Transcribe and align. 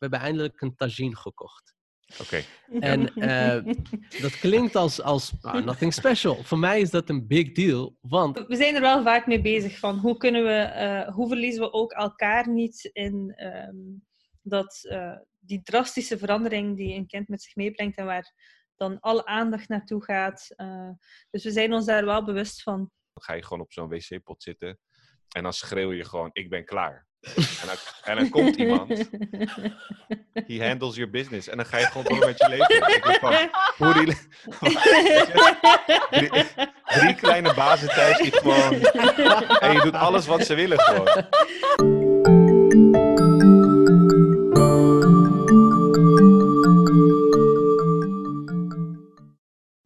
hebben 0.00 0.20
eindelijk 0.20 0.60
een 0.60 0.74
tagine 0.74 1.16
gekocht. 1.16 1.74
Oké. 2.20 2.42
En 2.80 3.14
eh, 3.14 3.74
dat 4.20 4.38
klinkt 4.38 4.76
als, 4.76 5.02
als 5.02 5.32
ah, 5.40 5.64
nothing 5.64 5.92
special. 5.92 6.44
Voor 6.44 6.58
mij 6.58 6.80
is 6.80 6.90
dat 6.90 7.08
een 7.08 7.26
big 7.26 7.52
deal, 7.52 7.96
want 8.00 8.44
We 8.46 8.56
zijn 8.56 8.74
er 8.74 8.80
wel 8.80 9.02
vaak 9.02 9.26
mee 9.26 9.40
bezig 9.40 9.78
van 9.78 9.98
hoe 9.98 10.16
kunnen 10.16 10.42
we, 10.42 10.58
eh, 10.58 11.14
hoe 11.14 11.28
verliezen 11.28 11.62
we 11.62 11.72
ook 11.72 11.92
elkaar 11.92 12.48
niet 12.48 12.84
in 12.92 13.32
ehm, 13.36 13.76
dat, 14.42 14.84
eh, 14.88 15.16
die 15.38 15.62
drastische 15.62 16.18
verandering 16.18 16.76
die 16.76 16.94
een 16.94 17.06
kind 17.06 17.28
met 17.28 17.42
zich 17.42 17.56
meebrengt 17.56 17.96
en 17.96 18.04
waar 18.04 18.32
dan 18.76 19.00
alle 19.00 19.24
aandacht 19.24 19.68
naartoe 19.68 20.04
gaat. 20.04 20.52
Eh, 20.56 20.90
dus 21.30 21.44
we 21.44 21.50
zijn 21.50 21.72
ons 21.72 21.84
daar 21.84 22.04
wel 22.04 22.24
bewust 22.24 22.62
van. 22.62 22.76
Dan 23.12 23.22
ga 23.22 23.32
je 23.32 23.42
gewoon 23.42 23.62
op 23.62 23.72
zo'n 23.72 23.88
wc-pot 23.88 24.42
zitten 24.42 24.78
en 25.28 25.42
dan 25.42 25.52
schreeuw 25.52 25.92
je 25.92 26.04
gewoon, 26.04 26.30
ik 26.32 26.50
ben 26.50 26.64
klaar. 26.64 27.06
En 27.20 27.66
dan, 27.66 27.76
en 28.04 28.16
dan 28.16 28.28
komt 28.28 28.56
iemand, 28.56 28.88
he 30.46 30.66
handles 30.66 30.94
your 30.96 31.10
business. 31.10 31.48
En 31.48 31.56
dan 31.56 31.66
ga 31.66 31.78
je 31.78 31.84
gewoon 31.84 32.04
door 32.04 32.26
met 32.26 32.38
je 32.38 32.48
leven. 32.48 33.50
Drie 36.84 37.14
kleine 37.14 37.54
bazen 37.54 37.88
thuis 37.88 38.18
die 38.18 38.32
gewoon... 38.32 38.72
En 39.58 39.72
je 39.72 39.80
doet 39.82 39.94
alles 39.94 40.26
wat 40.26 40.46
ze 40.46 40.54
willen 40.54 40.80
gewoon. 40.80 41.08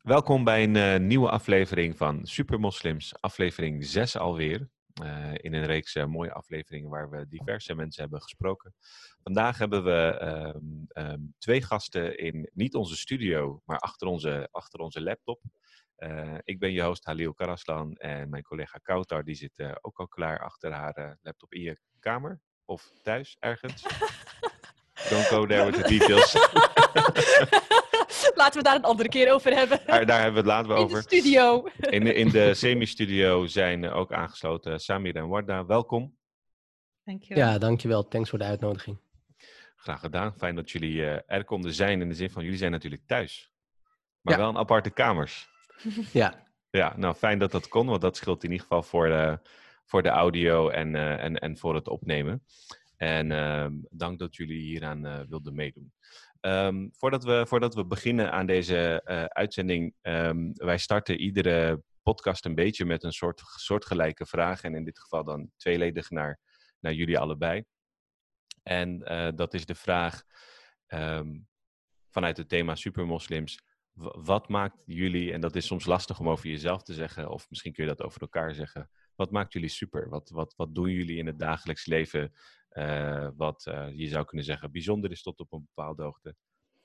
Welkom 0.02 0.44
bij 0.44 0.62
een 0.62 0.76
eh, 0.76 1.00
nieuwe 1.00 1.30
aflevering 1.30 1.96
van 1.96 2.20
Super 2.22 2.60
Moslims, 2.60 3.14
aflevering 3.20 3.84
6 3.84 4.16
alweer. 4.16 4.68
Eh, 5.02 5.32
in 5.34 5.54
een 5.54 5.66
reeks 5.66 5.94
eh, 5.94 6.04
mooie 6.04 6.32
afleveringen 6.32 6.90
waar 6.90 7.10
we 7.10 7.28
diverse 7.28 7.74
mensen 7.74 8.02
hebben 8.02 8.22
gesproken. 8.22 8.74
Vandaag 9.22 9.58
hebben 9.58 9.84
we 9.84 10.18
ehm, 10.18 10.56
ehm, 10.88 11.20
twee 11.38 11.62
gasten 11.62 12.18
in 12.18 12.50
niet 12.52 12.74
onze 12.74 12.96
studio, 12.96 13.62
maar 13.64 13.78
achter 13.78 14.06
onze, 14.06 14.48
achter 14.50 14.80
onze 14.80 15.00
laptop. 15.00 15.40
Eh, 15.96 16.34
ik 16.44 16.58
ben 16.58 16.72
je 16.72 16.82
host 16.82 17.04
Halil 17.04 17.34
Karaslan 17.34 17.94
en 17.94 18.28
mijn 18.28 18.42
collega 18.42 18.78
Kautar 18.78 19.24
die 19.24 19.34
zit 19.34 19.78
ook 19.80 19.98
al 19.98 20.08
klaar 20.08 20.40
achter 20.40 20.72
haar 20.72 21.18
laptop 21.22 21.52
in 21.52 21.60
je 21.60 21.78
kamer 21.98 22.40
of 22.64 22.92
thuis 23.02 23.36
ergens. 23.38 23.82
Don't 25.10 25.26
go 25.26 25.46
there 25.46 25.70
with 25.70 25.82
the 25.82 25.88
details. 25.88 26.32
Laten 28.42 28.58
we 28.58 28.62
daar 28.62 28.74
een 28.76 28.82
andere 28.82 29.08
keer 29.08 29.32
over 29.32 29.54
hebben. 29.54 29.80
daar, 29.86 30.06
daar 30.06 30.22
hebben 30.22 30.44
we 30.44 30.50
het 30.50 30.58
later 30.58 30.70
In 30.70 30.76
de 30.76 30.82
over. 30.82 31.02
studio. 31.02 31.68
In 31.80 32.04
de, 32.04 32.14
in 32.14 32.28
de 32.28 32.54
semi-studio 32.54 33.46
zijn 33.46 33.84
eh, 33.84 33.96
ook 33.96 34.12
aangesloten 34.12 34.80
Samir 34.80 35.16
en 35.16 35.28
Warda. 35.28 35.66
Welkom. 35.66 36.16
Dankjewel. 37.04 37.44
ja, 37.46 37.58
dankjewel. 37.58 38.08
Thanks 38.08 38.30
voor 38.30 38.38
de 38.38 38.44
uitnodiging. 38.44 38.98
Graag 39.76 40.00
gedaan. 40.00 40.34
Fijn 40.34 40.54
dat 40.54 40.70
jullie 40.70 41.06
eh, 41.06 41.36
er 41.36 41.44
konden 41.44 41.72
zijn. 41.74 42.00
In 42.00 42.08
de 42.08 42.14
zin 42.14 42.30
van, 42.30 42.42
jullie 42.44 42.58
zijn 42.58 42.70
natuurlijk 42.70 43.02
thuis. 43.06 43.52
Maar 44.20 44.34
Ja. 44.34 44.40
wel 44.40 44.50
in 44.50 44.56
aparte 44.56 44.90
kamers. 44.90 45.48
Ja, 46.12 46.46
Ja, 46.70 46.94
nou 46.96 47.14
fijn 47.14 47.38
dat 47.38 47.50
dat 47.52 47.68
kon. 47.68 47.86
Want 47.86 48.00
dat 48.00 48.16
scheelt 48.16 48.44
in 48.44 48.50
ieder 48.50 48.66
geval 48.66 48.82
voor 48.82 49.08
de, 49.08 49.38
voor 49.84 50.02
de 50.02 50.08
audio 50.08 50.68
en, 50.68 50.94
eh, 50.94 51.24
en, 51.24 51.38
en 51.38 51.58
voor 51.58 51.74
het 51.74 51.88
opnemen. 51.88 52.44
En 52.96 53.32
ehm, 53.32 53.72
dank 53.90 54.18
dat 54.18 54.36
jullie 54.36 54.60
hieraan 54.60 55.06
eh, 55.06 55.20
wilden 55.28 55.54
meedoen. 55.54 55.92
Ehm, 56.44 56.88
voordat, 56.92 57.24
we, 57.24 57.44
voordat 57.46 57.74
we 57.74 57.84
beginnen 57.86 58.32
aan 58.32 58.46
deze 58.46 59.02
eh, 59.04 59.24
uitzending. 59.24 59.94
ehm, 60.00 60.52
wij 60.52 60.78
starten 60.78 61.20
iedere 61.20 61.82
podcast 62.02 62.44
een 62.44 62.54
beetje 62.54 62.84
met 62.84 63.02
een 63.02 63.12
soort 63.12 63.42
soortgelijke 63.44 64.26
vraag. 64.26 64.62
En 64.62 64.74
in 64.74 64.84
dit 64.84 64.98
geval 64.98 65.24
dan 65.24 65.50
tweeledig 65.56 66.10
naar, 66.10 66.40
naar 66.80 66.92
jullie 66.92 67.18
allebei. 67.18 67.64
En 68.62 69.02
eh, 69.02 69.28
dat 69.34 69.54
is 69.54 69.66
de 69.66 69.74
vraag 69.74 70.22
ehm, 70.86 71.38
vanuit 72.10 72.36
het 72.36 72.48
thema 72.48 72.74
supermoslims. 72.74 73.62
Wat 74.24 74.48
maakt 74.48 74.82
jullie, 74.86 75.32
en 75.32 75.40
dat 75.40 75.56
is 75.56 75.66
soms 75.66 75.84
lastig 75.84 76.20
om 76.20 76.28
over 76.28 76.48
jezelf 76.48 76.82
te 76.82 76.94
zeggen, 76.94 77.30
of 77.30 77.46
misschien 77.50 77.72
kun 77.72 77.84
je 77.84 77.90
dat 77.94 78.06
over 78.06 78.20
elkaar 78.20 78.54
zeggen. 78.54 78.90
Wat 79.14 79.30
maakt 79.30 79.52
jullie 79.52 79.68
super? 79.68 80.08
Wat, 80.08 80.30
wat, 80.30 80.54
wat 80.56 80.74
doen 80.74 80.90
jullie 80.90 81.18
in 81.18 81.26
het 81.26 81.38
dagelijks 81.38 81.86
leven? 81.86 82.32
Eh, 82.74 83.28
wat 83.36 83.66
eh, 83.66 83.88
je 83.92 84.08
zou 84.08 84.24
kunnen 84.24 84.46
zeggen 84.46 84.72
bijzonder 84.72 85.10
is 85.10 85.22
tot 85.22 85.40
op 85.40 85.52
een 85.52 85.68
bepaalde 85.74 86.02
hoogte. 86.02 86.36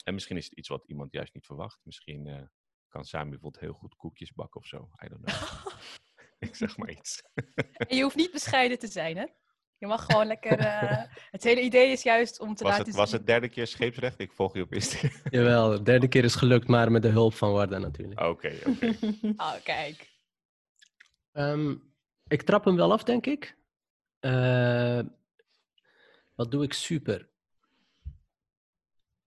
En 0.03 0.13
misschien 0.13 0.37
is 0.37 0.45
het 0.45 0.53
iets 0.53 0.67
wat 0.69 0.83
iemand 0.87 1.11
juist 1.11 1.33
niet 1.33 1.45
verwacht. 1.45 1.79
Misschien 1.83 2.27
eh, 2.27 2.41
kan 2.87 3.05
Sami 3.05 3.29
bijvoorbeeld 3.29 3.63
heel 3.63 3.73
goed 3.73 3.95
koekjes 3.95 4.33
bakken 4.33 4.61
of 4.61 4.67
zo. 4.67 4.89
I 5.05 5.07
don't 5.07 5.25
know. 5.25 5.67
Ik 6.49 6.55
zeg 6.55 6.77
maar 6.77 6.89
iets. 6.89 7.21
En 7.73 7.95
je 7.95 8.03
hoeft 8.03 8.15
niet 8.15 8.31
bescheiden 8.31 8.79
te 8.79 8.87
zijn, 8.87 9.17
hè? 9.17 9.25
Je 9.77 9.87
mag 9.87 10.05
gewoon 10.05 10.27
lekker... 10.33 10.57
eh, 10.57 11.03
het 11.31 11.43
hele 11.43 11.61
idee 11.61 11.91
is 11.91 12.03
juist 12.03 12.39
om 12.39 12.55
te 12.55 12.63
Was 12.63 12.71
laten 12.71 12.87
het, 12.87 12.95
was 12.95 13.11
het 13.11 13.25
derde 13.25 13.49
keer 13.49 13.67
scheepsrecht? 13.67 14.19
Ik 14.19 14.31
volg 14.31 14.53
je 14.53 14.61
op 14.61 14.73
Instagram. 14.73 15.11
jawel. 15.29 15.69
De 15.69 15.81
derde 15.81 16.07
keer 16.07 16.23
is 16.23 16.35
gelukt, 16.35 16.67
maar 16.67 16.91
met 16.91 17.01
de 17.01 17.07
hulp 17.07 17.33
van 17.33 17.51
Warda 17.51 17.77
natuurlijk. 17.77 18.19
Oké, 18.21 18.59
oké. 18.65 18.95
Oh, 19.37 19.53
kijk. 19.63 20.17
Ehm, 21.31 21.75
ik 22.27 22.41
trap 22.41 22.65
hem 22.65 22.75
wel 22.75 22.91
af, 22.91 23.03
denk 23.03 23.25
ik. 23.25 23.57
Eh, 24.19 24.99
wat 26.39 26.51
doe 26.51 26.63
ik 26.63 26.73
super? 26.73 27.29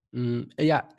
Mm, 0.09 0.49
ja, 0.55 0.95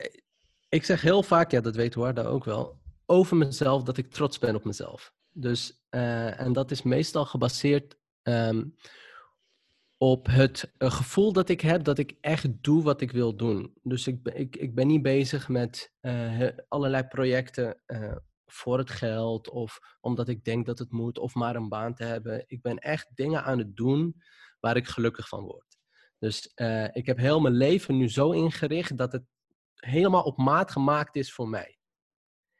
ik 0.68 0.84
zeg 0.84 1.00
heel 1.00 1.22
vaak, 1.22 1.50
ja, 1.50 1.60
dat 1.60 1.76
weet 1.76 1.94
Warda 1.94 2.22
ook 2.22 2.44
wel, 2.44 2.80
over 3.06 3.36
mezelf 3.36 3.82
dat 3.82 3.96
ik 3.96 4.10
trots 4.10 4.38
ben 4.38 4.54
op 4.54 4.64
mezelf. 4.64 5.14
Dus, 5.32 5.84
eh, 5.88 6.40
en 6.40 6.52
dat 6.52 6.70
is 6.70 6.82
meestal 6.82 7.24
gebaseerd 7.24 7.96
ehm, 8.22 8.64
op 9.96 10.26
het 10.26 10.72
eh, 10.78 10.90
gevoel 10.90 11.32
dat 11.32 11.48
ik 11.48 11.60
heb 11.60 11.84
dat 11.84 11.98
ik 11.98 12.16
echt 12.20 12.62
doe 12.62 12.82
wat 12.82 13.00
ik 13.00 13.10
wil 13.10 13.36
doen. 13.36 13.74
Dus 13.82 14.06
ik, 14.06 14.28
ik, 14.28 14.56
ik 14.56 14.74
ben 14.74 14.86
niet 14.86 15.02
bezig 15.02 15.48
met 15.48 15.92
eh, 16.00 16.48
allerlei 16.68 17.04
projecten 17.04 17.82
voor 18.46 18.78
het 18.78 18.90
geld 18.90 19.50
of 19.50 19.96
omdat 20.00 20.28
ik 20.28 20.44
denk 20.44 20.66
dat 20.66 20.78
het 20.78 20.92
moet 20.92 21.18
of 21.18 21.34
maar 21.34 21.56
een 21.56 21.68
baan 21.68 21.94
te 21.94 22.04
hebben. 22.04 22.44
Ik 22.46 22.62
ben 22.62 22.78
echt 22.78 23.08
dingen 23.14 23.44
aan 23.44 23.58
het 23.58 23.76
doen 23.76 24.22
waar 24.60 24.76
ik 24.76 24.86
gelukkig 24.86 25.28
van 25.28 25.44
word. 25.44 25.73
Dus 26.18 26.52
eh, 26.54 26.88
ik 26.92 27.06
heb 27.06 27.18
heel 27.18 27.40
mijn 27.40 27.54
leven 27.54 27.96
nu 27.96 28.08
zo 28.08 28.30
ingericht 28.30 28.96
dat 28.96 29.12
het 29.12 29.24
helemaal 29.74 30.22
op 30.22 30.36
maat 30.36 30.70
gemaakt 30.70 31.16
is 31.16 31.32
voor 31.32 31.48
mij. 31.48 31.78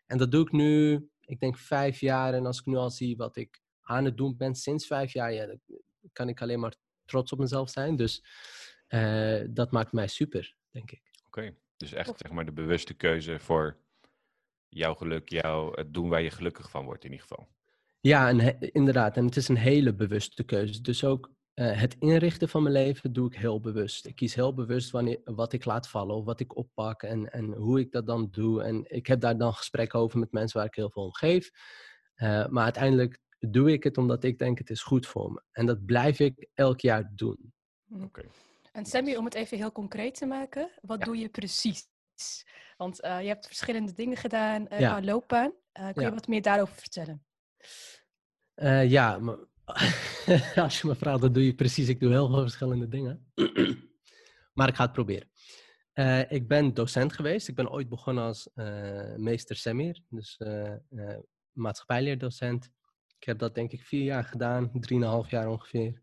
En 0.06 0.18
dat 0.18 0.30
doe 0.30 0.42
ik 0.42 0.52
nu, 0.52 0.94
ik 1.20 1.40
denk 1.40 1.58
vijf 1.58 2.00
jaar. 2.00 2.34
En 2.34 2.46
als 2.46 2.58
ik 2.58 2.66
nu 2.66 2.76
al 2.76 2.90
zie 2.90 3.16
wat 3.16 3.36
ik 3.36 3.62
aan 3.80 4.04
het 4.04 4.16
doen 4.16 4.36
ben 4.36 4.54
sinds 4.54 4.86
vijf 4.86 5.12
jaar, 5.12 5.32
ja, 5.32 5.46
dan 5.46 5.60
kan 6.12 6.28
ik 6.28 6.42
alleen 6.42 6.60
maar 6.60 6.74
trots 7.04 7.32
op 7.32 7.38
mezelf 7.38 7.70
zijn. 7.70 7.96
Dus 7.96 8.24
eh, 8.86 9.42
dat 9.50 9.70
maakt 9.70 9.92
mij 9.92 10.06
super, 10.06 10.56
denk 10.70 10.90
ik. 10.90 11.02
Oké, 11.26 11.54
dus 11.76 11.92
echt 11.92 12.18
zeg 12.18 12.32
maar 12.32 12.44
de 12.44 12.52
bewuste 12.52 12.94
keuze 12.94 13.38
voor 13.38 13.76
jouw 14.68 14.94
geluk, 14.94 15.28
jouw, 15.28 15.72
het 15.74 15.94
doen 15.94 16.08
waar 16.08 16.22
je 16.22 16.30
gelukkig 16.30 16.70
van 16.70 16.84
wordt 16.84 17.04
in 17.04 17.10
ieder 17.10 17.26
geval. 17.26 17.48
Ja, 18.00 18.28
en 18.28 18.40
he- 18.40 18.56
inderdaad. 18.58 19.16
En 19.16 19.24
het 19.24 19.36
is 19.36 19.48
een 19.48 19.56
hele 19.56 19.94
bewuste 19.94 20.44
keuze. 20.44 20.80
Dus 20.80 21.04
ook 21.04 21.30
eh, 21.54 21.80
het 21.80 21.96
inrichten 21.98 22.48
van 22.48 22.62
mijn 22.62 22.74
leven 22.74 23.12
doe 23.12 23.26
ik 23.26 23.36
heel 23.38 23.60
bewust. 23.60 24.06
Ik 24.06 24.14
kies 24.14 24.34
heel 24.34 24.54
bewust 24.54 24.90
wanneer, 24.90 25.20
wat 25.24 25.52
ik 25.52 25.64
laat 25.64 25.88
vallen 25.88 26.16
of 26.16 26.24
wat 26.24 26.40
ik 26.40 26.56
oppak 26.56 27.02
en, 27.02 27.32
en 27.32 27.52
hoe 27.52 27.80
ik 27.80 27.92
dat 27.92 28.06
dan 28.06 28.28
doe. 28.30 28.62
En 28.62 28.84
ik 28.88 29.06
heb 29.06 29.20
daar 29.20 29.38
dan 29.38 29.54
gesprekken 29.54 29.98
over 29.98 30.18
met 30.18 30.32
mensen 30.32 30.58
waar 30.58 30.66
ik 30.68 30.74
heel 30.74 30.90
veel 30.90 31.02
om 31.02 31.14
geef. 31.14 31.50
Eh, 32.14 32.46
maar 32.46 32.64
uiteindelijk 32.64 33.20
doe 33.38 33.72
ik 33.72 33.84
het 33.84 33.98
omdat 33.98 34.24
ik 34.24 34.38
denk 34.38 34.58
het 34.58 34.70
is 34.70 34.82
goed 34.82 35.06
voor 35.06 35.32
me. 35.32 35.42
En 35.52 35.66
dat 35.66 35.84
blijf 35.84 36.18
ik 36.18 36.48
elk 36.54 36.80
jaar 36.80 37.12
doen. 37.14 37.52
Oké. 38.02 38.22
En 38.72 38.84
Sammy, 38.86 39.14
om 39.16 39.24
het 39.24 39.34
even 39.34 39.56
heel 39.56 39.72
concreet 39.72 40.14
te 40.14 40.26
maken, 40.26 40.70
wat 40.80 40.98
Ja. 40.98 41.04
doe 41.04 41.18
je 41.18 41.28
precies? 41.28 41.88
Want 42.76 43.00
eh, 43.00 43.20
je 43.20 43.26
hebt 43.26 43.46
verschillende 43.46 43.92
dingen 43.92 44.16
gedaan 44.16 44.68
eh 44.68 44.80
Ja. 44.80 44.90
qua 44.90 45.02
loopbaan. 45.06 45.52
Eh, 45.72 45.84
kun 45.92 46.02
Ja. 46.02 46.08
je 46.08 46.14
wat 46.14 46.26
meer 46.28 46.42
daarover 46.42 46.74
vertellen? 46.74 47.24
Eh, 48.54 48.90
ja, 48.90 49.18
maar 49.18 49.36
als 50.56 50.80
je 50.80 50.86
me 50.86 50.94
vraagt, 50.94 51.20
dan 51.20 51.32
doe 51.32 51.44
je 51.44 51.54
precies. 51.54 51.88
Ik 51.88 52.00
doe 52.00 52.10
heel 52.10 52.28
veel 52.28 52.40
verschillende 52.40 52.88
dingen. 52.88 53.32
maar 54.54 54.68
ik 54.68 54.74
ga 54.74 54.82
het 54.82 54.92
proberen. 54.92 55.28
Eh, 55.92 56.30
ik 56.30 56.48
ben 56.48 56.74
docent 56.74 57.12
geweest. 57.12 57.48
Ik 57.48 57.54
ben 57.54 57.70
ooit 57.70 57.88
begonnen 57.88 58.24
als 58.24 58.50
eh, 58.54 59.14
meester 59.16 59.56
Semir, 59.56 60.00
dus 60.08 60.36
eh, 60.36 60.74
maatschappijleerdocent. 61.52 62.70
Ik 63.18 63.24
heb 63.26 63.38
dat 63.38 63.54
denk 63.54 63.72
ik 63.72 63.82
vier 63.82 64.02
jaar 64.02 64.24
gedaan, 64.24 64.70
drieënhalf 64.72 65.30
jaar 65.30 65.48
ongeveer. 65.48 66.02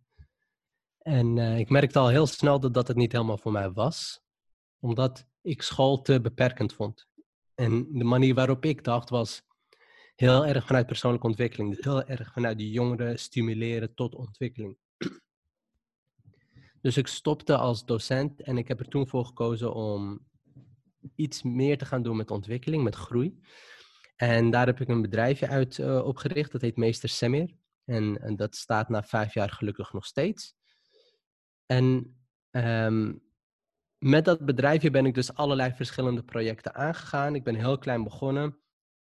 En 0.97 1.37
ik 1.37 1.69
merkte 1.69 1.99
al 1.99 2.07
heel 2.07 2.27
snel 2.27 2.59
dat 2.59 2.73
dat 2.73 2.87
het 2.87 2.97
niet 2.97 3.11
helemaal 3.11 3.37
voor 3.37 3.51
mij 3.51 3.71
was, 3.71 4.21
omdat 4.79 5.27
ik 5.41 5.61
school 5.61 6.01
te 6.01 6.21
beperkend 6.21 6.73
vond. 6.73 7.07
En 7.55 7.87
de 7.91 8.03
manier 8.03 8.33
waarop 8.33 8.65
ik 8.65 8.83
dacht 8.83 9.09
was, 9.09 9.43
heel 10.21 10.45
erg 10.45 10.65
vanuit 10.65 10.87
persoonlijke 10.87 11.27
ontwikkeling. 11.27 11.75
Dus 11.75 11.83
heel 11.83 12.03
erg 12.03 12.33
vanuit 12.33 12.57
die 12.57 12.71
jongeren 12.71 13.19
stimuleren 13.19 13.93
tot 13.93 14.15
ontwikkeling. 14.15 14.77
Dus 16.81 16.97
ik 16.97 17.07
stopte 17.07 17.57
als 17.57 17.85
docent 17.85 18.41
en 18.41 18.57
ik 18.57 18.67
heb 18.67 18.79
er 18.79 18.87
toen 18.87 19.07
voor 19.07 19.25
gekozen 19.25 19.73
om 19.73 20.25
iets 21.15 21.43
meer 21.43 21.77
te 21.77 21.85
gaan 21.85 22.03
doen 22.03 22.17
met 22.17 22.31
ontwikkeling, 22.31 22.83
met 22.83 22.95
groei. 22.95 23.39
En 24.15 24.49
daar 24.49 24.65
heb 24.65 24.79
ik 24.81 24.87
een 24.87 25.01
bedrijfje 25.01 25.47
uit 25.47 25.79
eh, 25.79 26.05
opgericht, 26.05 26.51
dat 26.51 26.61
heet 26.61 26.77
Meester 26.77 27.09
Semir. 27.09 27.55
En, 27.85 28.21
en 28.21 28.35
dat 28.35 28.55
staat 28.55 28.89
na 28.89 29.03
vijf 29.03 29.33
jaar 29.33 29.49
gelukkig 29.49 29.93
nog 29.93 30.05
steeds. 30.05 30.55
En 31.65 32.17
ehm, 32.49 33.13
met 33.97 34.25
dat 34.25 34.45
bedrijfje 34.45 34.91
ben 34.91 35.05
ik 35.05 35.13
dus 35.13 35.33
allerlei 35.33 35.73
verschillende 35.73 36.23
projecten 36.23 36.75
aangegaan. 36.75 37.35
Ik 37.35 37.43
ben 37.43 37.55
heel 37.55 37.77
klein 37.77 38.03
begonnen 38.03 38.61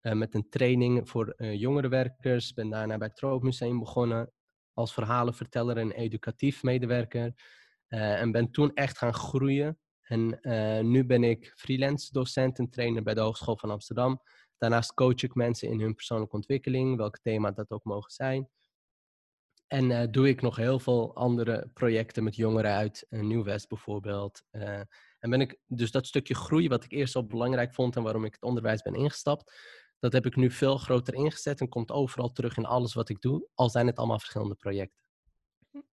eh, 0.00 0.12
met 0.12 0.34
een 0.34 0.48
training 0.48 1.08
voor 1.08 1.34
uh, 1.36 1.54
jongerenwerkers. 1.54 2.52
Ben 2.52 2.70
daarna 2.70 2.98
bij 2.98 3.06
het 3.06 3.16
Troopmuseum 3.16 3.78
begonnen 3.78 4.32
als 4.72 4.92
verhalenverteller 4.92 5.76
en 5.76 5.90
educatief 5.90 6.62
medewerker. 6.62 7.32
Uh, 7.88 8.20
en 8.20 8.32
ben 8.32 8.50
toen 8.50 8.74
echt 8.74 8.98
gaan 8.98 9.14
groeien. 9.14 9.78
En 10.00 10.38
nu 10.90 11.04
ben 11.04 11.24
ik 11.24 11.52
freelance 11.56 12.12
docent 12.12 12.58
en 12.58 12.70
trainer 12.70 13.02
bij 13.02 13.14
de 13.14 13.20
Hogeschool 13.20 13.56
van 13.56 13.70
Amsterdam. 13.70 14.22
Daarnaast 14.58 14.94
coach 14.94 15.22
ik 15.22 15.34
mensen 15.34 15.68
in 15.68 15.80
hun 15.80 15.94
persoonlijke 15.94 16.36
ontwikkeling, 16.36 16.96
welk 16.96 17.18
thema 17.18 17.50
dat 17.50 17.70
ook 17.70 17.84
mogen 17.84 18.10
zijn. 18.10 18.48
En 19.66 20.10
doe 20.10 20.28
ik 20.28 20.42
nog 20.42 20.56
heel 20.56 20.78
veel 20.78 21.14
andere 21.14 21.70
projecten 21.74 22.24
met 22.24 22.36
jongeren 22.36 22.72
uit 22.72 23.06
uh, 23.10 23.20
Nieuw-West 23.20 23.68
bijvoorbeeld. 23.68 24.42
En 25.20 25.30
ben 25.30 25.40
ik 25.40 25.58
dus 25.66 25.90
dat 25.90 26.06
stukje 26.06 26.34
groei, 26.34 26.68
wat 26.68 26.84
ik 26.84 26.92
eerst 26.92 27.12
zo 27.12 27.24
belangrijk 27.24 27.74
vond 27.74 27.96
en 27.96 28.02
waarom 28.02 28.24
ik 28.24 28.32
het 28.32 28.42
onderwijs 28.42 28.82
ben 28.82 28.94
ingestapt, 28.94 29.52
dat 30.00 30.12
heb 30.12 30.26
ik 30.26 30.36
nu 30.36 30.50
veel 30.50 30.76
groter 30.76 31.14
ingezet 31.14 31.60
en 31.60 31.68
komt 31.68 31.90
overal 31.90 32.32
terug 32.32 32.56
in 32.56 32.64
alles 32.64 32.94
wat 32.94 33.08
ik 33.08 33.20
doe, 33.20 33.48
al 33.54 33.70
zijn 33.70 33.86
het 33.86 33.96
allemaal 33.96 34.18
verschillende 34.18 34.54
projecten. 34.54 35.04
Oké, 35.72 35.84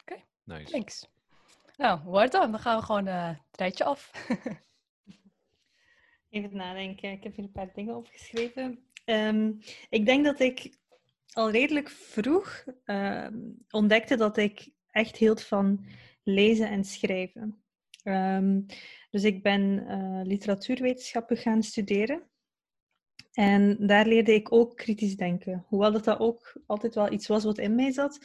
okay. 0.00 0.24
nice. 0.44 0.70
thanks. 0.70 1.06
Nou, 1.76 2.00
hoor 2.00 2.30
dan. 2.30 2.50
Dan 2.50 2.60
gaan 2.60 2.78
we 2.78 2.84
gewoon 2.84 3.06
het 3.06 3.56
rijtje 3.56 3.84
af. 3.84 4.10
Even 6.30 6.56
nadenken. 6.56 7.10
Ik 7.10 7.22
heb 7.22 7.36
hier 7.36 7.44
een 7.44 7.52
paar 7.52 7.72
dingen 7.74 7.96
opgeschreven. 7.96 8.86
Um, 9.04 9.58
ik 9.88 10.06
denk 10.06 10.24
dat 10.24 10.40
ik 10.40 10.76
al 11.32 11.50
redelijk 11.50 11.88
vroeg 11.88 12.64
uh, 12.84 13.28
ontdekte 13.70 14.16
dat 14.16 14.36
ik 14.36 14.68
echt 14.90 15.16
hield 15.16 15.42
van 15.42 15.86
lezen 16.22 16.68
en 16.68 16.84
schrijven. 16.84 17.62
Um, 18.04 18.66
dus 19.10 19.24
ik 19.24 19.42
ben 19.42 19.62
uh, 19.62 20.20
literatuurwetenschappen 20.24 21.36
gaan 21.36 21.62
studeren. 21.62 22.22
En 23.36 23.86
daar 23.86 24.06
leerde 24.06 24.34
ik 24.34 24.52
ook 24.52 24.76
kritisch 24.76 25.16
denken. 25.16 25.64
Hoewel 25.68 25.92
dat, 25.92 26.04
dat 26.04 26.18
ook 26.18 26.60
altijd 26.66 26.94
wel 26.94 27.12
iets 27.12 27.26
was 27.26 27.44
wat 27.44 27.58
in 27.58 27.74
mij 27.74 27.92
zat, 27.92 28.18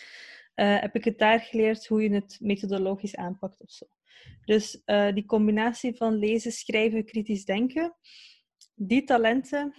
uh, 0.56 0.80
heb 0.80 0.96
ik 0.96 1.04
het 1.04 1.18
daar 1.18 1.40
geleerd 1.40 1.88
hoe 1.88 2.04
je 2.04 2.14
het 2.14 2.38
methodologisch 2.42 3.16
aanpakt 3.16 3.62
of 3.62 3.72
zo. 3.72 3.86
Dus 4.46 4.82
uh, 4.86 5.14
die 5.14 5.26
combinatie 5.26 5.96
van 5.96 6.16
lezen, 6.16 6.52
schrijven, 6.52 7.06
kritisch 7.06 7.46
denken, 7.46 7.96
die 8.76 9.04
talenten 9.04 9.76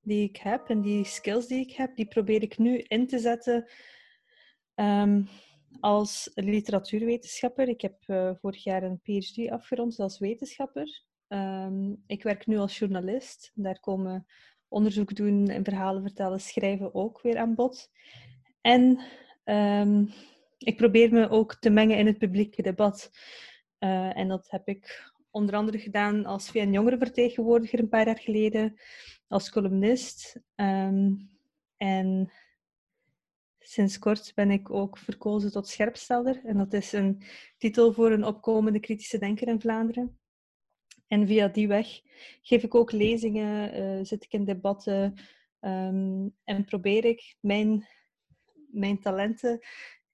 die 0.00 0.28
ik 0.28 0.36
heb 0.36 0.68
en 0.68 0.80
die 0.80 1.04
skills 1.04 1.46
die 1.46 1.60
ik 1.60 1.72
heb, 1.72 1.96
die 1.96 2.06
probeer 2.06 2.42
ik 2.42 2.58
nu 2.58 2.78
in 2.78 3.06
te 3.06 3.18
zetten 3.18 3.70
um, 4.74 5.28
als 5.80 6.30
literatuurwetenschapper. 6.34 7.68
Ik 7.68 7.80
heb 7.80 8.02
uh, 8.06 8.30
vorig 8.40 8.64
jaar 8.64 8.82
een 8.82 9.00
PhD 9.02 9.50
afgerond 9.50 9.98
als 9.98 10.18
wetenschapper. 10.18 11.04
Um, 11.28 12.02
ik 12.06 12.22
werk 12.22 12.46
nu 12.46 12.58
als 12.58 12.78
journalist. 12.78 13.50
Daar 13.54 13.80
komen 13.80 14.26
onderzoek 14.70 15.14
doen 15.14 15.48
en 15.48 15.64
verhalen 15.64 16.02
vertellen, 16.02 16.40
schrijven 16.40 16.94
ook 16.94 17.20
weer 17.20 17.38
aan 17.38 17.54
bod. 17.54 17.90
En 18.60 19.00
um, 19.44 20.12
ik 20.58 20.76
probeer 20.76 21.12
me 21.12 21.28
ook 21.28 21.54
te 21.54 21.70
mengen 21.70 21.98
in 21.98 22.06
het 22.06 22.18
publieke 22.18 22.62
debat. 22.62 23.10
Uh, 23.78 24.16
en 24.16 24.28
dat 24.28 24.50
heb 24.50 24.68
ik 24.68 25.12
onder 25.30 25.54
andere 25.54 25.78
gedaan 25.78 26.24
als 26.24 26.50
VN 26.50 26.72
Jongerenvertegenwoordiger 26.72 27.78
een 27.78 27.88
paar 27.88 28.06
jaar 28.06 28.18
geleden, 28.18 28.80
als 29.28 29.50
columnist. 29.50 30.40
Um, 30.54 31.30
en 31.76 32.32
sinds 33.58 33.98
kort 33.98 34.32
ben 34.34 34.50
ik 34.50 34.70
ook 34.70 34.98
verkozen 34.98 35.52
tot 35.52 35.68
scherpstelder. 35.68 36.40
En 36.44 36.56
dat 36.56 36.72
is 36.72 36.92
een 36.92 37.22
titel 37.58 37.92
voor 37.92 38.10
een 38.10 38.24
opkomende 38.24 38.80
kritische 38.80 39.18
denker 39.18 39.48
in 39.48 39.60
Vlaanderen. 39.60 40.19
En 41.10 41.26
via 41.26 41.48
die 41.48 41.68
weg 41.68 42.00
geef 42.42 42.62
ik 42.62 42.74
ook 42.74 42.92
lezingen, 42.92 43.80
uh, 43.80 44.04
zit 44.04 44.24
ik 44.24 44.32
in 44.32 44.44
debatten 44.44 45.14
um, 45.60 46.36
en 46.44 46.64
probeer 46.64 47.04
ik 47.04 47.36
mijn, 47.40 47.88
mijn 48.70 49.00
talenten 49.00 49.60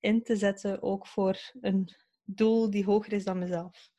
in 0.00 0.22
te 0.22 0.36
zetten 0.36 0.82
ook 0.82 1.06
voor 1.06 1.38
een 1.60 1.94
doel 2.24 2.70
die 2.70 2.84
hoger 2.84 3.12
is 3.12 3.24
dan 3.24 3.38
mezelf. 3.38 3.90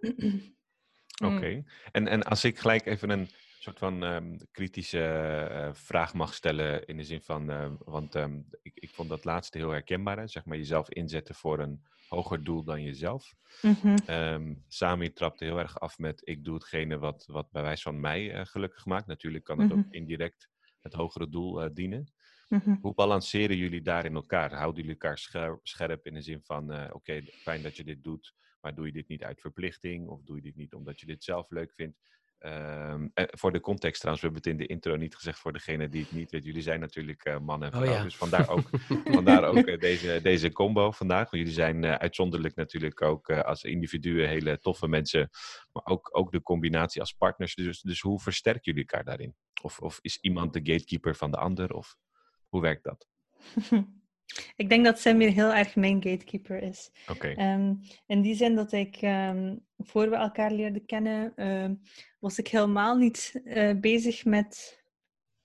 Oké. 1.24 1.48
Mm. 1.48 1.66
En, 1.92 2.08
en 2.08 2.22
als 2.22 2.44
ik 2.44 2.58
gelijk 2.58 2.86
even 2.86 3.10
een 3.10 3.28
soort 3.58 3.78
van 3.78 4.02
um, 4.02 4.36
kritische 4.50 5.48
uh, 5.50 5.74
vraag 5.74 6.14
mag 6.14 6.34
stellen 6.34 6.86
in 6.86 6.96
de 6.96 7.04
zin 7.04 7.22
van, 7.22 7.50
uh, 7.50 7.72
want 7.78 8.14
um, 8.14 8.46
ik, 8.62 8.72
ik 8.74 8.90
vond 8.90 9.08
dat 9.08 9.24
laatste 9.24 9.58
heel 9.58 9.70
herkenbaar, 9.70 10.18
hè? 10.18 10.26
zeg 10.26 10.44
maar 10.44 10.56
jezelf 10.56 10.90
inzetten 10.90 11.34
voor 11.34 11.58
een 11.58 11.82
hoger 12.08 12.44
doel 12.44 12.64
dan 12.64 12.82
jezelf. 12.82 13.34
Mm-hmm. 13.62 13.96
Um, 14.08 14.64
Sami 14.68 15.12
trapte 15.12 15.44
heel 15.44 15.58
erg 15.58 15.80
af 15.80 15.98
met 15.98 16.20
ik 16.24 16.44
doe 16.44 16.54
hetgene 16.54 16.98
wat, 16.98 17.26
wat 17.26 17.50
bij 17.50 17.62
wijze 17.62 17.82
van 17.82 18.00
mij 18.00 18.34
uh, 18.34 18.44
gelukkig 18.44 18.84
maakt. 18.84 19.06
Natuurlijk 19.06 19.44
kan 19.44 19.60
het 19.60 19.72
ook 19.72 19.86
indirect 19.90 20.48
het 20.80 20.92
hogere 20.92 21.28
doel 21.28 21.74
dienen. 21.74 22.12
Mm-hmm. 22.48 22.78
Hoe 22.80 22.94
balanceren 22.94 23.56
jullie 23.56 23.82
daar 23.82 24.04
in 24.04 24.14
elkaar? 24.14 24.54
Houden 24.54 24.80
jullie 24.80 24.98
elkaar 25.00 25.18
scherp, 25.18 25.60
scherp 25.62 26.06
in 26.06 26.14
de 26.14 26.22
zin 26.22 26.40
van, 26.42 26.72
oké, 26.72 26.94
okay, 26.94 27.22
fijn 27.22 27.62
dat 27.62 27.76
je 27.76 27.84
dit 27.84 28.04
doet, 28.04 28.34
maar 28.60 28.74
doe 28.74 28.86
je 28.86 28.92
dit 28.92 29.08
niet 29.08 29.22
uit 29.22 29.40
verplichting 29.40 30.08
of 30.08 30.22
doe 30.22 30.36
je 30.36 30.42
dit 30.42 30.56
niet 30.56 30.74
omdat 30.74 31.00
je 31.00 31.06
dit 31.06 31.24
zelf 31.24 31.50
leuk 31.50 31.72
vindt? 31.74 31.98
Um, 32.38 33.10
voor 33.14 33.52
de 33.52 33.60
context 33.60 34.00
trouwens, 34.00 34.26
we 34.26 34.32
hebben 34.32 34.50
het 34.50 34.60
in 34.60 34.66
de 34.66 34.74
intro 34.74 34.96
niet 34.96 35.16
gezegd 35.16 35.38
voor 35.38 35.52
degene 35.52 35.88
die 35.88 36.02
het 36.02 36.12
niet 36.12 36.30
weet. 36.30 36.44
Jullie 36.44 36.62
zijn 36.62 36.80
natuurlijk 36.80 37.26
uh, 37.26 37.38
man 37.38 37.62
en 37.62 37.68
oh 37.68 37.76
vrouw, 37.76 37.88
oh, 37.88 37.96
ja. 37.96 38.02
dus 38.02 38.16
vandaar 38.16 38.48
ook, 38.48 38.68
vandaar 39.04 39.44
ook 39.44 39.66
uh, 39.66 39.78
deze, 39.78 40.20
deze 40.22 40.52
combo 40.52 40.90
vandaag. 40.90 41.30
Want 41.30 41.42
jullie 41.42 41.52
zijn 41.52 41.82
uh, 41.82 41.94
uitzonderlijk 41.94 42.54
natuurlijk 42.54 43.02
ook 43.02 43.30
als 43.30 43.62
individuen 43.62 44.28
hele 44.28 44.58
toffe 44.58 44.88
mensen, 44.88 45.30
maar 45.72 45.84
ook, 45.84 46.08
ook 46.12 46.32
de 46.32 46.42
combinatie 46.42 47.00
als 47.00 47.12
partners. 47.12 47.54
Dus, 47.54 47.80
dus 47.80 48.00
hoe 48.00 48.20
versterken 48.20 48.62
jullie 48.62 48.88
elkaar 48.88 49.04
daarin? 49.04 49.34
Of, 49.62 49.78
of 49.78 49.98
is 50.00 50.18
iemand 50.20 50.52
de 50.52 50.60
gatekeeper 50.62 51.14
van 51.14 51.30
de 51.30 51.36
ander? 51.36 51.72
Of 51.72 51.96
hoe 52.48 52.60
werkt 52.60 52.84
dat? 52.84 53.06
Ik 54.56 54.68
denk 54.68 54.84
dat 54.84 54.98
Sam 55.00 55.18
weer 55.18 55.32
heel 55.32 55.54
erg 55.54 55.76
mijn 55.76 56.02
gatekeeper 56.02 56.62
is. 56.62 56.90
Okay. 57.08 57.54
Um, 57.54 57.80
in 58.06 58.22
die 58.22 58.34
zin 58.34 58.54
dat 58.54 58.72
ik, 58.72 59.02
um, 59.02 59.66
voor 59.78 60.10
we 60.10 60.16
elkaar 60.16 60.50
leerden 60.50 60.84
kennen, 60.84 61.32
uh, 61.36 61.70
was 62.18 62.38
ik 62.38 62.48
helemaal 62.48 62.96
niet 62.96 63.40
uh, 63.44 63.80
bezig 63.80 64.24
met 64.24 64.84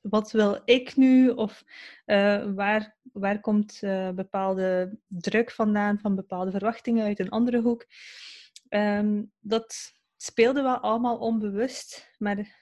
wat 0.01 0.31
wil 0.31 0.61
ik 0.65 0.95
nu 0.95 1.29
of 1.29 1.63
uh, 2.05 2.53
waar, 2.53 2.97
waar 3.13 3.39
komt 3.39 3.79
bepaalde 4.15 4.97
druk 5.07 5.51
vandaan 5.51 5.99
van 5.99 6.15
bepaalde 6.15 6.51
verwachtingen 6.51 7.05
uit 7.05 7.19
een 7.19 7.29
andere 7.29 7.61
hoek. 7.61 7.85
Um, 8.69 9.31
dat 9.39 9.93
speelde 10.17 10.61
wel 10.61 10.77
allemaal 10.77 11.17
onbewust, 11.17 12.15
maar 12.17 12.59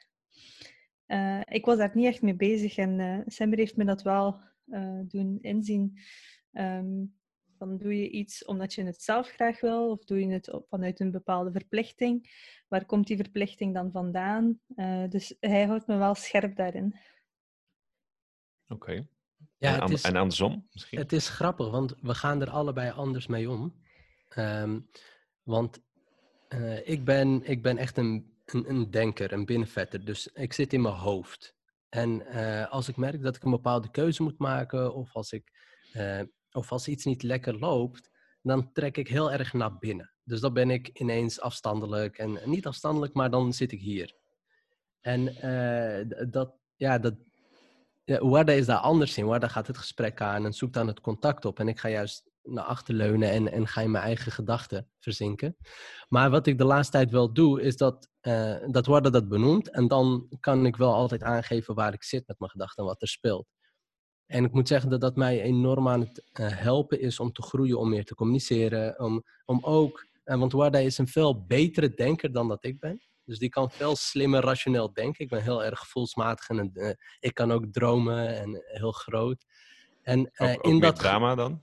ik 1.43 1.65
was 1.65 1.77
daar 1.77 1.91
niet 1.93 2.05
echt 2.05 2.21
mee 2.21 2.35
bezig 2.35 2.77
en 2.77 3.23
Sam 3.27 3.53
heeft 3.53 3.75
me 3.77 3.85
dat 3.85 4.01
wel 4.01 4.41
uh, 4.71 4.99
doen 5.07 5.37
inzien. 5.41 5.99
Um, 6.51 7.17
van 7.59 7.77
doe 7.77 7.97
je 7.97 8.09
iets 8.09 8.45
omdat 8.45 8.73
je 8.73 8.83
het 8.83 9.01
zelf 9.01 9.29
graag 9.29 9.61
wil 9.61 9.89
of 9.89 10.03
doe 10.03 10.19
je 10.19 10.31
het 10.31 10.61
vanuit 10.69 10.99
een 10.99 11.11
bepaalde 11.11 11.51
verplichting? 11.51 12.29
Waar 12.67 12.85
komt 12.85 13.07
die 13.07 13.17
verplichting 13.17 13.73
dan 13.73 13.91
vandaan? 13.91 14.59
Uh, 14.75 15.09
dus 15.09 15.35
hij 15.39 15.65
houdt 15.65 15.87
me 15.87 15.97
wel 15.97 16.15
scherp 16.15 16.55
daarin. 16.55 16.95
Oké. 18.67 19.07
Ja, 19.57 19.81
en, 19.81 19.91
is, 19.91 20.03
en, 20.03 20.15
andersom 20.15 20.67
misschien? 20.71 20.99
Het 20.99 21.13
is 21.13 21.29
grappig, 21.29 21.69
want 21.69 21.95
we 22.01 22.15
gaan 22.15 22.41
er 22.41 22.49
allebei 22.49 22.91
anders 22.91 23.27
mee 23.27 23.49
om. 23.49 23.75
Um, 24.37 24.89
want 25.43 25.81
uh, 26.49 26.87
ik, 26.87 27.05
ben, 27.05 27.43
ik 27.43 27.61
ben 27.61 27.77
echt 27.77 27.97
een, 27.97 28.33
een, 28.45 28.69
een 28.69 28.91
denker, 28.91 29.33
een 29.33 29.45
binnenvetter. 29.45 30.05
Dus 30.05 30.27
ik 30.27 30.53
zit 30.53 30.73
in 30.73 30.81
mijn 30.81 30.95
hoofd. 30.95 31.57
En 31.89 32.23
uh, 32.27 32.71
als 32.71 32.87
ik 32.87 32.97
merk 32.97 33.21
dat 33.21 33.35
ik 33.35 33.43
een 33.43 33.51
bepaalde 33.51 33.91
keuze 33.91 34.23
moet 34.23 34.37
maken, 34.37 34.93
of 34.93 35.15
als, 35.15 35.31
ik, 35.31 35.51
uh, 35.93 36.21
of 36.51 36.71
als 36.71 36.87
iets 36.87 37.05
niet 37.05 37.23
lekker 37.23 37.59
loopt, 37.59 38.09
dan 38.41 38.71
trek 38.71 38.97
ik 38.97 39.07
heel 39.07 39.31
erg 39.31 39.53
naar 39.53 39.77
binnen. 39.77 40.11
Dus 40.23 40.39
dan 40.39 40.53
ben 40.53 40.69
ik 40.69 40.87
ineens 40.87 41.41
afstandelijk. 41.41 42.17
En 42.17 42.39
niet 42.45 42.65
afstandelijk, 42.65 43.13
maar 43.13 43.29
dan 43.29 43.53
zit 43.53 43.71
ik 43.71 43.81
hier. 43.81 44.15
En 45.01 45.21
uh, 45.45 46.29
dat, 46.31 46.53
ja, 46.75 46.99
dat, 46.99 47.15
ja, 48.03 48.45
is 48.45 48.65
daar 48.65 48.77
anders 48.77 49.17
in. 49.17 49.25
Warda 49.25 49.47
gaat 49.47 49.67
het 49.67 49.77
gesprek 49.77 50.21
aan 50.21 50.45
en 50.45 50.53
zoekt 50.53 50.73
dan 50.73 50.87
het 50.87 51.01
contact 51.01 51.45
op. 51.45 51.59
En 51.59 51.67
ik 51.67 51.79
ga 51.79 51.89
juist 51.89 52.28
naar 52.43 52.63
achter 52.63 52.93
leunen 52.93 53.29
en, 53.29 53.51
en 53.51 53.67
ga 53.67 53.81
in 53.81 53.91
mijn 53.91 54.03
eigen 54.03 54.31
gedachten 54.31 54.89
verzinken. 54.99 55.57
Maar 56.07 56.29
wat 56.29 56.47
ik 56.47 56.57
de 56.57 56.63
laatste 56.63 56.91
tijd 56.91 57.11
wel 57.11 57.33
doe, 57.33 57.61
is 57.61 57.77
dat, 57.77 58.09
uh, 58.21 58.55
dat 58.67 58.85
worden 58.85 59.11
dat 59.11 59.27
benoemd. 59.27 59.69
En 59.69 59.87
dan 59.87 60.27
kan 60.39 60.65
ik 60.65 60.75
wel 60.75 60.93
altijd 60.93 61.23
aangeven 61.23 61.75
waar 61.75 61.93
ik 61.93 62.03
zit 62.03 62.27
met 62.27 62.39
mijn 62.39 62.51
gedachten 62.51 62.83
en 62.83 62.89
wat 62.89 63.01
er 63.01 63.07
speelt. 63.07 63.47
En 64.25 64.43
ik 64.43 64.51
moet 64.51 64.67
zeggen 64.67 64.89
dat 64.89 65.01
dat 65.01 65.15
mij 65.15 65.41
enorm 65.41 65.87
aan 65.87 65.99
het 65.99 66.23
uh, 66.39 66.47
helpen 66.57 67.01
is 67.01 67.19
om 67.19 67.31
te 67.31 67.41
groeien, 67.41 67.79
om 67.79 67.89
meer 67.89 68.05
te 68.05 68.15
communiceren. 68.15 68.99
Om, 68.99 69.23
om 69.45 69.63
ook, 69.63 70.07
uh, 70.25 70.35
want 70.35 70.51
Warda 70.51 70.77
is 70.77 70.97
een 70.97 71.07
veel 71.07 71.45
betere 71.45 71.93
denker 71.93 72.31
dan 72.31 72.47
dat 72.47 72.63
ik 72.63 72.79
ben. 72.79 73.01
Dus 73.23 73.39
die 73.39 73.49
kan 73.49 73.71
veel 73.71 73.95
slimmer, 73.95 74.43
rationeel 74.43 74.93
denken. 74.93 75.23
Ik 75.23 75.29
ben 75.29 75.43
heel 75.43 75.63
erg 75.63 75.79
gevoelsmatig 75.79 76.49
en 76.49 76.97
ik 77.19 77.33
kan 77.33 77.51
ook 77.51 77.65
dromen 77.71 78.37
en 78.37 78.63
heel 78.65 78.91
groot. 78.91 79.45
En, 80.01 80.31
ook, 80.37 80.49
ook 80.49 80.63
in 80.63 80.79
dat 80.79 80.95
drama 80.95 81.35
dan? 81.35 81.61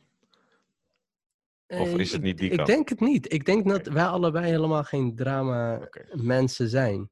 Of 1.69 1.79
Eh, 1.93 1.95
is 1.99 2.09
het 2.13 2.19
ik- 2.21 2.23
niet 2.27 2.39
die 2.39 2.51
Ik 2.51 2.57
kant? 2.57 2.69
denk 2.69 2.89
het 2.89 3.01
niet. 3.01 3.33
Ik 3.33 3.45
denk 3.45 3.69
dat 3.69 3.87
wij 3.87 4.07
allebei 4.07 4.47
helemaal 4.47 4.85
geen 4.85 5.17
drama 5.17 5.77
Oké. 5.77 6.05
mensen 6.13 6.69
zijn. 6.69 7.11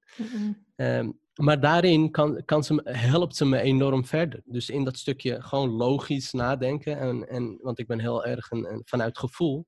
Ehm, 0.76 1.10
maar 1.34 1.60
daarin 1.60 2.10
kan, 2.10 2.42
kan 2.44 2.64
ze, 2.64 2.80
helpt 2.84 3.36
ze 3.36 3.44
me 3.44 3.60
enorm 3.60 4.04
verder. 4.04 4.40
Dus 4.44 4.70
in 4.70 4.84
dat 4.84 4.96
stukje 4.98 5.42
gewoon 5.42 5.68
logisch 5.70 6.32
nadenken. 6.32 6.98
En, 6.98 7.28
en, 7.28 7.58
want 7.62 7.78
ik 7.78 7.86
ben 7.86 8.00
heel 8.00 8.24
erg 8.24 8.50
een, 8.50 8.72
een- 8.72 8.82
vanuit 8.84 9.18
gevoel. 9.18 9.66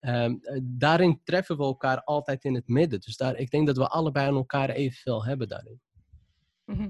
Ehm, 0.00 0.34
eh, 0.40 0.60
daarin 0.62 1.20
treffen 1.24 1.56
we 1.56 1.62
elkaar 1.62 2.02
altijd 2.04 2.44
in 2.44 2.54
het 2.54 2.68
midden. 2.68 3.00
Dus 3.00 3.16
daar, 3.16 3.36
ik 3.36 3.50
denk 3.50 3.66
dat 3.66 3.76
we 3.76 3.88
allebei 3.88 4.26
aan 4.28 4.34
elkaar 4.36 4.70
evenveel 4.70 5.24
hebben 5.24 5.48
daarin. 5.48 5.80
Mhm. 6.64 6.88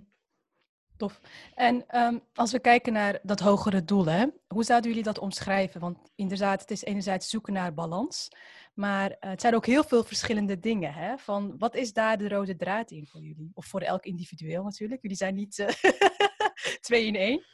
Tof. 1.00 1.20
En 1.54 1.84
ehm, 1.88 2.18
als 2.34 2.52
we 2.52 2.60
kijken 2.60 2.92
naar 2.92 3.18
dat 3.22 3.40
hogere 3.40 3.84
doel, 3.84 4.04
hè, 4.06 4.26
hoe 4.48 4.64
zouden 4.64 4.90
jullie 4.90 5.04
dat 5.04 5.18
omschrijven? 5.18 5.80
Want 5.80 6.10
inderdaad, 6.14 6.60
het 6.60 6.70
is 6.70 6.84
enerzijds 6.84 7.28
zoeken 7.28 7.52
naar 7.52 7.74
balans, 7.74 8.28
maar 8.74 9.10
eh, 9.10 9.30
het 9.30 9.40
zijn 9.40 9.54
ook 9.54 9.66
heel 9.66 9.84
veel 9.84 10.04
verschillende 10.04 10.58
dingen. 10.58 10.92
Hè? 10.92 11.18
Van 11.18 11.58
wat 11.58 11.74
is 11.74 11.92
daar 11.92 12.18
de 12.18 12.28
rode 12.28 12.56
draad 12.56 12.90
in 12.90 13.06
voor 13.06 13.20
jullie? 13.20 13.50
Of 13.54 13.66
voor 13.66 13.80
elk 13.80 14.04
individueel 14.04 14.62
natuurlijk. 14.62 15.02
Jullie 15.02 15.16
zijn 15.16 15.34
niet 15.34 15.58
eh, 15.58 15.68
twee 16.86 17.06
in 17.06 17.16
één. 17.16 17.44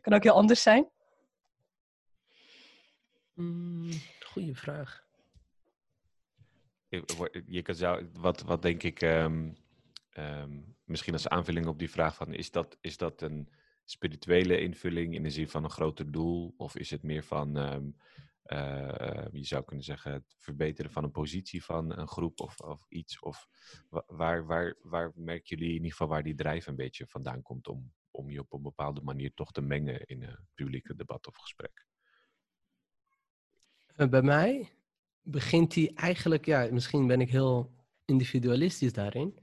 Kan 0.00 0.12
ook 0.12 0.22
heel 0.22 0.32
anders 0.34 0.62
zijn. 0.62 0.88
Mm, 3.34 3.90
goeie 4.26 4.54
vraag. 4.56 5.04
Je- 6.88 7.04
wo- 7.16 7.40
Je 7.46 7.62
kan 7.62 7.74
zou, 7.74 8.08
wat, 8.12 8.42
wat 8.42 8.62
denk 8.62 8.82
ik, 8.82 9.02
ehm, 9.02 9.48
ehm, 10.16 10.60
misschien 10.84 11.12
als 11.12 11.28
aanvulling 11.28 11.66
op 11.66 11.78
die 11.78 11.90
vraag 11.90 12.16
van, 12.16 12.34
is 12.34 12.50
dat, 12.50 12.76
is 12.80 12.96
dat 12.96 13.20
een 13.22 13.48
spirituele 13.84 14.60
invulling 14.60 15.14
in 15.14 15.22
de 15.22 15.30
zin 15.30 15.48
van 15.48 15.64
een 15.64 15.70
groter 15.70 16.10
doel? 16.12 16.54
Of 16.56 16.76
is 16.76 16.90
het 16.90 17.02
meer 17.02 17.22
van, 17.24 17.56
ehm, 17.56 17.90
eh, 18.42 19.26
je 19.32 19.44
zou 19.44 19.64
kunnen 19.64 19.84
zeggen, 19.84 20.12
het 20.12 20.34
verbeteren 20.38 20.90
van 20.90 21.04
een 21.04 21.10
positie 21.10 21.64
van 21.64 21.98
een 21.98 22.08
groep 22.08 22.40
of, 22.40 22.60
of 22.60 22.86
iets? 22.88 23.18
Of 23.20 23.48
wa- 23.88 24.04
waar, 24.06 24.46
waar, 24.46 24.76
waar 24.82 25.12
merken 25.14 25.56
jullie 25.56 25.68
in 25.68 25.74
ieder 25.74 25.90
geval 25.90 26.08
waar 26.08 26.22
die 26.22 26.34
drijf 26.34 26.66
een 26.66 26.76
beetje 26.76 27.06
vandaan 27.06 27.42
komt 27.42 27.68
om, 27.68 27.92
om 28.10 28.30
je 28.30 28.40
op 28.40 28.52
een 28.52 28.62
bepaalde 28.62 29.00
manier 29.02 29.34
toch 29.34 29.52
te 29.52 29.60
mengen 29.62 30.04
in 30.06 30.22
een 30.22 30.38
publieke 30.54 30.94
debat 30.96 31.26
of 31.26 31.36
gesprek? 31.36 31.86
Eh, 33.96 34.08
Bij 34.08 34.22
mij 34.22 34.72
begint 35.22 35.72
die 35.74 35.94
eigenlijk, 35.94 36.44
ja, 36.44 36.68
misschien 36.72 37.06
ben 37.06 37.20
ik 37.20 37.30
heel 37.30 37.74
individualistisch 38.04 38.92
daarin, 38.92 39.38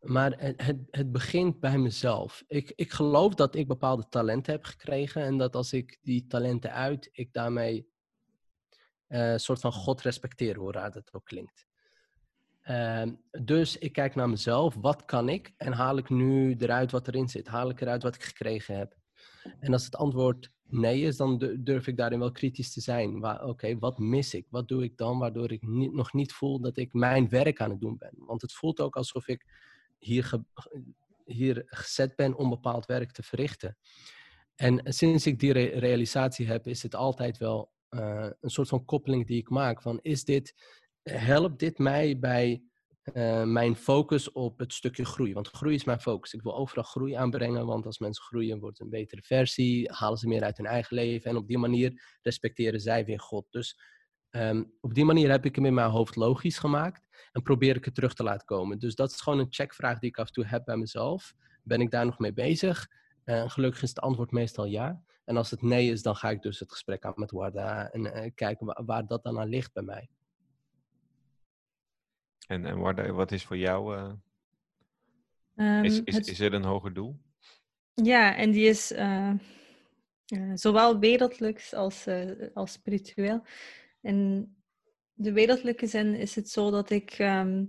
maar 0.00 0.34
het, 0.38 0.76
het, 0.90 1.12
begint 1.12 1.60
bij 1.60 1.78
mezelf. 1.78 2.44
Ik, 2.46 2.72
ik 2.76 2.92
geloof 2.92 3.34
dat 3.34 3.54
ik 3.54 3.66
bepaalde 3.66 4.08
talenten 4.08 4.52
heb 4.52 4.64
gekregen 4.64 5.22
en 5.22 5.38
dat 5.38 5.56
als 5.56 5.72
ik 5.72 5.98
die 6.02 6.26
talenten 6.26 6.72
uit, 6.72 7.08
ik 7.12 7.32
daarmee 7.32 7.88
eh, 9.06 9.32
een 9.32 9.40
soort 9.40 9.60
van 9.60 9.72
God 9.72 10.00
respecteer, 10.00 10.56
hoe 10.56 10.72
raar 10.72 10.90
dat 10.90 11.12
ook 11.12 11.24
klinkt. 11.24 11.66
Ehm, 12.62 13.14
dus 13.42 13.78
ik 13.78 13.92
kijk 13.92 14.14
naar 14.14 14.28
mezelf, 14.28 14.74
wat 14.74 15.04
kan 15.04 15.28
ik? 15.28 15.54
En 15.56 15.72
haal 15.72 15.96
ik 15.96 16.08
nu 16.08 16.56
eruit 16.58 16.90
wat 16.90 17.08
erin 17.08 17.28
zit? 17.28 17.46
Haal 17.46 17.70
ik 17.70 17.80
eruit 17.80 18.02
wat 18.02 18.14
ik 18.14 18.22
gekregen 18.22 18.76
heb? 18.76 18.96
En 19.60 19.72
als 19.72 19.84
het 19.84 19.96
antwoord 19.96 20.50
nee 20.62 21.00
is, 21.00 21.16
dan 21.16 21.38
du- 21.38 21.62
durf 21.62 21.86
ik 21.86 21.96
daarin 21.96 22.18
wel 22.18 22.30
kritisch 22.30 22.72
te 22.72 22.80
zijn. 22.80 23.24
Oké, 23.42 23.78
wat 23.78 23.98
mis 23.98 24.34
ik? 24.34 24.46
Wat 24.50 24.68
doe 24.68 24.82
ik 24.82 24.96
dan 24.96 25.18
waardoor 25.18 25.52
ik 25.52 25.62
nog 25.92 26.12
niet 26.12 26.32
voel 26.32 26.60
dat 26.60 26.76
ik 26.76 26.92
mijn 26.92 27.28
werk 27.28 27.60
aan 27.60 27.70
het 27.70 27.80
doen 27.80 27.96
ben? 27.98 28.12
Want 28.16 28.42
het 28.42 28.52
voelt 28.52 28.80
ook 28.80 28.96
alsof 28.96 29.28
ik 29.28 29.46
hier, 30.00 30.42
hier 31.24 31.62
gezet 31.66 32.16
ben 32.16 32.36
om 32.36 32.50
bepaald 32.50 32.86
werk 32.86 33.12
te 33.12 33.22
verrichten. 33.22 33.76
En 34.54 34.80
sinds 34.84 35.26
ik 35.26 35.38
die 35.38 35.52
re- 35.52 35.78
realisatie 35.78 36.46
heb, 36.46 36.66
is 36.66 36.82
het 36.82 36.94
altijd 36.94 37.38
wel 37.38 37.72
eh, 37.88 38.30
een 38.40 38.50
soort 38.50 38.68
van 38.68 38.84
koppeling 38.84 39.26
die 39.26 39.38
ik 39.38 39.48
maak. 39.50 39.82
Van 39.82 39.98
is 40.02 40.24
dit, 40.24 40.54
helpt 41.02 41.58
dit 41.58 41.78
mij 41.78 42.18
bij 42.18 42.62
eh, 43.02 43.44
mijn 43.44 43.76
focus 43.76 44.32
op 44.32 44.58
het 44.58 44.72
stukje 44.72 45.04
groei? 45.04 45.32
Want 45.32 45.48
groei 45.48 45.74
is 45.74 45.84
mijn 45.84 46.00
focus. 46.00 46.32
Ik 46.32 46.42
wil 46.42 46.56
overal 46.56 46.84
groei 46.84 47.12
aanbrengen, 47.14 47.66
want 47.66 47.86
als 47.86 47.98
mensen 47.98 48.24
groeien, 48.24 48.60
wordt 48.60 48.78
het 48.78 48.86
een 48.86 48.92
betere 48.92 49.22
versie, 49.22 49.90
halen 49.92 50.18
ze 50.18 50.28
meer 50.28 50.42
uit 50.42 50.56
hun 50.56 50.66
eigen 50.66 50.96
leven 50.96 51.30
en 51.30 51.36
op 51.36 51.48
die 51.48 51.58
manier 51.58 52.18
respecteren 52.22 52.80
zij 52.80 53.04
weer 53.04 53.20
God. 53.20 53.46
Dus 53.50 53.80
ehm, 54.30 54.64
op 54.80 54.94
die 54.94 55.04
manier 55.04 55.30
heb 55.30 55.44
ik 55.44 55.54
hem 55.54 55.66
in 55.66 55.74
mijn 55.74 55.90
hoofd 55.90 56.16
logisch 56.16 56.58
gemaakt 56.58 57.09
en 57.32 57.42
probeer 57.42 57.76
ik 57.76 57.84
het 57.84 57.94
terug 57.94 58.14
te 58.14 58.22
laten 58.22 58.46
komen. 58.46 58.78
Dus 58.78 58.94
dat 58.94 59.10
is 59.10 59.20
gewoon 59.20 59.38
een 59.38 59.46
checkvraag 59.50 59.98
die 59.98 60.08
ik 60.08 60.18
af 60.18 60.26
en 60.26 60.32
toe 60.32 60.44
heb 60.46 60.64
bij 60.64 60.76
mezelf. 60.76 61.34
Ben 61.62 61.80
ik 61.80 61.90
daar 61.90 62.04
nog 62.06 62.18
mee 62.18 62.32
bezig? 62.32 62.88
Eh, 63.24 63.50
gelukkig 63.50 63.82
is 63.82 63.88
het 63.88 64.00
antwoord 64.00 64.30
meestal 64.30 64.64
ja. 64.64 65.02
En 65.24 65.36
als 65.36 65.50
het 65.50 65.62
nee 65.62 65.90
is, 65.90 66.02
dan 66.02 66.16
ga 66.16 66.30
ik 66.30 66.42
dus 66.42 66.58
het 66.60 66.72
gesprek 66.72 67.04
aan 67.04 67.12
met 67.16 67.30
Warda 67.30 67.90
en 67.90 68.12
eh, 68.12 68.30
kijken 68.34 68.66
wa- 68.66 68.82
waar 68.84 69.06
dat 69.06 69.22
dan 69.22 69.38
aan 69.38 69.48
ligt 69.48 69.72
bij 69.72 69.82
mij. 69.82 70.08
En, 72.46 72.64
en 72.64 72.78
Warda, 72.78 73.10
wat 73.12 73.32
is 73.32 73.44
voor 73.44 73.56
jou, 73.56 73.96
eh, 73.96 74.12
Ehm, 75.56 75.84
is, 75.84 76.02
is, 76.04 76.14
het- 76.14 76.26
is 76.28 76.40
er 76.40 76.54
een 76.54 76.64
hoger 76.64 76.94
doel? 76.94 77.20
Ja, 77.94 78.36
en 78.36 78.50
die 78.50 78.64
is 78.68 78.92
eh, 78.92 79.28
eh, 80.26 80.50
zowel 80.54 80.98
wereldlijks 80.98 81.74
als, 81.74 82.06
eh, 82.06 82.30
als 82.54 82.72
spiritueel. 82.72 83.44
In 84.00 84.54
de 85.20 85.32
wereldlijke 85.32 85.86
zin 85.86 86.14
is 86.14 86.34
het 86.34 86.50
zo 86.50 86.70
dat 86.70 86.90
ik, 86.90 87.10
ehm, 87.10 87.64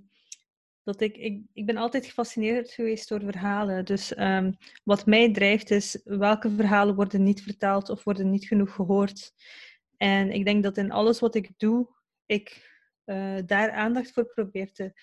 dat 0.83 1.01
ik, 1.01 1.17
ik, 1.17 1.41
ik 1.53 1.65
ben 1.65 1.77
altijd 1.77 2.05
gefascineerd 2.05 2.71
geweest 2.71 3.09
door 3.09 3.21
verhalen. 3.21 3.85
Dus 3.85 4.13
ehm, 4.13 4.51
wat 4.83 5.05
mij 5.05 5.33
drijft 5.33 5.71
is 5.71 6.01
welke 6.03 6.49
verhalen 6.49 6.95
worden 6.95 7.23
niet 7.23 7.43
verteld 7.43 7.89
of 7.89 8.03
worden 8.03 8.29
niet 8.29 8.47
genoeg 8.47 8.73
gehoord. 8.73 9.33
En 9.97 10.31
ik 10.31 10.45
denk 10.45 10.63
dat 10.63 10.77
in 10.77 10.91
alles 10.91 11.19
wat 11.19 11.35
ik 11.35 11.49
doe, 11.57 11.87
ik 12.25 12.69
eh, 13.03 13.37
daar 13.45 13.71
aandacht 13.71 14.11
voor 14.11 14.25
probeer 14.25 14.71
te 14.71 14.93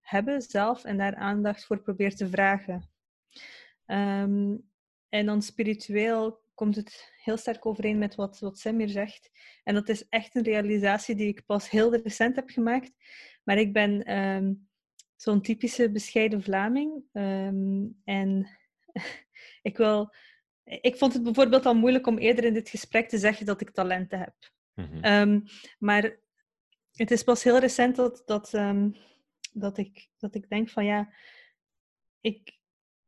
hebben 0.00 0.42
zelf 0.42 0.84
en 0.84 0.96
daar 0.98 1.14
aandacht 1.14 1.64
voor 1.64 1.82
probeer 1.82 2.14
te 2.14 2.28
vragen. 2.28 2.90
Ehm, 3.86 4.56
en 5.08 5.26
dan 5.26 5.42
spiritueel 5.42 6.40
komt 6.62 6.76
het 6.76 7.12
heel 7.16 7.36
sterk 7.36 7.66
overeen 7.66 7.98
met 7.98 8.14
wat, 8.14 8.38
wat 8.38 8.58
Sam 8.58 8.78
hier 8.78 8.88
zegt. 8.88 9.30
En 9.64 9.74
dat 9.74 9.88
is 9.88 10.08
echt 10.08 10.34
een 10.34 10.42
realisatie 10.42 11.14
die 11.14 11.28
ik 11.28 11.46
pas 11.46 11.70
heel 11.70 11.94
recent 11.96 12.36
heb 12.36 12.48
gemaakt. 12.48 12.92
Maar 13.44 13.58
ik 13.58 13.72
ben 13.72 14.02
ehm, 14.04 14.54
zo'n 15.16 15.42
typische 15.42 15.90
bescheiden 15.90 16.42
Vlaming. 16.42 17.04
Ehm, 17.12 17.86
en 18.04 18.48
ik 19.68 19.76
wil... 19.76 20.14
Ik 20.64 20.96
vond 20.96 21.12
het 21.12 21.22
bijvoorbeeld 21.22 21.66
al 21.66 21.74
moeilijk 21.74 22.06
om 22.06 22.18
eerder 22.18 22.44
in 22.44 22.54
dit 22.54 22.68
gesprek 22.68 23.08
te 23.08 23.18
zeggen 23.18 23.46
dat 23.46 23.60
ik 23.60 23.70
talenten 23.70 24.18
heb. 24.18 24.34
Mhm. 24.74 25.04
Ehm, 25.04 25.40
maar 25.78 26.18
het 26.92 27.10
is 27.10 27.22
pas 27.22 27.42
heel 27.42 27.58
recent 27.58 27.96
dat, 27.96 28.22
dat, 28.26 28.50
dat, 29.52 29.78
ik, 29.78 30.08
dat 30.18 30.34
ik 30.34 30.48
denk 30.48 30.68
van 30.68 30.84
ja, 30.84 31.12
ik, 32.20 32.58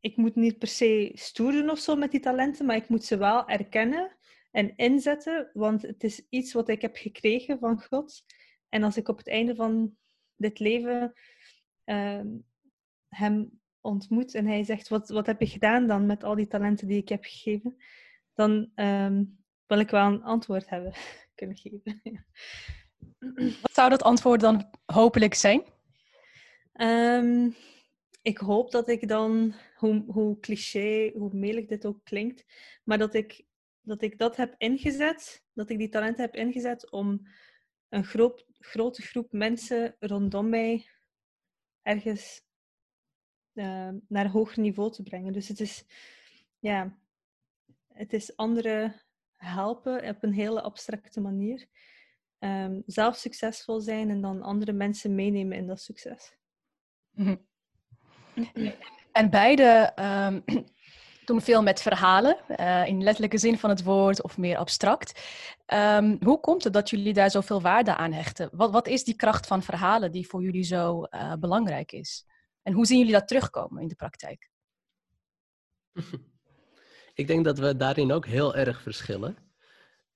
ik 0.05 0.17
moet 0.17 0.35
niet 0.35 0.59
per 0.59 0.69
se 0.69 1.11
stoer 1.15 1.53
doen 1.53 1.71
of 1.71 1.79
zo 1.79 1.97
met 1.97 2.11
die 2.11 2.21
talenten, 2.21 2.67
maar 2.67 2.77
ik 2.77 2.89
moet 2.89 3.05
ze 3.05 3.17
wel 3.17 3.49
erkennen 3.49 4.17
en 4.51 4.77
inzetten, 4.77 5.51
want 5.53 5.83
het 5.83 6.05
is 6.05 6.27
iets 6.29 6.53
wat 6.53 6.69
ik 6.69 6.83
heb 6.83 6.97
gekregen 6.97 7.59
van 7.59 7.83
God. 7.83 8.25
En 8.69 8.83
als 8.83 8.97
ik 8.97 9.09
op 9.09 9.19
het 9.19 9.29
einde 9.29 9.55
van 9.55 9.97
dit 10.37 10.59
leven 10.59 11.13
ehm, 11.85 12.27
hem 13.09 13.61
ontmoet 13.81 14.35
en 14.35 14.47
hij 14.47 14.65
zegt, 14.65 14.89
wat, 14.89 15.09
wat 15.09 15.27
heb 15.27 15.41
je 15.41 15.47
gedaan 15.47 15.87
dan 15.87 16.07
met 16.07 16.25
al 16.25 16.35
die 16.35 16.47
talenten 16.47 16.89
die 16.89 17.01
ik 17.01 17.09
heb 17.09 17.25
gegeven? 17.25 17.77
Dan 18.35 18.71
ehm, 18.75 19.25
wil 19.67 19.79
ik 19.79 19.91
wel 19.91 20.07
een 20.07 20.23
antwoord 20.23 20.69
hebben 20.69 20.93
kunnen 21.35 21.57
geven. 21.57 22.03
Wat 23.61 23.75
zou 23.75 23.91
dat 23.91 24.03
antwoord 24.03 24.41
dan 24.41 24.71
hopelijk 24.87 25.35
zijn? 25.35 25.63
Ehm, 26.73 27.51
ik 28.25 28.39
hoop 28.39 28.71
dat 28.71 28.89
ik 28.89 29.09
dan, 29.09 29.55
hoe, 29.77 30.05
hoe 30.07 30.41
cliché, 30.41 31.13
hoe 31.15 31.35
melig 31.35 31.67
dit 31.67 31.87
ook 31.87 32.05
klinkt, 32.05 32.45
maar 32.85 32.99
dat 32.99 33.15
ik, 33.15 33.45
dat 33.81 34.03
ik 34.03 34.19
dat 34.19 34.37
heb 34.37 34.55
ingezet, 34.59 35.45
dat 35.53 35.71
ik 35.71 35.79
die 35.79 35.89
talenten 35.89 36.25
heb 36.25 36.35
ingezet 36.35 36.91
om 36.91 37.29
een 37.89 38.05
grote 38.59 39.03
groep 39.03 39.33
mensen 39.33 39.97
rondom 39.99 40.49
mij 40.49 40.87
ergens 41.83 42.43
ehm, 43.55 43.99
naar 44.09 44.29
hoger 44.29 44.61
niveau 44.63 44.93
te 44.93 45.03
brengen. 45.03 45.33
Dus 45.33 45.49
het 45.49 45.61
is, 45.61 45.85
ja, 46.59 46.99
het 47.89 48.13
is 48.13 48.37
anderen 48.37 49.03
helpen 49.37 50.09
op 50.09 50.23
een 50.23 50.33
hele 50.33 50.63
abstracte 50.63 51.21
manier. 51.21 51.67
Ehm, 52.39 52.81
zelf 52.87 53.17
succesvol 53.17 53.81
zijn 53.81 54.11
en 54.11 54.21
dan 54.21 54.43
andere 54.43 54.73
mensen 54.73 55.15
meenemen 55.15 55.57
in 55.57 55.67
dat 55.67 55.81
succes. 55.81 56.37
Mhm. 57.11 57.37
En 59.13 59.31
beide 59.31 59.93
ehm, 59.95 60.41
doen 61.25 61.41
veel 61.41 61.63
met 61.63 61.83
verhalen, 61.83 62.37
eh, 62.49 62.87
in 62.87 63.03
letterlijke 63.03 63.39
zin 63.39 63.59
van 63.59 63.71
het 63.71 63.83
woord 63.83 64.23
of 64.23 64.39
meer 64.39 64.57
abstract. 64.57 65.21
Ehm, 65.67 66.17
hoe 66.25 66.41
komt 66.41 66.65
het 66.65 66.73
dat 66.73 66.91
jullie 66.91 67.13
daar 67.13 67.31
zoveel 67.31 67.61
waarde 67.61 67.97
aan 67.97 68.13
hechten? 68.13 68.49
Wat, 68.53 68.71
wat 68.71 68.87
is 68.87 69.05
die 69.05 69.17
kracht 69.17 69.47
van 69.47 69.63
verhalen 69.63 70.13
die 70.13 70.27
voor 70.27 70.43
jullie 70.43 70.65
zo 70.65 71.03
eh, 71.03 71.33
belangrijk 71.33 71.93
is? 71.93 72.27
En 72.63 72.73
hoe 72.73 72.87
zien 72.87 72.99
jullie 72.99 73.13
dat 73.13 73.29
terugkomen 73.29 73.83
in 73.83 73.89
de 73.89 73.95
praktijk? 73.95 74.51
Ik 77.15 77.27
denk 77.27 77.45
dat 77.45 77.59
we 77.59 77.77
daarin 77.77 78.13
ook 78.13 78.27
heel 78.27 78.55
erg 78.55 78.83
verschillen. 78.83 79.37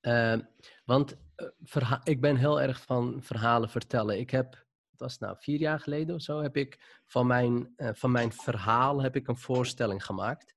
Ehm, 0.00 0.40
want 0.84 1.16
verha- 1.62 2.00
ik 2.04 2.20
ben 2.20 2.36
heel 2.36 2.60
erg 2.60 2.82
van 2.82 3.18
verhalen 3.22 3.70
vertellen. 3.70 4.18
Ik 4.18 4.30
heb, 4.30 4.66
was 4.98 5.18
nou 5.18 5.36
vier 5.38 5.58
jaar 5.58 5.80
geleden 5.80 6.14
of 6.14 6.22
zo, 6.22 6.42
heb 6.42 6.56
ik 6.56 7.02
van 7.06 7.26
mijn, 7.26 7.72
eh, 7.76 7.90
van 7.92 8.10
mijn 8.10 8.32
verhaal 8.32 9.02
heb 9.02 9.16
ik 9.16 9.28
een 9.28 9.36
voorstelling 9.36 10.04
gemaakt. 10.04 10.54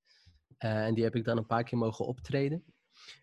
Eh, 0.58 0.86
en 0.86 0.94
die 0.94 1.04
heb 1.04 1.16
ik 1.16 1.24
dan 1.24 1.38
een 1.38 1.46
paar 1.46 1.64
keer 1.64 1.78
mogen 1.78 2.06
optreden. 2.06 2.64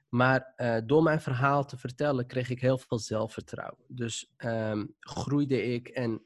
Maar 0.09 0.53
eh, 0.57 0.77
door 0.87 1.03
mijn 1.03 1.21
verhaal 1.21 1.65
te 1.65 1.77
vertellen 1.77 2.27
kreeg 2.27 2.51
ik 2.51 2.61
heel 2.61 2.79
veel 2.79 2.99
zelfvertrouwen. 2.99 3.85
Dus 3.89 4.33
ehm, 4.37 4.87
groeide 5.01 5.63
ik 5.63 5.89
en 5.89 6.23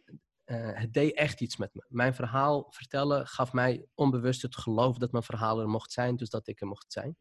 het 0.52 0.92
deed 0.92 1.14
echt 1.14 1.40
iets 1.40 1.56
met 1.56 1.74
me. 1.74 1.84
Mijn 1.88 2.14
verhaal 2.14 2.66
vertellen 2.70 3.26
gaf 3.26 3.52
mij 3.52 3.86
onbewust 3.94 4.42
het 4.42 4.56
geloof 4.56 4.98
dat 4.98 5.12
mijn 5.12 5.24
verhaal 5.24 5.60
er 5.60 5.68
mocht 5.68 5.92
zijn, 5.92 6.16
dus 6.16 6.30
dat 6.30 6.46
ik 6.46 6.60
er 6.60 6.66
mocht 6.66 6.92
zijn. 6.92 7.16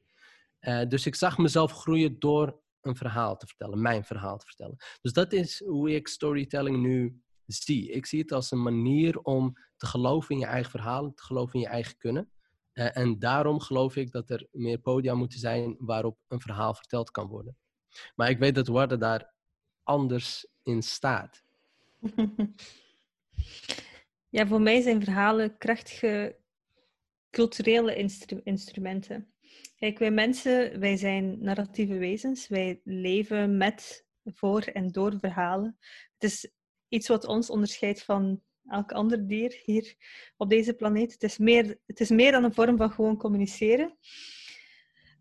Dus 0.89 1.05
ik 1.05 1.15
zag 1.15 1.37
mezelf 1.37 1.71
groeien 1.71 2.19
door 2.19 2.61
een 2.81 2.95
verhaal 2.95 3.37
te 3.37 3.47
vertellen, 3.47 3.81
mijn 3.81 4.03
verhaal 4.03 4.37
te 4.37 4.45
vertellen. 4.45 4.75
Dus 5.01 5.13
dat 5.13 5.33
is 5.33 5.63
hoe 5.65 5.91
ik 5.91 6.07
storytelling 6.07 6.77
nu 6.77 7.21
zie. 7.51 7.91
Ik 7.91 8.05
zie 8.05 8.19
het 8.19 8.31
als 8.31 8.51
een 8.51 8.61
manier 8.61 9.19
om 9.19 9.53
te 9.77 9.85
geloven 9.85 10.35
in 10.35 10.41
je 10.41 10.47
eigen 10.47 10.71
verhaal, 10.71 11.13
te 11.13 11.23
geloven 11.23 11.53
in 11.53 11.59
je 11.59 11.67
eigen 11.67 11.97
kunnen. 11.97 12.31
Eh, 12.71 12.97
en 12.97 13.19
daarom 13.19 13.59
geloof 13.59 13.95
ik 13.95 14.11
dat 14.11 14.29
er 14.29 14.47
meer 14.51 14.79
podia 14.79 15.13
moeten 15.13 15.39
zijn 15.39 15.75
waarop 15.79 16.17
een 16.27 16.41
verhaal 16.41 16.73
verteld 16.73 17.11
kan 17.11 17.27
worden. 17.27 17.57
Maar 18.15 18.29
ik 18.29 18.39
weet 18.39 18.55
dat 18.55 18.67
Warda 18.67 18.95
daar 18.95 19.33
anders 19.83 20.47
in 20.63 20.81
staat. 20.81 21.43
Ja, 24.31 24.47
voor 24.47 24.61
mij 24.61 24.81
zijn 24.81 25.03
verhalen 25.03 25.57
krachtige 25.57 26.37
culturele 27.29 27.95
instru- 27.95 28.41
instrumenten. 28.43 29.33
Kijk, 29.75 29.99
wij 29.99 30.11
mensen, 30.11 30.79
wij 30.79 30.97
zijn 30.97 31.43
narratieve 31.43 31.97
wezens. 31.97 32.47
Wij 32.47 32.81
leven 32.83 33.57
met, 33.57 34.05
voor 34.23 34.61
en 34.61 34.91
door 34.91 35.19
verhalen. 35.19 35.77
Het 36.17 36.31
is 36.31 36.51
iets 36.91 37.07
wat 37.07 37.25
ons 37.25 37.49
onderscheidt 37.49 38.03
van 38.03 38.41
elk 38.67 38.91
ander 38.91 39.27
dier 39.27 39.59
hier 39.63 39.95
op 40.37 40.49
deze 40.49 40.73
planeet. 40.73 41.11
Het 41.11 41.23
is 41.23 41.37
meer, 41.37 41.77
het 41.85 41.99
is 41.99 42.09
meer 42.09 42.31
dan 42.31 42.43
een 42.43 42.53
vorm 42.53 42.77
van 42.77 42.91
gewoon 42.91 43.17
communiceren. 43.17 43.97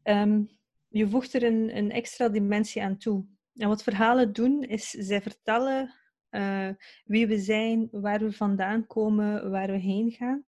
Ehm, 0.02 0.42
je 0.88 1.08
voegt 1.08 1.34
er 1.34 1.42
een, 1.42 1.76
een 1.76 1.90
extra 1.90 2.28
dimensie 2.28 2.82
aan 2.82 2.98
toe. 2.98 3.24
En 3.54 3.68
wat 3.68 3.82
verhalen 3.82 4.32
doen, 4.32 4.62
is 4.62 4.90
zij 4.90 5.22
vertellen 5.22 5.94
eh, 6.28 6.68
wie 7.04 7.26
we 7.26 7.38
zijn, 7.38 7.88
waar 7.90 8.20
we 8.20 8.32
vandaan 8.32 8.86
komen, 8.86 9.50
waar 9.50 9.70
we 9.70 9.78
heen 9.78 10.10
gaan. 10.10 10.44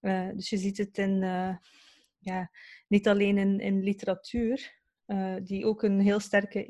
Eh, 0.00 0.28
dus 0.34 0.50
je 0.50 0.56
ziet 0.56 0.78
het 0.78 0.98
in, 0.98 1.22
eh, 1.22 1.56
ja, 2.18 2.50
niet 2.88 3.08
alleen 3.08 3.38
in, 3.38 3.60
in 3.60 3.82
literatuur, 3.82 4.78
die 5.42 5.66
ook 5.66 5.82
een 5.82 6.00
heel 6.00 6.20
sterke 6.20 6.66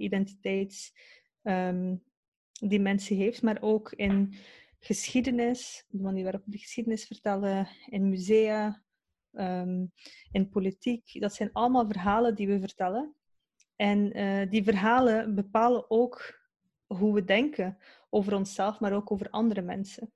identiteitsdimensie 2.60 3.16
heeft, 3.16 3.42
maar 3.42 3.58
ook 3.60 3.92
in 3.92 4.34
geschiedenis, 4.78 5.84
de 5.88 6.02
manier 6.02 6.22
waarop 6.22 6.44
we 6.44 6.50
de 6.50 6.58
geschiedenis 6.58 7.06
vertellen, 7.06 7.68
in 7.86 8.08
musea, 8.08 8.82
ehm, 9.32 9.86
in 10.30 10.48
politiek. 10.48 11.20
Dat 11.20 11.34
zijn 11.34 11.52
allemaal 11.52 11.86
verhalen 11.86 12.34
die 12.34 12.46
we 12.46 12.60
vertellen. 12.60 13.14
En 13.76 14.12
eh, 14.12 14.50
die 14.50 14.64
verhalen 14.64 15.34
bepalen 15.34 15.90
ook 15.90 16.38
hoe 16.86 17.14
we 17.14 17.24
denken 17.24 17.78
over 18.10 18.34
onszelf, 18.34 18.80
maar 18.80 18.92
ook 18.92 19.10
over 19.10 19.30
andere 19.30 19.62
mensen. 19.62 20.12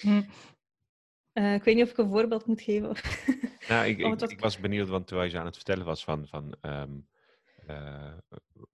Hm. 0.00 0.22
Eh, 1.32 1.54
ik 1.54 1.62
weet 1.62 1.74
niet 1.74 1.84
of 1.84 1.90
ik 1.90 1.98
een 1.98 2.10
voorbeeld 2.10 2.46
moet 2.46 2.62
geven. 2.62 2.96
Nou, 3.68 3.86
ik, 3.86 3.98
ik, 4.22 4.30
ik 4.30 4.40
was 4.40 4.60
benieuwd, 4.60 4.88
want 4.88 5.06
terwijl 5.06 5.30
je 5.30 5.38
aan 5.38 5.44
het 5.44 5.56
vertellen 5.56 5.84
was 5.84 6.04
van, 6.04 6.26
van 6.26 6.54
ehm, 6.60 6.98
eh, 7.66 8.12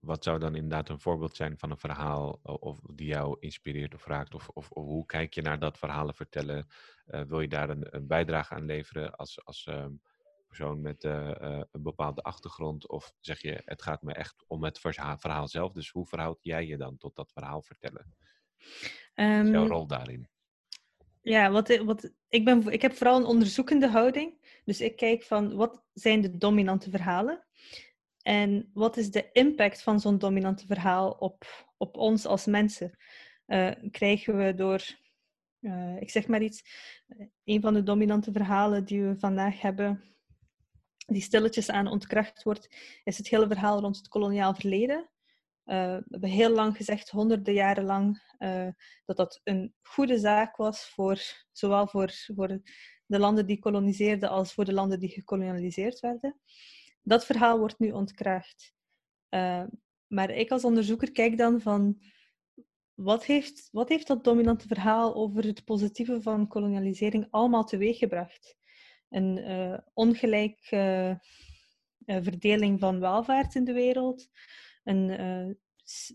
wat 0.01 0.25
zou 0.25 0.39
dan 0.39 0.55
inderdaad 0.55 0.89
een 0.89 1.01
voorbeeld 1.01 1.37
zijn 1.37 1.59
van 1.59 1.71
een 1.71 1.79
verhaal 1.79 2.41
of 2.43 2.81
die 2.95 3.07
jou 3.07 3.37
inspireert 3.41 3.95
of 3.95 4.07
raakt? 4.07 4.35
Of, 4.35 4.49
of, 4.49 4.71
of 4.71 4.85
hoe 4.85 5.07
kijk 5.07 5.35
je 5.35 5.43
naar 5.43 5.59
dat 5.59 5.79
verhalen 5.79 6.15
vertellen? 6.15 6.67
Eh, 7.07 7.23
wil 7.23 7.41
je 7.41 7.49
daar 7.49 7.71
een, 7.71 7.95
een 7.95 8.07
bijdrage 8.07 8.55
aan 8.55 8.67
leveren 8.67 9.17
als, 9.17 9.45
als 9.45 9.67
ehm, 9.67 9.93
persoon 10.47 10.81
met 10.81 11.05
eh, 11.05 11.61
een 11.71 11.83
bepaalde 11.83 12.23
achtergrond? 12.23 12.89
Of 12.89 13.13
zeg 13.21 13.41
je, 13.43 13.63
het 13.65 13.83
gaat 13.83 14.03
me 14.03 14.13
echt 14.13 14.45
om 14.47 14.65
het 14.65 14.79
verha- 14.79 15.19
verhaal 15.19 15.49
zelf, 15.49 15.73
dus 15.73 15.91
hoe 15.91 16.07
verhoud 16.07 16.39
jij 16.43 16.67
je 16.67 16.77
dan 16.77 16.97
tot 16.97 17.17
dat 17.17 17.33
verhaal 17.33 17.63
vertellen? 17.63 18.15
Jouw 19.15 19.25
Ehm, 19.25 19.67
rol 19.67 19.87
daarin? 19.87 20.29
Ja, 21.23 21.51
wat, 21.51 21.77
wat, 21.77 22.13
ik, 22.29 22.45
ben, 22.45 22.67
ik 22.73 22.83
heb 22.83 22.93
vooral 22.93 23.17
een 23.19 23.27
onderzoekende 23.27 23.89
houding. 23.89 24.61
Dus 24.65 24.81
ik 24.81 24.97
kijk 24.97 25.23
van 25.23 25.57
wat 25.57 25.85
zijn 25.93 26.21
de 26.21 26.37
dominante 26.37 26.91
verhalen 26.91 27.47
en 28.29 28.71
wat 28.75 28.97
is 28.97 29.11
de 29.11 29.33
impact 29.33 29.83
van 29.83 30.01
zo'n 30.01 30.19
dominante 30.19 30.67
verhaal 30.67 31.11
op, 31.11 31.67
op 31.77 31.97
ons 31.97 32.27
als 32.27 32.47
mensen. 32.47 32.99
Eh, 33.47 33.71
krijgen 33.91 34.37
we 34.37 34.55
door, 34.55 34.85
eh, 35.61 36.01
ik 36.01 36.11
zeg 36.11 36.27
maar 36.27 36.43
iets, 36.43 36.63
een 37.45 37.61
van 37.61 37.75
de 37.75 37.83
dominante 37.83 38.33
verhalen 38.33 38.85
die 38.85 39.03
we 39.03 39.19
vandaag 39.19 39.61
hebben, 39.61 40.05
die 41.07 41.23
stilletjes 41.23 41.71
aan 41.71 41.87
ontkracht 41.87 42.43
wordt, 42.43 42.77
is 43.05 43.19
het 43.19 43.29
hele 43.29 43.47
verhaal 43.47 43.81
rond 43.81 43.97
het 43.97 44.09
koloniaal 44.09 44.55
verleden. 44.55 45.11
Eh, 45.65 45.77
we 45.77 46.07
hebben 46.11 46.31
heel 46.31 46.51
lang 46.51 46.77
gezegd, 46.77 47.11
honderden 47.11 47.55
jaren 47.55 47.85
lang, 47.85 48.23
dat 49.05 49.17
dat 49.17 49.41
een 49.45 49.75
goede 49.83 50.19
zaak 50.19 50.57
was, 50.57 50.89
voor, 50.89 51.21
zowel 51.53 51.87
voor, 51.87 52.11
voor 52.35 52.61
de 53.07 53.19
landen 53.19 53.47
die 53.47 53.59
koloniseerden 53.59 54.29
als 54.29 54.53
voor 54.53 54.65
de 54.65 54.73
landen 54.73 55.01
die 55.01 55.11
gekolonialiseerd 55.11 56.01
werden. 56.01 56.41
Dat 57.03 57.27
verhaal 57.27 57.59
wordt 57.59 57.79
nu 57.79 57.91
ontkracht. 57.91 58.75
Eh, 59.29 59.65
maar 60.07 60.31
ik 60.31 60.51
als 60.51 60.65
onderzoeker 60.65 61.13
kijk 61.13 61.37
dan 61.37 61.61
van 61.61 62.01
wat 62.95 63.25
heeft, 63.25 63.69
wat 63.73 63.89
heeft 63.89 64.07
dat 64.07 64.25
dominante 64.25 64.67
verhaal 64.67 65.15
over 65.15 65.45
het 65.45 65.65
positieve 65.65 66.23
van 66.23 66.49
kolonialisering 66.49 67.27
allemaal 67.31 67.65
teweeggebracht? 67.65 68.57
Een 69.09 69.83
ongelijke 69.95 70.77
eh, 70.77 71.11
eh, 71.11 71.19
verdeling 72.07 72.81
van 72.81 73.01
welvaart 73.01 73.55
in 73.55 73.65
de 73.65 73.73
wereld, 73.73 74.29
een, 74.85 75.09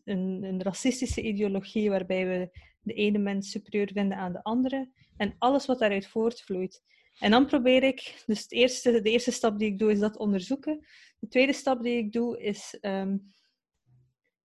een, 0.04 0.44
een 0.44 0.64
racistische 0.64 1.22
ideologie 1.22 1.90
waarbij 1.90 2.28
we 2.28 2.60
de 2.82 2.94
ene 2.94 3.18
mens 3.18 3.52
superieur 3.52 3.92
vinden 3.94 4.18
aan 4.18 4.34
de 4.34 4.44
andere 4.44 4.92
en 5.18 5.36
alles 5.38 5.66
wat 5.66 5.80
daaruit 5.80 6.08
voortvloeit. 6.08 6.84
En 7.20 7.32
dan 7.32 7.46
probeer 7.46 7.84
ik, 7.84 8.24
dus 8.26 8.42
het 8.42 8.52
eerste, 8.52 9.02
de 9.02 9.10
eerste 9.10 9.32
stap 9.32 9.60
die 9.60 9.72
ik 9.72 9.80
doe 9.80 9.92
is 9.92 10.00
dat 10.00 10.18
onderzoeken. 10.18 10.86
De 11.20 11.28
tweede 11.28 11.54
stap 11.54 11.84
die 11.84 11.98
ik 11.98 12.12
doe 12.12 12.42
is, 12.42 12.78
ehm, 12.80 13.18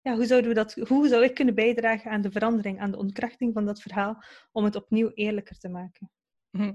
ja, 0.01 0.15
hoe, 0.15 0.25
zouden 0.25 0.49
we 0.49 0.55
dat, 0.55 0.73
hoe 0.73 1.07
zou 1.07 1.23
ik 1.23 1.33
kunnen 1.33 1.55
bijdragen 1.55 2.11
aan 2.11 2.21
de 2.21 2.31
verandering, 2.31 2.79
aan 2.79 2.91
de 2.91 2.97
ontkrachting 2.97 3.53
van 3.53 3.65
dat 3.65 3.81
verhaal, 3.81 4.23
om 4.51 4.63
het 4.63 4.75
opnieuw 4.75 5.11
eerlijker 5.13 5.57
te 5.57 5.69
maken? 5.69 6.11
Hm. 6.49 6.73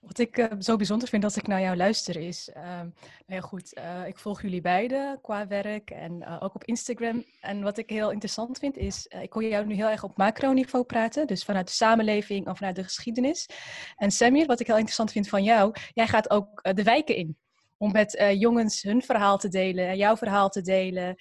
Wat 0.00 0.18
ik 0.18 0.38
eh, 0.38 0.46
zo 0.58 0.76
bijzonder 0.76 1.08
vind 1.08 1.24
als 1.24 1.36
ik 1.36 1.46
naar 1.46 1.60
jou 1.60 1.76
luister 1.76 2.16
is, 2.16 2.50
ehm, 2.50 2.88
nou 3.28 3.40
ja 3.40 3.40
goed, 3.40 3.74
eh, 3.74 4.06
ik 4.06 4.18
volg 4.18 4.42
jullie 4.42 4.60
beiden 4.60 5.20
qua 5.20 5.46
werk 5.46 5.90
en 5.90 6.22
eh, 6.22 6.36
ook 6.40 6.54
op 6.54 6.64
Instagram. 6.64 7.24
En 7.40 7.62
wat 7.62 7.78
ik 7.78 7.90
heel 7.90 8.10
interessant 8.10 8.58
vind 8.58 8.76
is, 8.76 9.06
eh, 9.06 9.22
ik 9.22 9.32
hoor 9.32 9.44
jou 9.44 9.66
nu 9.66 9.74
heel 9.74 9.88
erg 9.88 10.04
op 10.04 10.16
macroniveau 10.16 10.84
praten, 10.84 11.26
dus 11.26 11.44
vanuit 11.44 11.66
de 11.66 11.72
samenleving 11.72 12.48
of 12.48 12.56
vanuit 12.56 12.76
de 12.76 12.84
geschiedenis. 12.84 13.48
En 13.96 14.10
Samir, 14.10 14.46
wat 14.46 14.60
ik 14.60 14.66
heel 14.66 14.76
interessant 14.76 15.12
vind 15.12 15.28
van 15.28 15.42
jou, 15.44 15.74
jij 15.92 16.06
gaat 16.06 16.30
ook 16.30 16.74
de 16.74 16.82
wijken 16.82 17.16
in. 17.16 17.36
Om 17.76 17.92
met 17.92 18.32
jongens 18.34 18.82
hun 18.82 19.02
verhaal 19.02 19.38
te 19.38 19.48
delen, 19.48 19.96
jouw 19.96 20.16
verhaal 20.16 20.48
te 20.48 20.60
delen 20.60 21.16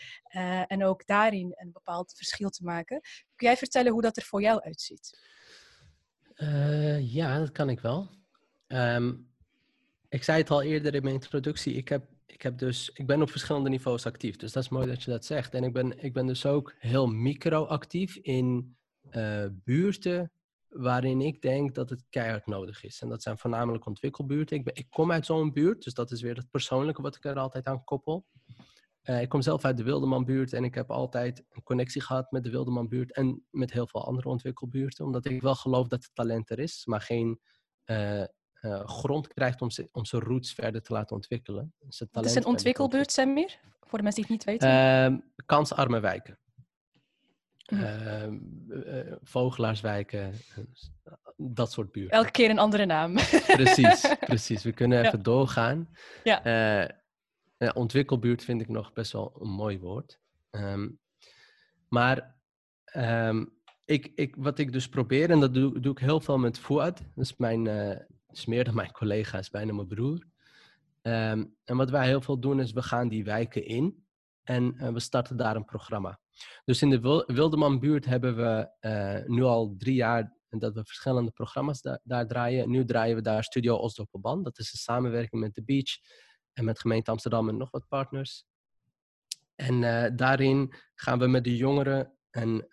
en 0.67 0.83
ook 0.83 1.05
daarin 1.05 1.53
een 1.55 1.71
bepaald 1.71 2.13
verschil 2.15 2.49
te 2.49 2.63
maken. 2.63 3.01
Kun 3.35 3.47
jij 3.47 3.57
vertellen 3.57 3.91
hoe 3.91 4.01
dat 4.01 4.17
er 4.17 4.23
voor 4.23 4.41
jou 4.41 4.61
uitziet? 4.61 5.19
Ja, 6.99 7.39
dat 7.39 7.51
kan 7.51 7.69
ik 7.69 7.79
wel. 7.79 8.16
Ehm, 8.67 9.13
ik 10.09 10.23
zei 10.23 10.37
het 10.37 10.49
al 10.49 10.61
eerder 10.61 10.95
in 10.95 11.03
mijn 11.03 11.15
introductie. 11.15 11.73
Ik, 11.73 11.89
heb, 11.89 12.05
ik, 12.25 12.41
heb 12.41 12.57
dus, 12.57 12.89
ik 12.93 13.07
ben 13.07 13.21
op 13.21 13.29
verschillende 13.29 13.69
niveaus 13.69 14.05
actief. 14.05 14.35
Dus 14.35 14.51
dat 14.51 14.63
is 14.63 14.69
mooi 14.69 14.87
dat 14.87 15.03
je 15.03 15.11
dat 15.11 15.25
zegt. 15.25 15.53
En 15.53 15.63
ik 15.63 15.73
ben, 15.73 16.03
ik 16.03 16.13
ben 16.13 16.25
dus 16.25 16.45
ook 16.45 16.73
heel 16.79 17.07
micro-actief 17.07 18.15
in 18.15 18.77
eh, 19.09 19.45
buurten 19.51 20.31
waarin 20.67 21.21
ik 21.21 21.41
denk 21.41 21.75
dat 21.75 21.89
het 21.89 22.05
keihard 22.09 22.45
nodig 22.45 22.83
is. 22.83 23.01
En 23.01 23.09
dat 23.09 23.21
zijn 23.21 23.37
voornamelijk 23.37 23.85
ontwikkelbuurten. 23.85 24.57
Ik, 24.57 24.63
ben, 24.63 24.75
ik 24.75 24.89
kom 24.89 25.11
uit 25.11 25.25
zo'n 25.25 25.53
buurt, 25.53 25.83
dus 25.83 25.93
dat 25.93 26.11
is 26.11 26.21
weer 26.21 26.35
het 26.35 26.51
persoonlijke 26.51 27.01
wat 27.01 27.15
ik 27.15 27.25
er 27.25 27.39
altijd 27.39 27.65
aan 27.65 27.83
koppel. 27.83 28.25
Eh, 29.01 29.21
ik 29.21 29.29
kom 29.29 29.41
zelf 29.41 29.65
uit 29.65 29.77
de 29.77 29.83
Wildemanbuurt 29.83 30.53
en 30.53 30.63
ik 30.63 30.75
heb 30.75 30.91
altijd 30.91 31.43
een 31.49 31.63
connectie 31.63 32.01
gehad 32.01 32.31
met 32.31 32.43
de 32.43 32.49
Wildemanbuurt 32.49 33.13
en 33.13 33.45
met 33.49 33.71
heel 33.71 33.87
veel 33.87 34.05
andere 34.05 34.29
ontwikkelbuurten. 34.29 35.05
Omdat 35.05 35.25
ik 35.25 35.41
wel 35.41 35.55
geloof 35.55 35.87
dat 35.87 36.03
het 36.03 36.15
talent 36.15 36.49
er 36.49 36.59
is, 36.59 36.85
maar 36.85 37.01
geen 37.01 37.39
eh, 37.83 38.23
eh, 38.61 38.87
grond 38.87 39.27
krijgt 39.27 39.61
om, 39.61 39.69
om 39.91 40.05
zijn 40.05 40.21
roots 40.21 40.53
verder 40.53 40.81
te 40.81 40.93
laten 40.93 41.15
ontwikkelen. 41.15 41.73
Dus 41.79 41.99
het 41.99 42.25
is 42.25 42.35
een 42.35 42.45
ontwikkelbuurt, 42.45 43.11
Samir? 43.11 43.59
Voor 43.81 43.97
de 43.97 44.03
mensen 44.03 44.23
die 44.23 44.35
het 44.35 44.45
niet 44.45 44.59
weten. 44.59 44.69
Ehm, 44.69 45.17
kansarme 45.45 45.99
wijken. 45.99 46.37
Mhm. 47.71 47.83
Ehm, 47.83 48.37
eh, 48.71 49.13
vogelaarswijken, 49.23 50.33
eh, 50.55 50.63
dat 51.35 51.71
soort 51.71 51.91
buurten. 51.91 52.17
Elke 52.17 52.31
keer 52.31 52.49
een 52.49 52.59
andere 52.59 52.85
naam. 52.85 53.13
Precies, 53.45 54.13
precies. 54.19 54.63
We 54.63 54.71
kunnen 54.71 55.05
even 55.05 55.23
doorgaan. 55.23 55.89
Ja. 56.23 56.43
Eh, 56.43 56.95
ja, 57.57 57.71
ontwikkelbuurt 57.73 58.43
vind 58.43 58.61
ik 58.61 58.67
nog 58.67 58.93
best 58.93 59.11
wel 59.11 59.37
een 59.39 59.49
mooi 59.49 59.79
woord. 59.79 60.19
Ehm, 60.49 60.89
Maar 61.89 62.35
ik, 63.85 64.11
ik, 64.15 64.35
wat 64.37 64.59
ik 64.59 64.71
dus 64.71 64.89
probeer, 64.89 65.29
en 65.29 65.39
dat 65.39 65.53
doe, 65.53 65.79
doe 65.79 65.91
ik 65.91 65.99
heel 65.99 66.19
veel 66.19 66.37
met 66.37 66.59
Fouad, 66.59 66.97
dat 66.97 67.25
is, 67.25 67.37
mijn, 67.37 67.65
uh, 67.65 67.95
is 68.31 68.45
meer 68.45 68.63
dan 68.63 68.75
mijn 68.75 68.91
collega, 68.91 69.37
is 69.37 69.49
bijna 69.49 69.73
mijn 69.73 69.87
broer. 69.87 70.25
Ehm, 71.01 71.45
en 71.63 71.77
wat 71.77 71.89
wij 71.89 72.05
heel 72.05 72.21
veel 72.21 72.39
doen, 72.39 72.59
is 72.59 72.71
we 72.71 72.81
gaan 72.81 73.07
die 73.07 73.23
wijken 73.23 73.65
in 73.65 74.05
en 74.43 74.75
uh, 74.75 74.89
we 74.89 74.99
starten 74.99 75.37
daar 75.37 75.55
een 75.55 75.65
programma. 75.65 76.19
Dus 76.65 76.81
in 76.81 76.89
de 76.89 77.23
Wildemanbuurt 77.27 78.05
hebben 78.05 78.35
we 78.35 78.69
uh, 78.81 79.35
nu 79.35 79.43
al 79.43 79.75
drie 79.77 79.95
jaar 79.95 80.35
dat 80.49 80.73
we 80.73 80.83
verschillende 80.83 81.31
programma's 81.31 81.81
da 81.81 81.99
daar 82.03 82.27
draaien. 82.27 82.69
Nu 82.69 82.85
draaien 82.85 83.15
we 83.15 83.21
daar 83.21 83.43
Studio 83.43 83.75
Oslo 83.75 84.05
Dat 84.41 84.59
is 84.59 84.71
een 84.71 84.79
samenwerking 84.79 85.41
met 85.41 85.53
The 85.53 85.63
Beach 85.63 85.97
en 86.53 86.65
met 86.65 86.79
gemeente 86.79 87.11
Amsterdam 87.11 87.49
en 87.49 87.57
nog 87.57 87.71
wat 87.71 87.87
partners. 87.87 88.45
En 89.55 89.81
uh, 89.81 90.05
daarin 90.15 90.73
gaan 90.95 91.19
we 91.19 91.27
met 91.27 91.43
de 91.43 91.55
jongeren 91.55 92.13
en 92.29 92.67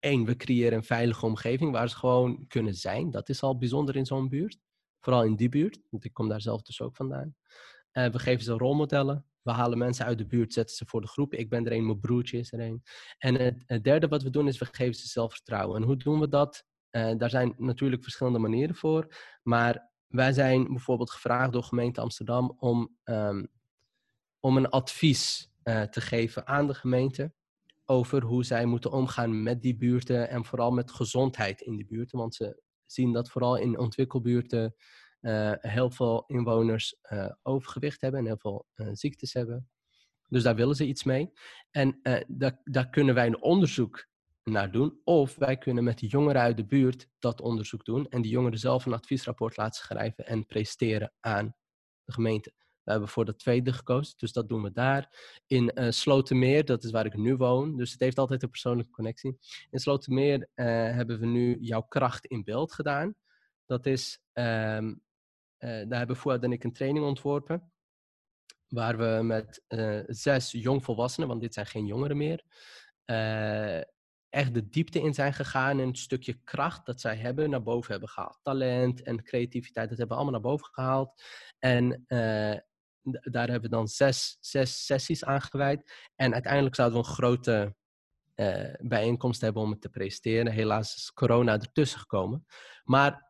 één, 0.00 0.24
we 0.24 0.36
creëren 0.36 0.78
een 0.78 0.84
veilige 0.84 1.26
omgeving 1.26 1.72
waar 1.72 1.88
ze 1.88 1.96
gewoon 1.96 2.46
kunnen 2.46 2.74
zijn. 2.74 3.10
Dat 3.10 3.28
is 3.28 3.42
al 3.42 3.58
bijzonder 3.58 3.96
in 3.96 4.06
zo'n 4.06 4.28
buurt. 4.28 4.58
Vooral 5.00 5.24
in 5.24 5.36
die 5.36 5.48
buurt, 5.48 5.80
want 5.90 6.04
ik 6.04 6.12
kom 6.12 6.28
daar 6.28 6.40
zelf 6.40 6.62
dus 6.62 6.80
ook 6.80 6.96
vandaan. 6.96 7.34
Uh, 7.92 8.06
we 8.06 8.18
geven 8.18 8.44
ze 8.44 8.52
rolmodellen. 8.52 9.24
We 9.42 9.50
halen 9.50 9.78
mensen 9.78 10.04
uit 10.04 10.18
de 10.18 10.26
buurt, 10.26 10.52
zetten 10.52 10.76
ze 10.76 10.86
voor 10.86 11.00
de 11.00 11.06
groep. 11.06 11.34
Ik 11.34 11.48
ben 11.48 11.66
er 11.66 11.72
een, 11.72 11.86
mijn 11.86 12.00
broertje 12.00 12.38
is 12.38 12.52
er 12.52 12.60
een. 12.60 12.82
En 13.18 13.34
het, 13.34 13.84
derde 13.84 14.08
wat 14.08 14.22
we 14.22 14.30
doen 14.30 14.48
is, 14.48 14.58
we 14.58 14.64
geven 14.70 14.94
ze 14.94 15.08
zelfvertrouwen. 15.08 15.76
En 15.76 15.86
hoe 15.86 15.96
doen 15.96 16.20
we 16.20 16.28
dat? 16.28 16.64
Uh, 16.90 17.12
daar 17.16 17.30
zijn 17.30 17.54
natuurlijk 17.56 18.02
verschillende 18.02 18.38
manieren 18.38 18.74
voor. 18.74 19.16
Maar 19.42 19.90
wij 20.06 20.32
zijn 20.32 20.66
bijvoorbeeld 20.66 21.10
gevraagd 21.10 21.52
door 21.52 21.62
gemeente 21.62 22.00
Amsterdam 22.00 22.56
om, 22.58 22.96
um, 23.04 23.48
om 24.40 24.56
een 24.56 24.68
advies 24.68 25.50
uh, 25.64 25.82
te 25.82 26.00
geven 26.00 26.46
aan 26.46 26.66
de 26.66 26.74
gemeente 26.74 27.32
over 27.90 28.22
hoe 28.22 28.44
zij 28.44 28.64
moeten 28.64 28.92
omgaan 28.92 29.42
met 29.42 29.62
die 29.62 29.76
buurten 29.76 30.28
en 30.28 30.44
vooral 30.44 30.70
met 30.70 30.90
gezondheid 30.90 31.60
in 31.60 31.76
die 31.76 31.86
buurten. 31.86 32.18
Want 32.18 32.34
ze 32.34 32.62
zien 32.86 33.12
dat 33.12 33.30
vooral 33.30 33.56
in 33.56 33.78
ontwikkelbuurten 33.78 34.74
uh, 35.20 35.52
heel 35.58 35.90
veel 35.90 36.24
inwoners 36.26 36.96
uh, 37.12 37.30
overgewicht 37.42 38.00
hebben 38.00 38.20
en 38.20 38.26
heel 38.26 38.38
veel 38.38 38.66
uh, 38.74 38.88
ziektes 38.92 39.32
hebben. 39.32 39.68
Dus 40.26 40.42
daar 40.42 40.54
willen 40.54 40.76
ze 40.76 40.86
iets 40.86 41.04
mee. 41.04 41.32
En 41.70 42.00
daar, 42.26 42.60
daar 42.64 42.88
kunnen 42.88 43.14
wij 43.14 43.26
een 43.26 43.42
onderzoek 43.42 44.06
naar 44.44 44.70
doen. 44.70 45.00
Of 45.04 45.36
wij 45.36 45.58
kunnen 45.58 45.84
met 45.84 45.98
de 45.98 46.06
jongeren 46.06 46.40
uit 46.40 46.56
de 46.56 46.66
buurt 46.66 47.08
dat 47.18 47.40
onderzoek 47.40 47.84
doen. 47.84 48.08
En 48.08 48.22
die 48.22 48.30
jongeren 48.30 48.58
zelf 48.58 48.86
een 48.86 48.92
adviesrapport 48.92 49.56
laten 49.56 49.84
schrijven 49.84 50.26
en 50.26 50.46
presenteren 50.46 51.12
aan 51.20 51.54
de 52.04 52.12
gemeente. 52.12 52.52
We 52.88 52.94
hebben 52.94 53.12
voor 53.12 53.24
de 53.24 53.36
tweede 53.36 53.72
gekozen, 53.72 54.14
dus 54.16 54.32
dat 54.32 54.48
doen 54.48 54.62
we 54.62 54.72
daar. 54.72 55.08
In 55.46 55.70
uh, 55.74 55.90
Slotermeer, 55.90 56.64
dat 56.64 56.84
is 56.84 56.90
waar 56.90 57.06
ik 57.06 57.16
nu 57.16 57.36
woon, 57.36 57.76
dus 57.76 57.92
het 57.92 58.00
heeft 58.00 58.18
altijd 58.18 58.42
een 58.42 58.50
persoonlijke 58.50 58.90
connectie. 58.90 59.38
In 59.70 59.78
Slotermeer 59.78 60.38
uh, 60.38 60.66
hebben 60.66 61.20
we 61.20 61.26
nu 61.26 61.58
jouw 61.60 61.80
kracht 61.80 62.26
in 62.26 62.44
beeld 62.44 62.72
gedaan. 62.72 63.14
Dat 63.66 63.86
is, 63.86 64.20
um, 64.32 65.00
uh, 65.58 65.88
daar 65.88 65.98
hebben 65.98 66.16
Fouad 66.16 66.42
en 66.42 66.52
ik 66.52 66.64
een 66.64 66.72
training 66.72 67.04
ontworpen. 67.04 67.72
Waar 68.68 68.98
we 68.98 69.22
met 69.22 69.62
zes 70.06 70.52
jongvolwassenen, 70.52 71.28
want 71.28 71.40
dit 71.40 71.54
zijn 71.54 71.66
geen 71.66 71.86
jongeren 71.86 72.16
meer, 72.16 72.44
echt 74.28 74.54
de 74.54 74.68
diepte 74.68 75.00
in 75.00 75.14
zijn 75.14 75.34
gegaan 75.34 75.78
en 75.78 75.86
een 75.86 75.96
stukje 75.96 76.40
kracht 76.44 76.86
dat 76.86 77.00
zij 77.00 77.16
hebben 77.16 77.50
naar 77.50 77.62
boven 77.62 77.90
hebben 77.90 78.08
gehaald. 78.08 78.38
Talent 78.42 79.02
en 79.02 79.22
creativiteit, 79.22 79.88
dat 79.88 79.98
hebben 79.98 80.16
we 80.16 80.22
allemaal 80.22 80.40
naar 80.40 80.50
boven 80.50 80.68
gehaald. 80.72 81.22
En 81.58 82.04
daar 83.02 83.48
hebben 83.48 83.70
we 83.70 83.76
dan 83.76 83.88
zes, 83.88 84.36
zes 84.40 84.86
sessies 84.86 85.24
aan 85.24 85.40
gewijd. 85.40 85.92
En 86.16 86.32
uiteindelijk 86.32 86.74
zouden 86.74 87.00
we 87.00 87.06
een 87.06 87.14
grote 87.14 87.74
uh, 88.34 88.74
bijeenkomst 88.78 89.40
hebben 89.40 89.62
om 89.62 89.70
het 89.70 89.80
te 89.80 89.88
presenteren. 89.88 90.52
Helaas 90.52 90.96
is 90.96 91.12
corona 91.12 91.52
ertussen 91.52 92.00
gekomen. 92.00 92.46
Maar 92.84 93.28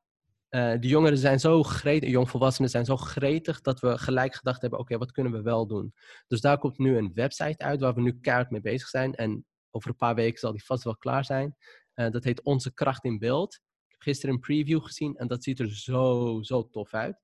uh, 0.50 0.72
de 0.80 0.88
jongeren 0.88 1.18
zijn 1.18 1.40
zo 1.40 1.62
gretig, 1.62 2.10
jongvolwassenen 2.10 2.70
zijn 2.70 2.84
zo 2.84 2.96
gretig 2.96 3.60
dat 3.60 3.80
we 3.80 3.98
gelijk 3.98 4.34
gedacht 4.34 4.60
hebben: 4.60 4.78
oké, 4.78 4.98
wat 4.98 5.12
kunnen 5.12 5.32
we 5.32 5.42
wel 5.42 5.66
doen? 5.66 5.94
Dus 6.26 6.40
daar 6.40 6.58
komt 6.58 6.78
nu 6.78 6.96
een 6.96 7.10
website 7.14 7.64
uit 7.64 7.80
waar 7.80 7.94
we 7.94 8.00
nu 8.00 8.20
keihard 8.20 8.50
mee 8.50 8.60
bezig 8.60 8.88
zijn. 8.88 9.14
En 9.14 9.46
over 9.70 9.90
een 9.90 9.96
paar 9.96 10.14
weken 10.14 10.38
zal 10.38 10.52
die 10.52 10.64
vast 10.64 10.84
wel 10.84 10.96
klaar 10.96 11.24
zijn. 11.24 11.56
Uh, 11.94 12.10
dat 12.10 12.24
heet 12.24 12.42
Onze 12.42 12.74
Kracht 12.74 13.04
in 13.04 13.18
Beeld. 13.18 13.54
Ik 13.54 13.90
heb 13.90 14.00
gisteren 14.00 14.34
een 14.34 14.40
preview 14.40 14.82
gezien 14.82 15.16
en 15.16 15.26
dat 15.26 15.42
ziet 15.42 15.60
er 15.60 15.76
zo, 15.76 16.38
zo 16.42 16.68
tof 16.68 16.94
uit. 16.94 17.20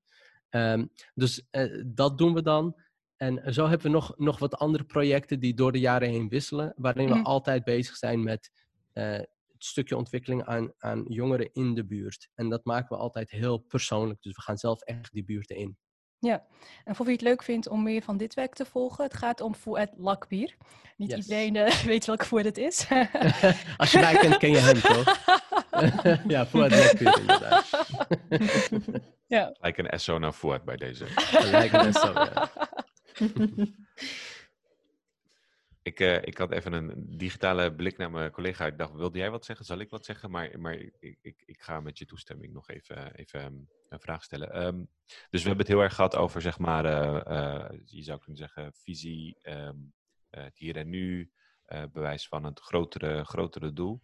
Um, 0.54 0.90
dus 1.14 1.46
uh, 1.50 1.82
dat 1.86 2.18
doen 2.18 2.34
we 2.34 2.42
dan. 2.42 2.82
En 3.16 3.54
zo 3.54 3.66
hebben 3.66 3.86
we 3.86 3.92
nog, 3.92 4.18
nog 4.18 4.38
wat 4.38 4.54
andere 4.56 4.84
projecten 4.84 5.40
die 5.40 5.54
door 5.54 5.72
de 5.72 5.80
jaren 5.80 6.08
heen 6.08 6.28
wisselen, 6.28 6.72
waarin 6.76 7.08
we 7.08 7.14
mm. 7.14 7.24
altijd 7.24 7.64
bezig 7.64 7.96
zijn 7.96 8.22
met 8.22 8.50
uh, 8.92 9.04
het 9.04 9.28
stukje 9.58 9.96
ontwikkeling 9.96 10.44
aan, 10.44 10.72
aan 10.78 11.04
jongeren 11.08 11.52
in 11.52 11.74
de 11.74 11.84
buurt. 11.84 12.28
En 12.34 12.48
dat 12.48 12.64
maken 12.64 12.96
we 12.96 13.02
altijd 13.02 13.30
heel 13.30 13.58
persoonlijk. 13.58 14.22
Dus 14.22 14.34
we 14.34 14.42
gaan 14.42 14.58
zelf 14.58 14.80
echt 14.80 15.12
die 15.12 15.24
buurten 15.24 15.56
in. 15.56 15.76
Ja, 16.24 16.42
en 16.84 16.94
voor 16.94 17.04
wie 17.04 17.14
het 17.14 17.24
leuk 17.24 17.42
vindt 17.42 17.68
om 17.68 17.82
meer 17.82 18.02
van 18.02 18.16
dit 18.16 18.34
werk 18.34 18.54
te 18.54 18.64
volgen, 18.64 19.04
het 19.04 19.14
gaat 19.14 19.40
om 19.40 19.54
Fouad 19.54 19.90
Lakbier. 19.96 20.54
Niet 20.96 21.10
yes. 21.10 21.18
iedereen 21.18 21.54
uh, 21.54 21.70
weet 21.92 22.04
welke 22.04 22.24
Fouad 22.24 22.44
het 22.44 22.58
is. 22.58 22.86
Als 23.76 23.92
je 23.92 23.98
mij 23.98 24.16
kent, 24.16 24.36
ken 24.36 24.50
je 24.50 24.58
hem 24.58 24.80
toch? 24.80 25.18
ja, 26.34 26.46
Fouad 26.46 26.70
Lakbier 26.70 27.18
inderdaad. 27.20 27.86
ja. 29.26 29.54
Lijkt 29.60 29.78
een 29.78 30.00
SO 30.00 30.18
naar 30.18 30.32
Fouad 30.32 30.64
bij 30.64 30.76
deze. 30.76 31.06
Lijkt 31.50 31.74
een 31.74 31.92
SO, 31.92 32.12
ja. 32.12 32.50
Ik, 35.84 36.00
uh, 36.00 36.22
ik 36.22 36.38
had 36.38 36.50
even 36.50 36.72
een 36.72 37.04
digitale 37.18 37.74
blik 37.74 37.96
naar 37.96 38.10
mijn 38.10 38.30
collega. 38.30 38.66
Ik 38.66 38.78
dacht, 38.78 38.92
wilde 38.92 39.18
jij 39.18 39.30
wat 39.30 39.44
zeggen? 39.44 39.66
Zal 39.66 39.78
ik 39.78 39.90
wat 39.90 40.04
zeggen? 40.04 40.30
Maar, 40.30 40.60
maar 40.60 40.74
ik, 40.74 41.18
ik, 41.20 41.42
ik 41.46 41.62
ga 41.62 41.80
met 41.80 41.98
je 41.98 42.04
toestemming 42.04 42.52
nog 42.52 42.68
even, 42.68 43.14
even 43.14 43.44
um, 43.44 43.68
een 43.88 44.00
vraag 44.00 44.22
stellen. 44.22 44.66
Um, 44.66 44.88
dus 45.06 45.42
we 45.42 45.48
hebben 45.48 45.66
het 45.66 45.74
heel 45.74 45.82
erg 45.82 45.94
gehad 45.94 46.16
over, 46.16 46.40
zeg 46.40 46.58
maar, 46.58 46.84
uh, 46.84 47.20
uh, 47.26 47.78
je 47.84 48.02
zou 48.02 48.18
kunnen 48.18 48.36
zeggen, 48.36 48.72
visie, 48.74 49.38
um, 49.42 49.92
het 50.30 50.58
hier 50.58 50.76
en 50.76 50.88
nu, 50.88 51.30
bewijs 51.92 52.28
van 52.28 52.44
het 52.44 52.60
grotere, 52.60 53.24
grotere 53.24 53.72
doel. 53.72 54.02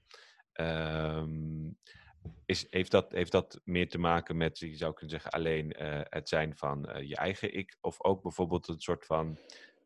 Is, 2.46 2.66
heeft, 2.70 2.90
dat, 2.90 3.12
heeft 3.12 3.32
dat 3.32 3.60
meer 3.64 3.88
te 3.88 3.98
maken 3.98 4.36
met, 4.36 4.58
je 4.58 4.76
zou 4.76 4.92
kunnen 4.92 5.10
zeggen, 5.10 5.30
alleen 5.30 5.74
het 6.08 6.28
zijn 6.28 6.56
van 6.56 6.88
je 7.02 7.16
eigen 7.16 7.54
ik? 7.54 7.76
Of 7.80 8.02
ook 8.04 8.22
bijvoorbeeld 8.22 8.68
een 8.68 8.80
soort 8.80 9.06
van 9.06 9.38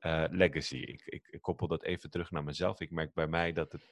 uh, 0.06 0.24
legacy. 0.30 0.76
Ik, 0.76 1.02
ik, 1.04 1.38
koppel 1.40 1.66
dat 1.66 1.82
even 1.82 2.10
terug 2.10 2.30
naar 2.30 2.44
mezelf. 2.44 2.80
Ik 2.80 2.90
merk 2.90 3.14
bij 3.14 3.26
mij 3.26 3.52
dat 3.52 3.72
het, 3.72 3.84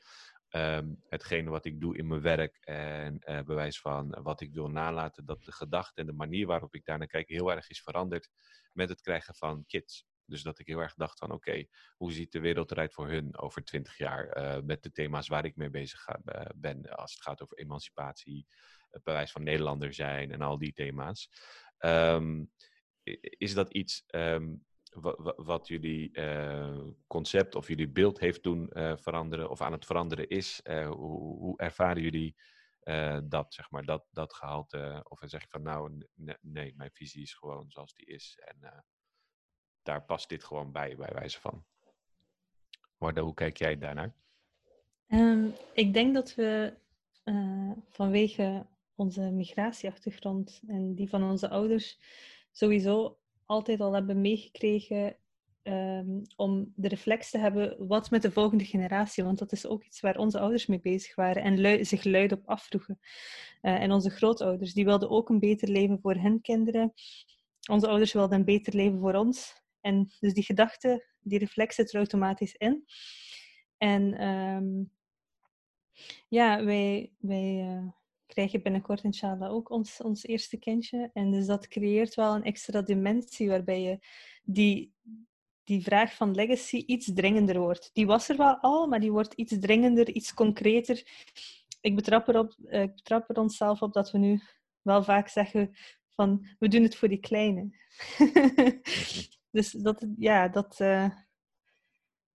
um, 0.51 1.03
hetgene 1.09 1.51
wat 1.51 1.65
ik 1.65 1.81
doe 1.81 1.97
in 1.97 2.07
mijn 2.07 2.21
werk 2.21 2.57
en 2.61 3.23
uh, 3.25 3.41
bewijs 3.41 3.81
van 3.81 4.23
wat 4.23 4.41
ik 4.41 4.53
wil 4.53 4.69
nalaten, 4.69 5.25
dat 5.25 5.45
de 5.45 5.53
gedachte 5.53 6.01
en 6.01 6.07
de 6.07 6.13
manier 6.13 6.47
waarop 6.47 6.75
ik 6.75 6.85
daar 6.85 6.99
naar 6.99 7.07
kijk 7.07 7.29
heel 7.29 7.53
erg 7.53 7.71
is 7.71 7.83
veranderd 7.83 8.31
met 8.73 8.89
het 8.89 9.01
krijgen 9.01 9.35
van 9.35 9.65
kids. 9.67 10.07
Dus 10.25 10.43
dat 10.43 10.59
ik 10.59 10.67
heel 10.67 10.81
erg 10.81 10.95
dacht 10.95 11.19
van 11.19 11.31
oké, 11.31 11.65
hoe 11.97 12.13
ziet 12.13 12.33
de 12.33 12.41
wereld 12.41 12.71
eruit 12.71 12.93
voor 12.93 13.09
hun 13.09 13.39
over 13.39 13.65
twintig 13.65 13.99
jaar 13.99 14.37
uh, 14.37 14.63
met 14.63 14.83
de 14.83 14.93
thema's 14.93 15.29
waar 15.29 15.45
ik 15.45 15.57
mee 15.57 15.71
bezig 15.71 16.07
ben 16.55 16.97
als 16.97 17.13
het 17.13 17.23
gaat 17.23 17.43
over 17.43 17.59
emancipatie, 17.59 18.47
het 18.91 19.03
bewijs 19.03 19.33
van 19.33 19.43
Nederlander 19.43 19.95
zijn 19.95 20.33
en 20.33 20.41
al 20.41 20.59
die 20.59 20.73
thema's. 20.73 21.31
Um, 21.79 22.51
is 23.39 23.55
dat 23.55 23.73
iets 23.73 24.05
um, 24.11 24.65
wat, 25.37 25.69
jullie 25.69 26.19
uh, 26.19 26.87
concept 27.07 27.55
of 27.55 27.69
jullie 27.69 27.89
beeld 27.89 28.19
heeft 28.19 28.43
doen 28.43 28.71
uh, 28.73 28.97
veranderen 28.97 29.51
of 29.51 29.61
aan 29.61 29.73
het 29.73 29.87
veranderen 29.87 30.29
is. 30.29 30.61
Uh, 30.65 30.91
hoe, 30.91 31.59
ervaren 31.59 32.03
jullie 32.03 32.37
dat, 33.25 33.55
zeg 33.55 33.71
maar, 33.71 33.85
dat, 33.85 34.05
dat 34.11 34.35
gehalte? 34.35 35.05
Of 35.09 35.21
zeg 35.23 35.43
je 35.43 35.49
van 35.49 35.63
nou, 35.63 36.07
nee, 36.41 36.75
mijn 36.77 36.91
visie 36.93 37.23
is 37.23 37.35
gewoon 37.35 37.71
zoals 37.71 37.95
die 37.95 38.07
is 38.07 38.39
en 38.45 38.85
daar 39.83 40.05
past 40.05 40.29
dit 40.29 40.45
gewoon 40.45 40.73
bij, 40.73 40.97
bij 40.97 41.11
wijze 41.13 41.41
van. 41.41 41.65
Warda, 42.97 43.23
hoe 43.23 43.35
kijk 43.35 43.57
jij 43.57 43.79
daarnaar? 43.79 44.15
Um, 45.09 45.53
ik 45.73 45.95
denk 45.95 46.15
dat 46.15 46.35
we 46.35 46.75
vanwege 47.89 48.67
onze 48.95 49.21
migratieachtergrond 49.21 50.63
en 50.67 50.95
die 50.95 51.09
van 51.09 51.23
onze 51.23 51.49
ouders 51.49 51.99
sowieso 52.51 53.22
altijd 53.47 53.81
al 53.81 53.93
hebben 53.93 54.21
meegekregen 54.21 55.17
um, 55.63 56.23
om 56.37 56.73
de 56.77 56.89
reflex 56.89 57.31
te 57.31 57.39
hebben 57.39 57.87
wat 57.87 58.11
met 58.11 58.23
de 58.23 58.31
volgende 58.31 58.65
generatie, 58.65 59.25
want 59.25 59.39
dat 59.39 59.53
is 59.53 59.67
ook 59.67 59.85
iets 59.85 60.01
waar 60.01 60.17
onze 60.17 60.39
ouders 60.41 60.67
mee 60.67 60.81
bezig 60.81 61.15
waren 61.15 61.43
en 61.43 61.87
zich 61.87 62.05
luid 62.05 62.33
op 62.33 62.43
afvroegen. 62.45 62.99
Uh, 63.63 63.83
en 63.83 63.93
onze 63.93 64.11
grootouders, 64.11 64.73
die 64.73 64.85
wilden 64.85 65.11
ook 65.11 65.29
een 65.29 65.39
beter 65.39 65.69
leven 65.69 66.01
voor 66.01 66.15
hun 66.15 66.41
kinderen. 66.41 66.93
Onze 67.71 67.89
ouders 67.89 68.13
wilden 68.13 68.39
een 68.39 68.45
beter 68.45 68.75
leven 68.75 68.99
voor 68.99 69.15
ons. 69.15 69.63
En 69.81 70.13
dus 70.21 70.35
die 70.35 70.45
gedachte, 70.45 71.07
die 71.21 71.39
reflex 71.39 71.75
zit 71.75 71.93
er 71.93 71.97
automatisch 71.97 72.55
in. 72.55 72.85
En 73.77 74.29
um, 74.29 74.93
ja, 76.29 76.65
wij, 76.65 77.13
wij 77.19 77.67
uh, 77.69 77.89
krijg 78.33 78.53
je 78.53 78.63
binnenkort 78.63 79.03
inshallah 79.03 79.53
ook 79.53 79.71
ons, 79.71 80.01
ons 80.01 80.25
eerste 80.25 80.57
kindje. 80.59 81.11
En 81.13 81.31
dus 81.31 81.47
dat 81.47 81.69
creëert 81.69 82.15
wel 82.15 82.35
een 82.35 82.45
extra 82.45 82.83
dimensie 82.83 83.49
waarbij 83.49 83.83
je 83.83 83.99
die, 84.43 84.93
die 85.65 85.83
vraag 85.83 86.15
van 86.15 86.35
legacy 86.35 86.77
iets 86.87 87.11
dringender 87.15 87.59
wordt. 87.59 87.91
Die 87.93 88.07
was 88.07 88.29
er 88.29 88.37
wel 88.37 88.57
al, 88.57 88.87
maar 88.87 89.01
die 89.01 89.13
wordt 89.13 89.35
iets 89.35 89.59
dringender, 89.59 90.09
iets 90.09 90.35
concreter. 90.35 91.03
Ik 91.81 91.95
betrap, 91.95 92.29
erop, 92.29 92.55
uh, 92.59 92.83
ik 92.83 92.95
betrap 92.95 93.31
er 93.31 93.39
onszelf 93.39 93.83
op 93.83 93.93
dat 93.93 94.11
we 94.11 94.19
nu 94.19 94.41
wel 94.83 95.05
vaak 95.05 95.29
zeggen 95.29 95.77
van 96.09 96.47
we 96.59 96.69
doen 96.69 96.83
het 96.83 96.97
voor 96.97 97.09
die 97.09 97.21
kleine. 97.21 97.71
dus 99.51 99.71
dat, 99.71 100.07
ja, 100.17 100.49
dat, 100.49 100.81
uh, 100.81 101.11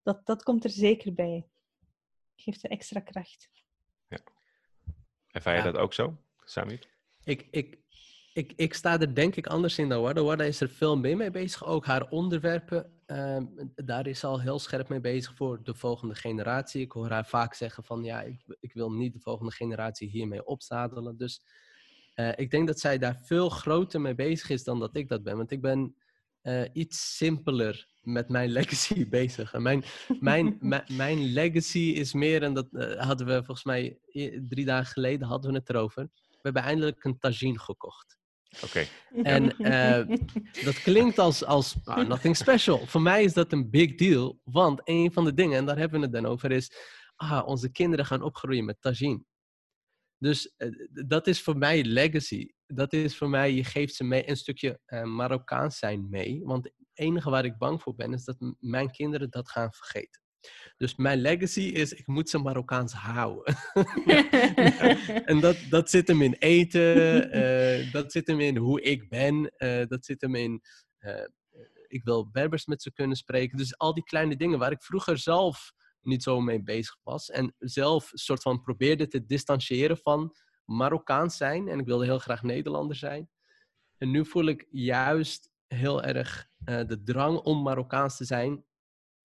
dat, 0.04 0.26
dat 0.26 0.44
komt 0.44 0.64
er 0.64 0.70
zeker 0.70 1.14
bij. 1.14 1.48
Geeft 2.36 2.64
er 2.64 2.70
extra 2.70 3.00
kracht. 3.00 3.50
Ervaar 5.38 5.56
je 5.56 5.64
ja. 5.64 5.72
dat 5.72 5.82
ook 5.82 5.94
zo, 5.94 6.18
Samir? 6.44 6.80
Ik, 7.24 7.48
ik, 7.52 7.78
ik, 8.34 8.54
ik 8.56 8.74
sta 8.74 9.00
er 9.00 9.16
denk 9.16 9.36
ik 9.36 9.48
anders 9.48 9.78
in 9.78 9.90
dan 9.90 10.02
Warda. 10.02 10.24
Warda 10.24 10.44
is 10.44 10.62
er 10.62 10.70
veel 10.70 10.98
meer 10.98 11.18
mee 11.18 11.32
bezig. 11.32 11.66
Ook 11.66 11.86
haar 11.86 12.10
onderwerpen, 12.10 12.92
uh, 13.08 13.38
daar 13.76 14.08
is 14.08 14.20
ze 14.20 14.28
al 14.28 14.42
heel 14.42 14.60
scherp 14.60 14.90
mee 14.90 15.00
bezig 15.00 15.36
voor 15.36 15.64
de 15.64 15.74
volgende 15.74 16.16
generatie. 16.16 16.82
Ik 16.82 16.92
hoor 16.92 17.10
haar 17.10 17.26
vaak 17.26 17.54
zeggen 17.54 17.84
van 17.84 18.04
ja, 18.04 18.22
ik, 18.22 18.58
ik 18.60 18.74
wil 18.74 18.92
niet 18.92 19.14
de 19.14 19.20
volgende 19.20 19.52
generatie 19.52 20.10
hiermee 20.10 20.46
opzadelen. 20.46 21.18
Dus 21.18 21.42
uh, 22.16 22.32
ik 22.36 22.52
denk 22.52 22.68
dat 22.68 22.80
zij 22.80 22.98
daar 22.98 23.20
veel 23.24 23.50
groter 23.50 24.02
mee 24.02 24.16
bezig 24.16 24.50
is 24.50 24.64
dan 24.64 24.80
dat 24.80 24.96
ik 24.96 25.08
dat 25.08 25.24
ben. 25.24 25.38
Want 25.38 25.52
ik 25.52 25.62
ben 25.62 25.96
uh, 26.48 26.64
iets 26.74 27.18
simpeler 27.18 27.88
met 28.02 28.30
mijn 28.30 28.50
legacy 28.58 29.10
bezig. 29.10 29.54
En 29.54 29.62
mijn, 29.62 29.84
mijn, 30.20 30.58
mijn 30.88 31.24
legacy 31.24 31.80
is 31.80 32.14
meer, 32.14 32.44
en 32.44 32.54
dat 32.54 32.68
uh, 32.72 33.02
hadden 33.02 33.28
we 33.28 33.34
volgens 33.34 33.64
mij 33.64 34.00
drie 34.48 34.66
dagen 34.66 34.92
geleden 34.92 35.28
hadden 35.28 35.52
we 35.52 35.58
het 35.58 35.70
erover. 35.70 36.10
We 36.28 36.40
hebben 36.42 36.62
eindelijk 36.62 37.04
een 37.04 37.18
tagine 37.18 37.60
gekocht. 37.60 38.18
Oké. 38.64 38.66
Okay. 38.66 38.88
En 39.24 39.54
uh, 39.58 40.18
dat 40.64 40.82
klinkt 40.82 41.20
als, 41.20 41.46
als 41.46 41.76
ah, 41.84 42.08
nothing 42.08 42.36
special. 42.36 42.86
Voor 42.86 43.02
mij 43.02 43.24
is 43.24 43.34
dat 43.34 43.52
een 43.52 43.70
big 43.70 43.96
deal, 43.96 44.40
want 44.44 44.82
een 44.84 45.12
van 45.12 45.26
de 45.26 45.34
dingen, 45.34 45.58
en 45.58 45.66
daar 45.66 45.78
hebben 45.78 46.00
we 46.00 46.06
het 46.06 46.16
dan 46.16 46.26
over, 46.26 46.52
is 46.52 46.72
ah, 47.16 47.48
onze 47.48 47.72
kinderen 47.72 48.06
gaan 48.06 48.22
opgroeien 48.22 48.66
met 48.66 48.82
tagine. 48.82 49.24
Dus 50.18 50.54
uh, 50.58 51.08
dat 51.08 51.28
is 51.28 51.42
voor 51.42 51.58
mij 51.58 51.84
legacy. 51.84 52.52
Dat 52.68 52.94
is 52.94 53.18
voor 53.18 53.30
mij, 53.30 53.54
je 53.54 53.64
geeft 53.64 53.96
ze 53.96 54.04
mee 54.04 54.30
een 54.30 54.38
stukje 54.38 54.80
uh, 54.88 55.04
Marokkaans 55.04 55.78
zijn 55.78 56.10
mee. 56.10 56.42
Want 56.44 56.64
het 56.64 56.74
enige 56.94 57.30
waar 57.30 57.46
ik 57.46 57.58
bang 57.58 57.82
voor 57.82 57.96
ben, 57.96 58.14
is 58.14 58.24
dat 58.24 58.38
mijn 58.60 58.92
kinderen 58.92 59.30
dat 59.30 59.50
gaan 59.50 59.74
vergeten. 59.74 60.22
Dus 60.78 60.96
mijn 60.96 61.22
legacy 61.22 61.62
is, 61.62 61.94
ik 61.94 62.08
moet 62.08 62.30
ze 62.30 62.38
Marokkaans 62.38 62.94
houden. 62.94 63.56
en 65.32 65.40
dat, 65.40 65.58
dat 65.70 65.90
zit 65.90 66.08
hem 66.08 66.22
in 66.22 66.34
eten, 66.34 67.38
uh, 67.38 67.92
dat 67.92 68.12
zit 68.12 68.28
hem 68.28 68.40
in 68.40 68.58
hoe 68.58 68.82
ik 68.82 69.10
ben, 69.10 69.54
uh, 69.58 69.86
dat 69.88 70.06
zit 70.06 70.22
hem 70.22 70.36
in, 70.36 70.62
uh, 71.00 71.28
ik 71.88 72.04
wil 72.04 72.30
Berbers 72.30 72.66
met 72.66 72.82
ze 72.82 72.94
kunnen 72.94 73.18
spreken. 73.18 73.58
Dus 73.58 73.78
al 73.78 73.94
die 73.94 74.04
kleine 74.04 74.36
dingen 74.36 74.60
waar 74.60 74.72
ik 74.72 74.84
vroeger 74.84 75.18
zelf 75.18 75.74
niet 76.02 76.24
zo 76.24 76.40
mee 76.40 76.64
bezig 76.64 76.98
was. 77.04 77.30
En 77.30 77.56
zelf 77.60 78.12
een 78.12 78.18
soort 78.18 78.42
van 78.42 78.62
probeerde 78.62 79.08
te 79.08 79.26
distancieren 79.26 79.98
van 79.98 80.36
Marokkaans 80.68 81.38
zijn. 81.38 81.68
En 81.68 81.80
ik 81.80 81.86
wilde 81.86 82.06
heel 82.06 82.20
graag 82.20 82.44
Nederlander 82.44 82.96
zijn. 82.96 83.30
En 83.98 84.12
nu 84.12 84.26
voel 84.26 84.46
ik 84.46 84.68
juist 84.70 85.52
heel 85.68 86.04
erg 86.04 86.50
de 86.58 87.02
drang 87.04 87.38
om 87.38 87.62
Marokkaans 87.62 88.18
te 88.18 88.26
zijn 88.26 88.66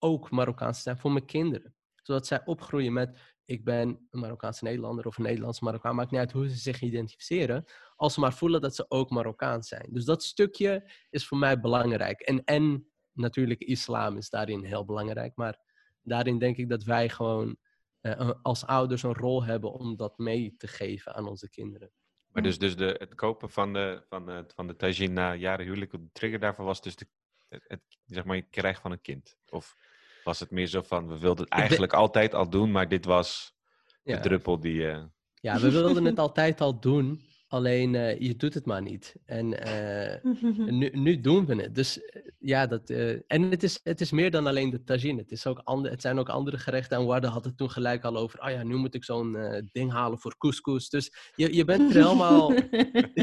ook 0.03 0.31
Marokkaans 0.31 0.81
zijn 0.81 0.97
voor 0.97 1.11
mijn 1.11 1.25
kinderen. 1.25 1.75
Zodat 2.01 2.27
zij 2.27 2.41
opgroeien 2.45 2.93
met, 2.93 3.19
ik 3.45 3.63
ben 3.63 4.07
een 4.11 4.19
Marokkaanse 4.19 4.63
Nederlander 4.63 5.05
of 5.05 5.17
een 5.17 5.23
Nederlandse 5.23 5.63
Marokkaan. 5.63 5.95
Maakt 5.95 6.11
niet 6.11 6.19
uit 6.19 6.31
hoe 6.31 6.49
ze 6.49 6.55
zich 6.55 6.81
identificeren. 6.81 7.65
Als 7.95 8.13
ze 8.13 8.19
maar 8.19 8.33
voelen 8.33 8.61
dat 8.61 8.75
ze 8.75 8.85
ook 8.89 9.09
Marokkaans 9.09 9.67
zijn. 9.67 9.87
Dus 9.91 10.05
dat 10.05 10.23
stukje 10.23 10.91
is 11.09 11.27
voor 11.27 11.37
mij 11.37 11.59
belangrijk. 11.59 12.21
En, 12.21 12.43
en 12.43 12.87
natuurlijk 13.11 13.61
islam 13.61 14.17
is 14.17 14.29
daarin 14.29 14.63
heel 14.63 14.85
belangrijk. 14.85 15.35
Maar 15.35 15.59
daarin 16.01 16.39
denk 16.39 16.57
ik 16.57 16.69
dat 16.69 16.83
wij 16.83 17.09
gewoon 17.09 17.57
uh, 18.03 18.31
als 18.41 18.65
ouders 18.65 19.03
een 19.03 19.13
rol 19.13 19.43
hebben 19.43 19.71
om 19.71 19.95
dat 19.95 20.17
mee 20.17 20.55
te 20.57 20.67
geven 20.67 21.15
aan 21.15 21.27
onze 21.27 21.49
kinderen. 21.49 21.91
Maar 22.27 22.43
dus, 22.43 22.59
dus 22.59 22.75
de, 22.75 22.95
het 22.99 23.15
kopen 23.15 23.49
van 23.49 23.73
de, 23.73 24.03
van 24.09 24.25
de, 24.25 24.43
van 24.55 24.67
de 24.67 24.75
tagine 24.75 25.13
na 25.13 25.33
jaren 25.33 25.65
huwelijk, 25.65 25.91
de 25.91 26.09
trigger 26.11 26.39
daarvan 26.39 26.65
was 26.65 26.81
dus 26.81 26.95
de, 26.95 27.07
het, 27.49 27.63
het, 27.67 27.81
zeg 28.05 28.25
maar, 28.25 28.35
je 28.35 28.41
krijgt 28.49 28.81
van 28.81 28.91
een 28.91 29.01
kind? 29.01 29.37
Of 29.49 29.77
was 30.23 30.39
het 30.39 30.51
meer 30.51 30.67
zo 30.67 30.81
van, 30.81 31.07
we 31.07 31.19
wilden 31.19 31.43
het 31.43 31.53
eigenlijk 31.53 31.93
altijd 31.93 32.33
al 32.33 32.49
doen, 32.49 32.71
maar 32.71 32.87
dit 32.87 33.05
was 33.05 33.55
de 34.03 34.11
ja. 34.11 34.19
druppel 34.19 34.59
die... 34.59 34.81
Uh... 34.81 35.03
Ja, 35.33 35.59
we 35.59 35.71
wilden 35.71 36.05
het 36.05 36.19
altijd 36.19 36.61
al 36.61 36.79
doen, 36.79 37.21
alleen 37.53 37.93
uh, 37.93 38.19
je 38.19 38.35
doet 38.35 38.53
het 38.53 38.65
maar 38.65 38.81
niet. 38.81 39.15
En 39.25 39.45
uh, 39.67 40.33
nu, 40.79 40.89
nu, 40.89 41.21
doen 41.21 41.45
we 41.45 41.55
het. 41.55 41.75
Dus 41.75 41.99
ja, 42.39 42.67
dat... 42.67 42.89
en 43.27 43.41
het 43.41 43.63
is, 43.63 43.79
het 43.83 44.01
is 44.01 44.11
meer 44.11 44.31
dan 44.31 44.47
alleen 44.47 44.69
de 44.69 44.83
tagine. 44.83 45.21
Het, 45.21 45.31
is 45.31 45.47
ook 45.47 45.61
ander, 45.63 45.91
het 45.91 46.01
zijn 46.01 46.19
ook 46.19 46.29
andere 46.29 46.57
gerechten. 46.57 46.97
En 46.97 47.05
Warde 47.05 47.27
had 47.27 47.45
het 47.45 47.57
toen 47.57 47.71
gelijk 47.71 48.03
al 48.03 48.17
over, 48.17 48.41
oh 48.41 48.49
ja, 48.49 48.63
nu 48.63 48.75
moet 48.75 48.93
ik 48.93 49.03
zo'n 49.03 49.37
ding 49.71 49.91
halen 49.91 50.19
voor 50.19 50.37
couscous. 50.37 50.89
Dus 50.89 51.31
je, 51.35 51.55
je 51.55 51.65
bent 51.65 51.95
er 51.95 52.03
helemaal... 52.03 52.53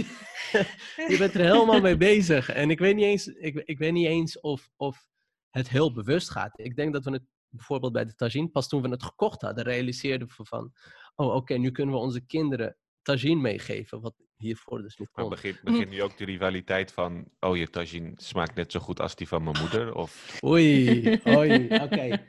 je 1.13 1.17
bent 1.19 1.35
er 1.35 1.41
helemaal 1.41 1.81
mee 1.81 1.97
bezig. 1.97 2.49
En 2.49 2.71
ik 2.71 2.79
weet 2.79 2.95
niet 2.97 3.05
eens, 3.05 3.27
ik, 3.27 3.63
ik 3.65 3.79
weet 3.79 3.93
niet 3.93 4.07
eens 4.07 4.41
of... 4.41 4.71
of 4.77 5.07
het 5.51 5.69
heel 5.69 5.93
bewust 5.93 6.31
gaat. 6.31 6.59
Ik 6.59 6.77
denk 6.77 6.93
dat 6.93 7.05
we 7.05 7.11
het 7.11 7.25
bijvoorbeeld 7.49 7.93
bij 7.93 8.05
de 8.05 8.15
tagine, 8.15 8.49
pas 8.49 8.69
toen 8.69 8.83
we 8.83 8.89
het 8.89 9.03
gekocht 9.03 9.41
hadden, 9.41 9.65
realiseerden 9.65 10.29
we 10.37 10.45
van, 10.45 10.73
oh 11.15 11.27
oké, 11.27 11.37
okay, 11.37 11.57
nu 11.57 11.71
kunnen 11.71 11.95
we 11.95 12.01
onze 12.01 12.21
kinderen 12.21 12.77
tagine 13.03 13.41
meegeven, 13.41 14.01
wat 14.01 14.15
hiervoor 14.37 14.83
dus 14.83 14.97
niet 14.97 15.11
kon. 15.11 15.29
Maar 15.29 15.37
begint 15.37 15.63
begin 15.71 15.89
nu 15.89 16.03
ook 16.03 16.19
de 16.19 16.25
rivaliteit 16.25 16.93
van, 16.93 17.25
oh 17.41 17.57
je 17.57 17.71
tagine 17.71 18.13
smaakt 18.17 18.55
net 18.55 18.73
zo 18.73 18.81
goed 18.81 19.01
als 19.01 19.15
die 19.15 19.29
van 19.29 19.43
mijn 19.43 19.57
moeder? 19.61 19.95
Of... 19.95 20.39
Oei, 20.45 21.01
oei, 21.37 21.65
oké. 21.65 21.83
Okay. 21.83 22.27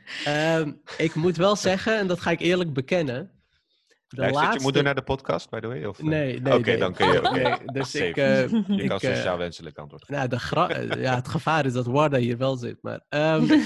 Um, 0.58 0.82
ik 0.98 1.16
moet 1.16 1.38
wel 1.38 1.56
zeggen, 1.56 1.98
en 1.98 2.08
dat 2.08 2.20
ga 2.20 2.32
ik 2.32 2.40
eerlijk 2.40 2.74
bekennen, 2.74 3.42
de 4.08 4.18
Luistert 4.18 4.44
laatste... 4.44 4.58
je 4.58 4.64
moeder 4.64 4.84
naar 4.84 4.96
de 4.96 5.02
podcast, 5.02 5.50
by 5.50 5.60
the 5.60 5.68
way? 5.68 5.86
Of, 5.86 6.02
nee, 6.02 6.42
nee. 6.42 6.54
Oké, 6.54 6.70
nee. 6.70 6.78
dan 6.78 6.94
kun 6.94 7.12
je... 7.12 7.20
Okay. 7.20 7.42
Nee, 7.42 7.58
dus 7.66 7.96
ik... 7.96 8.18
Uh, 8.18 8.50
je 8.68 8.88
kan 8.88 9.00
sociaal 9.00 9.38
wenselijk 9.38 9.78
antwoord 9.78 10.06
geven. 10.06 10.16
Nou, 10.16 10.30
de 10.30 10.40
gra... 10.40 10.80
ja, 11.00 11.16
het 11.16 11.28
gevaar 11.28 11.66
is 11.66 11.74
dat 11.74 11.86
Warda 11.86 12.18
hier 12.18 12.38
wel 12.38 12.58
zit, 12.58 12.78
maar... 12.82 13.06
Um, 13.10 13.48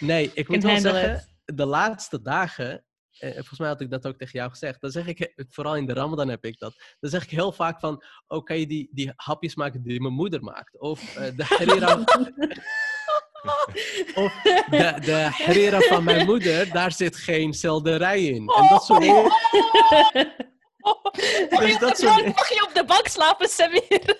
nee, 0.00 0.30
ik 0.34 0.48
moet 0.48 0.62
wel 0.62 0.80
zeggen, 0.80 1.24
de 1.44 1.66
laatste 1.66 2.22
dagen... 2.22 2.84
Uh, 3.20 3.32
volgens 3.32 3.58
mij 3.58 3.68
had 3.68 3.80
ik 3.80 3.90
dat 3.90 4.06
ook 4.06 4.16
tegen 4.16 4.38
jou 4.38 4.50
gezegd. 4.50 4.80
Dan 4.80 4.90
zeg 4.90 5.06
ik, 5.06 5.32
vooral 5.48 5.76
in 5.76 5.86
de 5.86 5.92
Ramadan 5.92 6.28
heb 6.28 6.44
ik 6.44 6.58
dat. 6.58 6.74
Dan 7.00 7.10
zeg 7.10 7.22
ik 7.22 7.30
heel 7.30 7.52
vaak 7.52 7.80
van, 7.80 8.04
oh, 8.26 8.44
kan 8.44 8.58
je 8.58 8.66
die, 8.66 8.88
die 8.92 9.12
hapjes 9.16 9.54
maken 9.54 9.82
die 9.82 10.00
mijn 10.00 10.14
moeder 10.14 10.42
maakt? 10.42 10.78
Of 10.80 11.16
uh, 11.16 11.36
de 11.36 11.44
harira... 11.44 11.98
Of 14.14 14.42
de, 14.42 14.94
de 15.00 15.28
herera 15.32 15.80
van 15.80 16.04
mijn 16.04 16.26
moeder, 16.26 16.72
daar 16.72 16.92
zit 16.92 17.16
geen 17.16 17.52
selderij 17.52 18.24
in. 18.24 18.48
En 18.48 18.68
dat 18.68 18.84
soort 18.84 19.00
dingen. 19.00 19.24
dus 21.48 21.78
dat 21.78 21.98
soort... 21.98 22.24
Mag 22.24 22.48
je 22.48 22.64
op 22.68 22.74
de 22.74 22.84
bank 22.84 23.06
slapen, 23.06 23.48
Samir? 23.48 24.16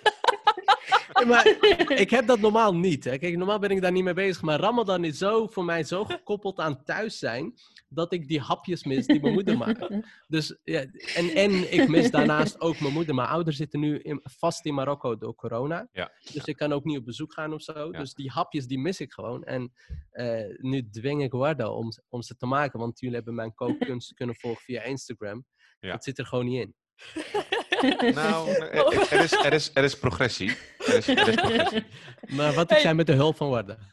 maar 1.27 1.47
ik 1.89 2.11
heb 2.11 2.27
dat 2.27 2.39
normaal 2.39 2.75
niet. 2.75 3.05
Hè. 3.05 3.19
Kijk, 3.19 3.37
normaal 3.37 3.59
ben 3.59 3.71
ik 3.71 3.81
daar 3.81 3.93
niet 3.93 4.05
mee 4.05 4.15
bezig. 4.15 4.43
Maar 4.43 4.61
Ramadan 4.61 5.05
is 5.05 5.19
zo 5.19 5.47
voor 5.47 5.65
mij 5.65 5.85
zo 5.85 6.05
gekoppeld 6.05 6.59
aan 6.59 6.85
thuis 6.85 7.19
zijn. 7.19 7.55
Dat 7.89 8.13
ik 8.13 8.29
die 8.29 8.41
hapjes 8.41 8.85
mis 8.85 9.07
die 9.07 9.21
mijn 9.21 9.33
moeder 9.33 9.57
maakt. 9.57 9.89
Dus, 10.27 10.59
ja, 10.65 10.81
en, 11.15 11.29
en 11.35 11.73
ik 11.73 11.89
mis 11.89 12.11
daarnaast 12.11 12.61
ook 12.61 12.81
mijn 12.81 12.93
moeder. 12.93 13.15
Mijn 13.15 13.29
ouders 13.29 13.57
zitten 13.57 13.81
nu 13.81 13.99
in, 13.99 14.21
vast 14.23 14.65
in 14.65 14.75
Marokko 14.75 15.19
door 15.19 15.35
corona. 15.35 15.89
Ja. 15.93 16.13
Dus 16.33 16.45
ik 16.45 16.57
kan 16.57 16.73
ook 16.73 16.85
niet 16.85 16.99
op 16.99 17.05
bezoek 17.05 17.33
gaan 17.33 17.53
of 17.53 17.63
zo. 17.63 17.89
Ja. 17.91 17.99
Dus 17.99 18.15
die 18.15 18.31
hapjes 18.31 18.67
die 18.67 18.79
mis 18.79 19.01
ik 19.01 19.13
gewoon. 19.13 19.45
En 19.45 19.73
uh, 20.13 20.57
nu 20.57 20.91
dwing 20.91 21.23
ik 21.23 21.33
Warda 21.33 21.71
om, 21.71 21.89
om 22.09 22.23
ze 22.23 22.37
te 22.37 22.47
maken. 22.47 22.79
Want 22.79 23.01
jullie 23.01 23.17
hebben 23.17 23.35
mijn 23.35 23.55
kookkunst 23.55 24.15
kunnen 24.15 24.37
volgen 24.37 24.63
via 24.63 24.83
Instagram. 24.83 25.45
Ja. 25.81 25.91
Dat 25.91 26.05
zit 26.05 26.19
er 26.19 26.27
gewoon 26.27 26.45
niet 26.45 26.61
in. 26.61 26.75
Nou, 28.15 28.51
er, 28.51 28.73
er, 29.13 29.23
is, 29.23 29.33
er, 29.33 29.53
is, 29.53 29.71
er 29.75 29.85
is 29.85 29.99
progressie. 29.99 30.57
Maar 32.37 32.53
wat 32.53 32.71
heb 32.71 32.79
jij 32.79 32.95
met 32.95 33.07
de 33.07 33.13
hulp 33.13 33.37
van 33.37 33.49
Warda? 33.49 33.77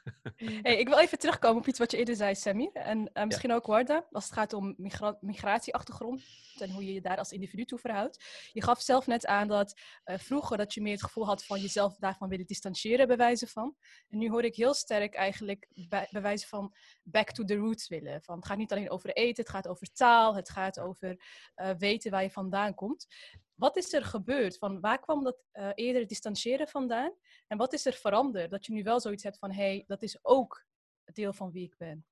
Hey, 0.61 0.77
ik 0.77 0.87
wil 0.87 0.99
even 0.99 1.19
terugkomen 1.19 1.57
op 1.57 1.67
iets 1.67 1.79
wat 1.79 1.91
je 1.91 1.97
eerder 1.97 2.15
zei, 2.15 2.35
Sammy. 2.35 2.69
En 2.73 3.09
uh, 3.13 3.23
misschien 3.23 3.49
ja. 3.49 3.55
ook 3.55 3.65
Warda, 3.65 4.05
als 4.11 4.23
het 4.23 4.33
gaat 4.33 4.53
om 4.53 4.73
migra 4.77 5.17
migratieachtergrond 5.21 6.23
en 6.59 6.71
hoe 6.71 6.85
je 6.85 6.93
je 6.93 7.01
daar 7.01 7.17
als 7.17 7.31
individu 7.31 7.65
toe 7.65 7.79
verhoudt. 7.79 8.23
Je 8.51 8.63
gaf 8.63 8.81
zelf 8.81 9.07
net 9.07 9.25
aan 9.25 9.47
dat 9.47 9.79
uh, 10.05 10.17
vroeger 10.17 10.57
dat 10.57 10.73
je 10.73 10.81
meer 10.81 10.93
het 10.93 11.03
gevoel 11.03 11.25
had 11.25 11.45
van 11.45 11.61
jezelf 11.61 11.95
daarvan 11.95 12.29
willen 12.29 12.45
distancieren, 12.45 13.07
bij 13.07 13.17
wijze 13.17 13.47
van. 13.47 13.75
En 14.09 14.17
nu 14.17 14.29
hoor 14.29 14.43
ik 14.43 14.55
heel 14.55 14.73
sterk 14.73 15.13
eigenlijk 15.13 15.67
bij, 15.89 16.07
bij 16.11 16.21
wijze 16.21 16.47
van 16.47 16.75
back 17.03 17.31
to 17.31 17.43
the 17.43 17.55
roots 17.55 17.87
willen. 17.87 18.21
Van, 18.21 18.35
het 18.35 18.45
gaat 18.45 18.57
niet 18.57 18.71
alleen 18.71 18.89
over 18.89 19.09
eten, 19.09 19.43
het 19.43 19.53
gaat 19.53 19.67
over 19.67 19.87
taal, 19.93 20.35
het 20.35 20.49
gaat 20.49 20.79
over 20.79 21.19
uh, 21.55 21.69
weten 21.77 22.11
waar 22.11 22.23
je 22.23 22.31
vandaan 22.31 22.73
komt. 22.73 23.07
Wat 23.55 23.77
is 23.77 23.93
er 23.93 24.03
gebeurd? 24.03 24.57
Van 24.57 24.79
waar 24.79 24.99
kwam 24.99 25.23
dat 25.23 25.43
uh, 25.53 25.69
eerder 25.75 26.07
distancieren 26.07 26.67
vandaan? 26.67 27.13
En 27.47 27.57
wat 27.57 27.73
is 27.73 27.85
er 27.85 27.93
veranderd? 27.93 28.51
Dat 28.51 28.65
je 28.65 28.73
nu 28.73 28.83
wel 28.83 28.99
zoiets 28.99 29.23
hebt 29.23 29.37
van, 29.37 29.51
hé, 29.51 29.63
hey, 29.63 29.83
dat 29.87 30.01
is 30.01 30.19
ook 30.21 30.65
deel 31.03 31.33
van 31.33 31.51
wie 31.51 31.63
ik 31.63 31.75
ben. 31.77 32.05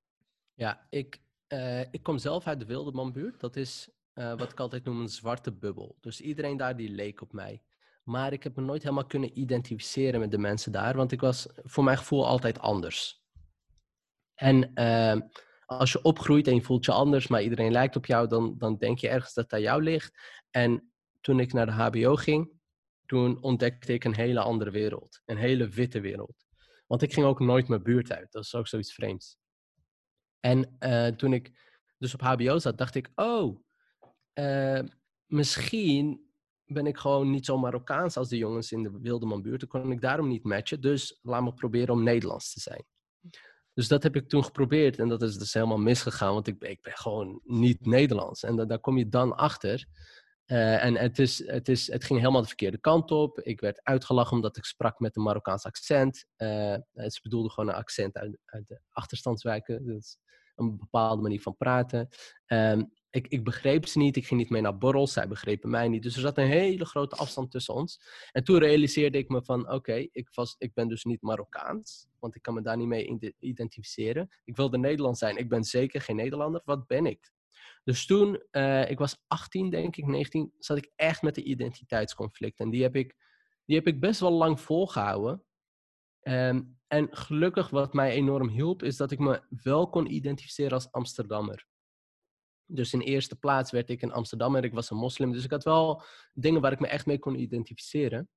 Ja, 0.53 0.87
ik, 0.89 1.21
uh, 1.47 1.81
ik 1.81 2.03
kom 2.03 2.17
zelf 2.17 2.47
uit 2.47 2.59
de 2.59 2.65
Wildemanbuurt. 2.65 3.39
Dat 3.39 3.55
is 3.55 3.89
uh, 4.13 4.37
wat 4.37 4.51
ik 4.51 4.59
altijd 4.59 4.83
noem 4.83 5.01
een 5.01 5.09
zwarte 5.09 5.53
bubbel. 5.53 5.97
Dus 5.99 6.21
iedereen 6.21 6.57
daar 6.57 6.77
die 6.77 6.89
leek 6.89 7.21
op 7.21 7.33
mij. 7.33 7.63
Maar 8.03 8.33
ik 8.33 8.43
heb 8.43 8.55
me 8.55 8.61
nooit 8.61 8.83
helemaal 8.83 9.05
kunnen 9.05 9.39
identificeren 9.39 10.19
met 10.19 10.31
de 10.31 10.37
mensen 10.37 10.71
daar, 10.71 10.95
want 10.95 11.11
ik 11.11 11.21
was 11.21 11.47
voor 11.55 11.83
mijn 11.83 11.97
gevoel 11.97 12.27
altijd 12.27 12.59
anders. 12.59 13.23
En 14.35 14.73
als 15.65 15.91
je 15.91 16.01
opgroeit 16.01 16.47
en 16.47 16.55
je 16.55 16.61
voelt 16.61 16.85
je 16.85 16.91
anders, 16.91 17.27
maar 17.27 17.41
iedereen 17.41 17.71
lijkt 17.71 17.95
op 17.95 18.05
jou, 18.05 18.27
dan, 18.27 18.57
dan 18.57 18.77
denk 18.77 18.99
je 18.99 19.09
ergens 19.09 19.33
dat 19.33 19.53
aan 19.53 19.61
jou 19.61 19.83
ligt. 19.83 20.17
En 20.51 20.92
toen 21.23 21.39
ik 21.39 21.53
naar 21.53 21.65
de 21.65 21.71
HBO 21.71 22.15
ging, 22.15 22.51
toen 23.05 23.41
ontdekte 23.41 23.93
ik 23.93 24.03
een 24.03 24.15
hele 24.15 24.39
andere 24.39 24.71
wereld. 24.71 25.21
Een 25.25 25.37
hele 25.37 25.67
witte 25.67 25.99
wereld. 25.99 26.45
Want 26.87 27.01
ik 27.01 27.13
ging 27.13 27.25
ook 27.25 27.39
nooit 27.39 27.67
mijn 27.67 27.83
buurt 27.83 28.11
uit. 28.11 28.31
Dat 28.31 28.43
is 28.43 28.55
ook 28.55 28.67
zoiets 28.67 28.93
vreemds. 28.93 29.37
En 30.39 30.75
eh, 30.79 31.07
toen 31.07 31.33
ik 31.33 31.51
dus 31.97 32.13
op 32.13 32.21
HBO 32.21 32.59
zat, 32.59 32.77
dacht 32.77 32.95
ik, 32.95 33.11
oh, 33.15 33.63
eh, 34.33 34.81
misschien 35.25 36.31
ben 36.65 36.87
ik 36.87 36.97
gewoon 36.97 37.31
niet 37.31 37.45
zo 37.45 37.57
Marokkaans 37.57 38.17
als 38.17 38.29
de 38.29 38.37
jongens 38.37 38.71
in 38.71 38.83
de 38.83 38.99
Wildemanbuurt. 39.01 39.59
Dan 39.59 39.69
kon 39.69 39.91
ik 39.91 40.01
daarom 40.01 40.27
niet 40.27 40.43
matchen. 40.43 40.81
Dus 40.81 41.19
laat 41.21 41.43
me 41.43 41.53
proberen 41.53 41.93
om 41.93 42.03
Nederlands 42.03 42.53
te 42.53 42.59
zijn. 42.59 42.85
Dus 43.73 43.87
dat 43.87 44.03
heb 44.03 44.15
ik 44.15 44.29
toen 44.29 44.43
geprobeerd 44.43 44.99
en 44.99 45.09
dat 45.09 45.21
is 45.21 45.37
dus 45.37 45.53
helemaal 45.53 45.77
misgegaan, 45.77 46.33
want 46.33 46.47
ik, 46.47 46.63
ik 46.63 46.81
ben 46.81 46.97
gewoon 46.97 47.41
niet 47.43 47.85
Nederlands. 47.85 48.43
En 48.43 48.55
daar 48.67 48.79
kom 48.79 48.97
je 48.97 49.09
dan 49.09 49.35
achter. 49.35 49.87
Uh, 50.47 50.83
en 50.83 50.95
het, 50.95 51.19
is, 51.19 51.47
het, 51.47 51.69
is, 51.69 51.91
het 51.91 52.03
ging 52.03 52.19
helemaal 52.19 52.41
de 52.41 52.47
verkeerde 52.47 52.77
kant 52.77 53.11
op. 53.11 53.39
Ik 53.39 53.59
werd 53.59 53.79
uitgelachen 53.83 54.35
omdat 54.35 54.57
ik 54.57 54.65
sprak 54.65 54.99
met 54.99 55.15
een 55.15 55.23
Marokkaans 55.23 55.65
accent. 55.65 56.25
Uh, 56.37 56.75
ze 56.93 57.19
bedoelde 57.21 57.49
gewoon 57.49 57.69
een 57.69 57.75
accent 57.75 58.17
uit, 58.17 58.37
uit 58.45 58.67
de 58.67 58.79
achterstandswijken. 58.89 59.85
Dus 59.85 60.17
een 60.55 60.77
bepaalde 60.77 61.21
manier 61.21 61.41
van 61.41 61.57
praten. 61.57 62.09
Um, 62.47 62.91
ik, 63.09 63.27
ik 63.27 63.43
begreep 63.43 63.85
ze 63.85 63.97
niet, 63.97 64.15
ik 64.15 64.27
ging 64.27 64.39
niet 64.39 64.49
mee 64.49 64.61
naar 64.61 64.77
borrels, 64.77 65.13
zij 65.13 65.27
begrepen 65.27 65.69
mij 65.69 65.87
niet. 65.87 66.03
Dus 66.03 66.15
er 66.15 66.21
zat 66.21 66.37
een 66.37 66.47
hele 66.47 66.85
grote 66.85 67.15
afstand 67.15 67.51
tussen 67.51 67.73
ons. 67.73 68.01
En 68.31 68.43
toen 68.43 68.57
realiseerde 68.57 69.17
ik 69.17 69.29
me 69.29 69.43
van, 69.43 69.71
oké, 69.71 69.93
ik 69.93 70.11
ik, 70.11 70.55
ik 70.57 70.73
ben 70.73 70.87
dus 70.87 71.03
niet 71.03 71.21
Marokkaans, 71.21 72.07
want 72.19 72.35
ik 72.35 72.41
kan 72.41 72.53
me 72.53 72.61
daar 72.61 72.77
niet 72.77 72.87
mee 72.87 73.33
identificeren. 73.39 74.29
Ik 74.43 74.55
wilde 74.55 74.77
Nederland 74.77 75.17
zijn, 75.17 75.37
ik 75.37 75.49
ben 75.49 75.63
zeker 75.63 76.01
geen 76.01 76.15
Nederlander, 76.15 76.61
wat 76.65 76.87
ben 76.87 77.05
ik? 77.05 77.31
Dus 77.83 78.05
toen, 78.05 78.43
uh, 78.51 78.89
ik 78.89 78.97
was 78.97 79.23
18 79.27 79.69
denk 79.69 79.95
ik, 79.95 80.05
19, 80.05 80.53
zat 80.57 80.77
ik 80.77 80.91
echt 80.95 81.21
met 81.21 81.35
de 81.35 81.43
identiteitsconflict. 81.43 82.59
En 82.59 82.69
die 82.69 82.81
heb 82.81 82.95
ik, 82.95 83.15
die 83.65 83.75
heb 83.75 83.87
ik 83.87 83.99
best 83.99 84.19
wel 84.19 84.31
lang 84.31 84.59
volgehouden. 84.59 85.43
Um, 86.21 86.79
en 86.87 87.07
gelukkig 87.11 87.69
wat 87.69 87.93
mij 87.93 88.11
enorm 88.11 88.49
hielp, 88.49 88.83
is 88.83 88.97
dat 88.97 89.11
ik 89.11 89.19
me 89.19 89.41
wel 89.49 89.89
kon 89.89 90.13
identificeren 90.13 90.71
als 90.71 90.91
Amsterdammer. 90.91 91.65
Dus 92.65 92.93
in 92.93 92.99
eerste 92.99 93.35
plaats 93.35 93.71
werd 93.71 93.89
ik 93.89 94.01
in 94.01 94.11
Amsterdam 94.11 94.55
en 94.55 94.63
ik 94.63 94.73
was 94.73 94.89
een 94.89 94.97
moslim. 94.97 95.31
Dus 95.31 95.43
ik 95.43 95.51
had 95.51 95.63
wel 95.63 96.03
dingen 96.33 96.61
waar 96.61 96.71
ik 96.71 96.79
me 96.79 96.87
echt 96.87 97.05
mee 97.05 97.19
kon 97.19 97.39
identificeren. 97.39 98.29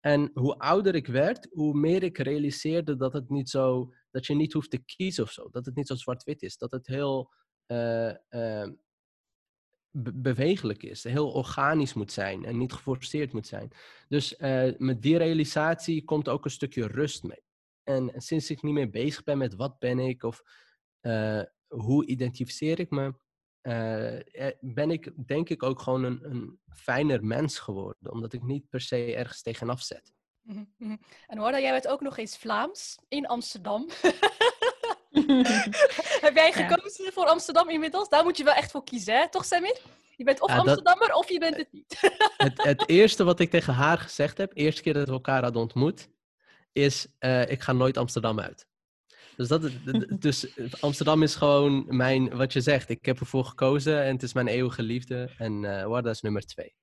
En 0.00 0.30
hoe 0.34 0.58
ouder 0.58 0.94
ik 0.94 1.06
werd, 1.06 1.48
hoe 1.52 1.74
meer 1.74 2.02
ik 2.02 2.18
realiseerde 2.18 2.96
dat 2.96 3.12
het 3.12 3.28
niet 3.30 3.50
zo, 3.50 3.92
dat 4.10 4.26
je 4.26 4.34
niet 4.34 4.52
hoeft 4.52 4.70
te 4.70 4.84
kiezen 4.84 5.24
of 5.24 5.30
zo. 5.30 5.48
Dat 5.50 5.66
het 5.66 5.74
niet 5.74 5.86
zo 5.86 5.94
zwart-wit 5.94 6.42
is. 6.42 6.56
Dat 6.56 6.70
het 6.70 6.86
heel 6.86 7.32
bewegelijk 9.96 10.82
is, 10.82 11.04
heel 11.04 11.30
organisch 11.30 11.94
moet 11.94 12.12
zijn 12.12 12.44
en 12.44 12.58
niet 12.58 12.72
geforceerd 12.72 13.32
moet 13.32 13.46
zijn. 13.46 13.70
Dus 14.08 14.38
uh, 14.38 14.72
met 14.78 15.02
die 15.02 15.16
realisatie 15.16 16.04
komt 16.04 16.28
ook 16.28 16.44
een 16.44 16.50
stukje 16.50 16.86
rust 16.86 17.22
mee. 17.22 17.42
En 17.82 18.12
sinds 18.16 18.50
ik 18.50 18.62
niet 18.62 18.74
meer 18.74 18.90
bezig 18.90 19.22
ben 19.22 19.38
met 19.38 19.54
wat 19.54 19.78
ben 19.78 19.98
ik 19.98 20.22
of 20.22 20.42
hoe 21.66 22.06
identificeer 22.06 22.78
ik 22.80 22.90
me, 22.90 23.14
uh, 23.62 24.50
ben 24.60 24.90
ik 24.90 25.26
denk 25.26 25.48
ik 25.48 25.62
ook 25.62 25.80
gewoon 25.80 26.04
een, 26.04 26.30
een 26.30 26.58
fijner 26.68 27.24
mens 27.24 27.58
geworden. 27.58 28.12
Omdat 28.12 28.32
ik 28.32 28.42
niet 28.42 28.68
per 28.68 28.80
se 28.80 29.14
ergens 29.14 29.42
tegenaf 29.42 29.82
zet. 29.82 30.12
Mm 30.42 30.74
-hmm. 30.78 31.00
En 31.26 31.38
hoor, 31.38 31.60
jij 31.60 31.72
bent 31.72 31.88
ook 31.88 32.00
nog 32.00 32.16
eens 32.16 32.36
Vlaams 32.36 32.98
in 33.08 33.26
Amsterdam. 33.26 33.88
Heb 36.26 36.34
jij 36.34 36.52
gekozen 36.52 37.04
ja. 37.04 37.10
voor 37.10 37.26
Amsterdam 37.26 37.70
inmiddels? 37.70 38.08
Daar 38.08 38.24
moet 38.24 38.36
je 38.36 38.44
wel 38.44 38.54
echt 38.54 38.70
voor 38.70 38.84
kiezen, 38.84 39.14
hè? 39.14 39.30
toch 39.30 39.44
Samir? 39.44 39.80
Je 40.16 40.24
bent 40.24 40.40
of 40.40 40.50
ja, 40.50 40.56
Amsterdammer 40.56 41.08
dat... 41.08 41.16
of 41.16 41.28
je 41.28 41.38
bent 41.38 41.56
het 41.56 41.72
niet. 41.72 41.98
het, 42.36 42.62
het, 42.62 42.88
eerste 42.88 43.24
wat 43.24 43.40
ik 43.40 43.50
tegen 43.50 43.74
haar 43.74 43.98
gezegd 43.98 44.38
heb, 44.38 44.50
eerste 44.54 44.82
keer 44.82 44.92
dat 44.92 45.06
we 45.06 45.12
elkaar 45.12 45.42
hadden 45.42 45.62
ontmoet, 45.62 46.08
is 46.72 47.06
uh, 47.20 47.50
ik 47.50 47.62
ga 47.62 47.72
nooit 47.72 47.96
Amsterdam 47.96 48.40
uit. 48.40 48.66
Dus, 49.36 49.48
dat, 49.48 49.70
dus 50.18 50.46
Amsterdam 50.80 51.22
is 51.22 51.34
gewoon 51.34 51.84
mijn, 51.88 52.36
wat 52.36 52.52
je 52.52 52.60
zegt, 52.60 52.88
ik 52.88 53.04
heb 53.04 53.20
ervoor 53.20 53.44
gekozen 53.44 54.02
en 54.02 54.12
het 54.12 54.22
is 54.22 54.32
mijn 54.32 54.48
eeuwige 54.48 54.82
liefde. 54.82 55.30
En 55.38 55.62
uh, 55.62 55.84
Warda 55.84 56.10
is 56.10 56.20
nummer 56.20 56.46
twee. 56.46 56.74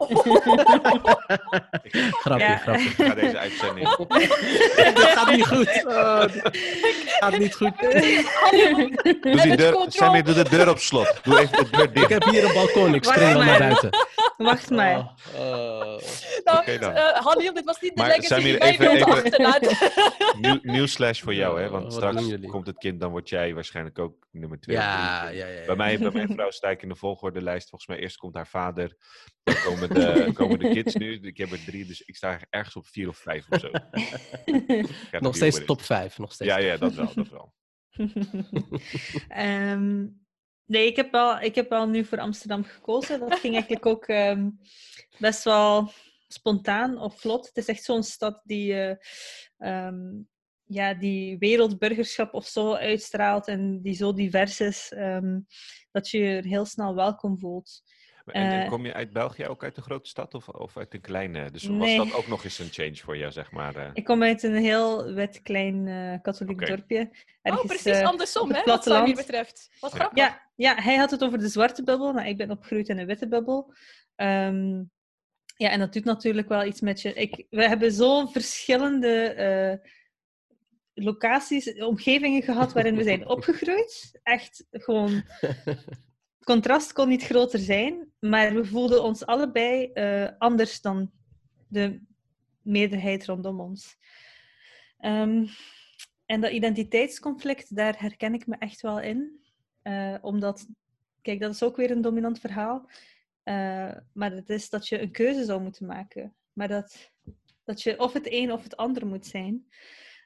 grapje, 2.22 2.44
ja. 2.44 2.56
grapje. 2.56 2.88
Ik 2.88 2.94
ga 2.96 3.14
deze 3.14 3.38
uitzending. 3.38 3.88
dat 4.94 5.08
gaat 5.08 5.30
niet 5.30 5.46
goed. 5.46 5.82
Dat 5.84 6.30
gaat 7.20 7.38
niet 7.38 7.54
goed. 7.54 7.72
Doe 9.20 9.40
die 9.42 9.56
deur, 9.56 9.84
Sammy, 9.88 10.22
doe 10.22 10.34
de 10.34 10.48
deur 10.48 10.68
op 10.68 10.78
slot. 10.78 11.20
Doe 11.22 11.40
even 11.40 11.64
de 11.64 11.70
deur 11.70 11.92
dicht. 11.92 12.04
Ik 12.04 12.08
heb 12.08 12.24
hier 12.24 12.44
een 12.44 12.52
balkon, 12.52 12.94
ik 12.94 13.04
spring 13.04 13.44
naar 13.44 13.58
buiten. 13.58 13.90
Wacht 14.36 14.70
maar. 14.70 14.98
Oh, 14.98 15.40
oh. 15.40 16.00
Nou, 16.44 16.58
okay, 16.58 16.78
dan. 16.78 16.92
Uh, 16.92 17.12
Hanni, 17.12 17.52
dit 17.52 17.64
was 17.64 17.80
niet 17.80 17.94
de 17.94 18.00
maar, 18.00 18.08
legacy 18.08 18.26
Sammy, 18.26 18.44
die 18.44 18.58
wij 18.58 18.70
even, 18.70 18.94
wilden 18.94 20.40
Nieuw, 20.40 20.58
nieuw 20.62 20.86
slash 20.86 21.20
voor 21.20 21.34
jou, 21.34 21.60
hè? 21.60 21.68
Want 21.68 21.92
straks 21.92 22.22
komt 22.46 22.66
het 22.66 22.78
kind, 22.78 23.00
dan 23.00 23.10
word 23.10 23.28
jij 23.28 23.54
waarschijnlijk 23.54 23.98
ook 23.98 24.26
nummer 24.30 24.60
twee. 24.60 24.76
Ja, 24.76 25.28
ja, 25.28 25.46
ja. 25.46 25.46
ja. 25.46 25.66
Bij, 25.66 25.76
mij, 25.76 25.98
bij 25.98 26.10
mijn 26.10 26.32
vrouw 26.36 26.50
sta 26.50 26.68
ik 26.68 26.82
in 26.82 26.88
de 26.88 26.96
volgorde-lijst. 26.96 27.68
Volgens 27.68 27.90
mij 27.90 28.00
eerst 28.00 28.16
komt 28.16 28.34
haar 28.34 28.48
vader. 28.48 28.96
Dan 29.42 29.56
komen 29.64 29.88
de, 29.88 30.30
komen 30.32 30.58
de 30.58 30.68
kids 30.68 30.94
nu. 30.94 31.20
Ik 31.20 31.36
heb 31.36 31.50
er 31.50 31.64
drie, 31.64 31.86
dus 31.86 32.00
ik 32.00 32.16
sta 32.16 32.38
ergens 32.50 32.76
op 32.76 32.86
vier 32.86 33.08
of 33.08 33.16
vijf 33.16 33.46
of 33.48 33.60
zo. 33.60 33.70
Nog 35.18 35.36
steeds 35.36 35.64
top 35.64 35.82
vijf. 35.82 36.18
Nog 36.18 36.32
steeds 36.32 36.50
Ja, 36.50 36.58
ja, 36.58 36.76
dat 36.76 36.94
wel. 36.94 37.12
Dat 37.14 37.28
wel. 37.28 37.54
um, 39.38 40.19
nee, 40.70 40.86
ik 40.86 40.96
heb, 40.96 41.10
wel, 41.10 41.40
ik 41.40 41.54
heb 41.54 41.68
wel 41.68 41.88
nu 41.88 42.04
voor 42.04 42.18
Amsterdam 42.18 42.64
gekozen. 42.64 43.20
Dat 43.20 43.38
ging 43.38 43.54
eigenlijk 43.54 43.86
ook 43.86 44.08
um, 44.08 44.58
best 45.18 45.44
wel 45.44 45.90
spontaan 46.28 46.98
of 46.98 47.20
vlot. 47.20 47.46
Het 47.46 47.56
is 47.56 47.66
echt 47.66 47.84
zo'n 47.84 48.02
stad 48.02 48.40
die, 48.44 48.72
uh, 48.72 49.86
um, 49.86 50.28
ja, 50.64 50.94
die 50.94 51.38
wereldburgerschap 51.38 52.34
of 52.34 52.46
zo 52.46 52.74
uitstraalt 52.74 53.46
en 53.46 53.82
die 53.82 53.94
zo 53.94 54.12
divers 54.12 54.60
is, 54.60 54.88
dat 55.90 56.08
je 56.10 56.18
je 56.18 56.36
er 56.36 56.44
heel 56.44 56.64
snel 56.64 56.94
welkom 56.94 57.38
voelt. 57.38 57.82
En, 58.32 58.50
en, 58.50 58.68
kom 58.68 58.86
je 58.86 58.94
uit 58.94 59.12
België 59.12 59.46
ook 59.46 59.64
uit 59.64 59.76
een 59.76 59.82
grote 59.82 60.08
stad 60.08 60.34
of, 60.34 60.48
of 60.48 60.76
uit 60.76 60.94
een 60.94 61.00
kleine? 61.00 61.50
Dus 61.50 61.62
nee. 61.62 61.98
was 61.98 62.08
dat 62.08 62.18
ook 62.18 62.26
nog 62.26 62.44
eens 62.44 62.58
een 62.58 62.70
change 62.70 62.96
voor 62.96 63.16
jou, 63.16 63.32
zeg 63.32 63.50
maar? 63.50 63.76
Uh... 63.76 63.90
Ik 63.92 64.04
kom 64.04 64.22
uit 64.22 64.42
een 64.42 64.54
heel 64.54 65.12
wit 65.12 65.42
klein 65.42 65.86
uh, 65.86 66.14
katholiek 66.22 66.66
dorpje. 66.66 67.10
Oh, 67.42 67.64
precies 67.64 68.00
andersom, 68.00 68.48
hè, 68.48 68.54
wat 68.54 68.64
platteland. 68.64 69.14
betreft. 69.14 69.70
Wat 69.80 69.92
grappig. 69.92 70.18
Ja, 70.18 70.49
ja, 70.60 70.74
hij 70.74 70.96
had 70.96 71.10
het 71.10 71.24
over 71.24 71.38
de 71.38 71.48
zwarte 71.48 71.82
bubbel, 71.82 72.12
maar 72.12 72.28
ik 72.28 72.36
ben 72.36 72.50
opgegroeid 72.50 72.88
in 72.88 72.98
een 72.98 73.06
witte 73.06 73.28
bubbel. 73.28 73.74
Ehm, 74.14 74.82
ja, 75.56 75.70
en 75.70 75.78
dat 75.78 75.92
doet 75.92 76.04
natuurlijk 76.04 76.48
wel 76.48 76.64
iets 76.64 76.80
met 76.80 77.00
je. 77.00 77.14
Ik, 77.14 77.46
we 77.50 77.68
hebben 77.68 77.92
zo 77.92 78.26
verschillende 78.26 79.22
eh, 79.22 79.90
locaties, 81.04 81.74
omgevingen 81.74 82.42
gehad 82.42 82.72
waarin 82.72 82.96
we 82.96 83.02
zijn 83.02 83.28
opgegroeid. 83.36 84.20
Echt 84.22 84.66
gewoon 84.70 85.24
contrast 86.44 86.92
kon 86.92 87.08
niet 87.08 87.24
groter 87.24 87.58
zijn, 87.58 88.12
maar 88.18 88.54
we 88.54 88.64
voelden 88.64 89.02
ons 89.02 89.26
allebei 89.26 89.92
eh, 89.92 90.28
anders 90.38 90.80
dan 90.80 91.10
de 91.68 92.00
meerderheid 92.62 93.26
rondom 93.26 93.60
ons. 93.60 93.96
Ehm, 94.98 95.46
en 96.26 96.40
dat 96.40 96.50
identiteitsconflict, 96.50 97.76
daar 97.76 97.94
herken 97.98 98.34
ik 98.34 98.46
me 98.46 98.56
echt 98.58 98.80
wel 98.80 99.00
in. 99.00 99.39
Eh, 99.82 100.14
omdat, 100.20 100.66
kijk, 101.22 101.40
dat 101.40 101.54
is 101.54 101.62
ook 101.62 101.76
weer 101.76 101.90
een 101.90 102.00
dominant 102.00 102.40
verhaal. 102.40 102.88
Eh, 103.42 103.96
maar 104.12 104.32
het 104.32 104.50
is 104.50 104.70
dat 104.70 104.88
je 104.88 105.00
een 105.00 105.10
keuze 105.10 105.44
zou 105.44 105.62
moeten 105.62 105.86
maken. 105.86 106.34
Maar 106.52 106.68
dat, 106.68 107.12
dat 107.64 107.82
je 107.82 107.98
of 107.98 108.12
het 108.12 108.32
een 108.32 108.52
of 108.52 108.62
het 108.62 108.76
ander 108.76 109.06
moet 109.06 109.26
zijn. 109.26 109.66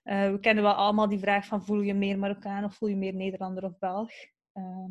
Eh, 0.02 0.30
we 0.30 0.40
kennen 0.40 0.64
wel 0.64 0.72
allemaal 0.72 1.08
die 1.08 1.18
vraag 1.18 1.46
van 1.46 1.64
voel 1.64 1.80
je 1.80 1.94
meer 1.94 2.18
Marokkaan 2.18 2.64
of 2.64 2.74
voel 2.74 2.88
je 2.88 2.96
meer 2.96 3.14
Nederlander 3.14 3.64
of 3.64 3.78
Belg? 3.78 4.10
Ehm, 4.52 4.90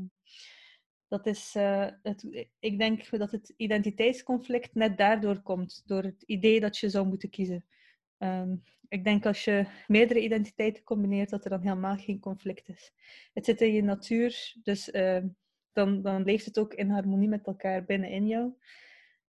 dat 1.08 1.26
is, 1.26 1.54
het, 2.02 2.48
ik 2.60 2.80
denk 2.80 3.10
dat 3.10 3.32
het 3.32 3.54
identiteitsconflict 3.58 4.76
net 4.76 4.98
daardoor 4.98 5.42
komt, 5.42 5.84
door 5.86 6.04
het 6.04 6.24
idee 6.26 6.60
dat 6.60 6.78
je 6.78 6.90
zou 6.90 7.08
moeten 7.08 7.30
kiezen. 7.30 7.66
Ehm, 8.18 8.56
ik 8.88 9.04
denk 9.04 9.26
als 9.26 9.44
je 9.44 9.66
meerdere 9.88 10.20
identiteiten 10.20 10.84
combineert, 10.84 11.30
dat 11.30 11.44
er 11.44 11.50
dan 11.50 11.62
helemaal 11.62 11.98
geen 11.98 12.20
conflict 12.20 12.70
is. 12.70 12.92
Het 13.34 13.46
zit 13.46 13.62
in 13.62 13.74
je 13.74 13.84
natuur, 13.84 14.56
dus 14.64 14.92
ehm, 14.92 15.28
dan, 15.72 16.02
dan 16.02 16.24
leeft 16.24 16.46
het 16.46 16.60
ook 16.60 16.74
in 16.74 16.90
harmonie 16.90 17.30
met 17.30 17.48
elkaar 17.48 17.86
binnenin 17.86 18.28
jou. 18.28 18.54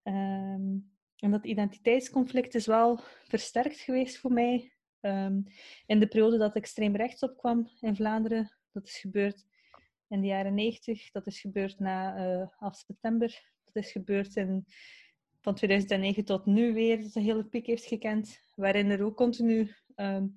Ehm, 0.04 0.78
en 1.18 1.32
dat 1.32 1.46
identiteitsconflict 1.46 2.56
is 2.56 2.66
wel 2.66 3.00
versterkt 3.28 3.80
geweest 3.80 4.18
voor 4.18 4.32
mij 4.32 4.74
in 5.86 6.00
de 6.00 6.08
periode 6.08 6.38
dat 6.38 6.56
extreem 6.56 6.96
rechts 6.96 7.24
opkwam 7.24 7.70
in 7.80 7.96
Vlaanderen. 7.96 8.58
Dat 8.72 8.88
is 8.88 8.98
gebeurd 8.98 9.46
in 10.08 10.22
de 10.22 10.28
jaren 10.28 10.54
90, 10.54 11.12
dat 11.12 11.28
is 11.28 11.40
gebeurd 11.40 11.80
na 11.80 12.16
11 12.60 12.76
september, 12.76 13.52
dat 13.64 13.84
is 13.84 13.92
gebeurd 13.92 14.36
in, 14.36 14.66
van 15.42 15.56
2009 15.56 16.26
tot 16.26 16.46
nu 16.46 16.74
weer, 16.74 17.02
dat 17.02 17.16
een 17.16 17.24
hele 17.24 17.46
piek 17.46 17.66
heeft 17.66 17.86
gekend, 17.86 18.40
waarin 18.56 18.90
er 18.90 19.04
ook 19.04 19.16
continu 19.16 19.76
ehm, 19.96 20.28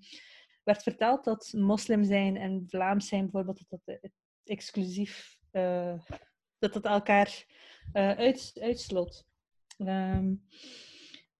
werd 0.62 0.82
verteld 0.82 1.24
dat 1.24 1.52
moslim 1.56 2.04
zijn 2.04 2.36
en 2.36 2.64
Vlaams 2.66 3.08
zijn 3.08 3.22
bijvoorbeeld, 3.22 3.64
dat 3.68 3.80
dat 3.84 3.98
eh, 4.00 4.10
exclusief, 4.44 5.38
uh, 5.52 5.98
dat 6.58 6.72
dat 6.72 6.84
elkaar 6.84 7.44
uh, 7.92 8.18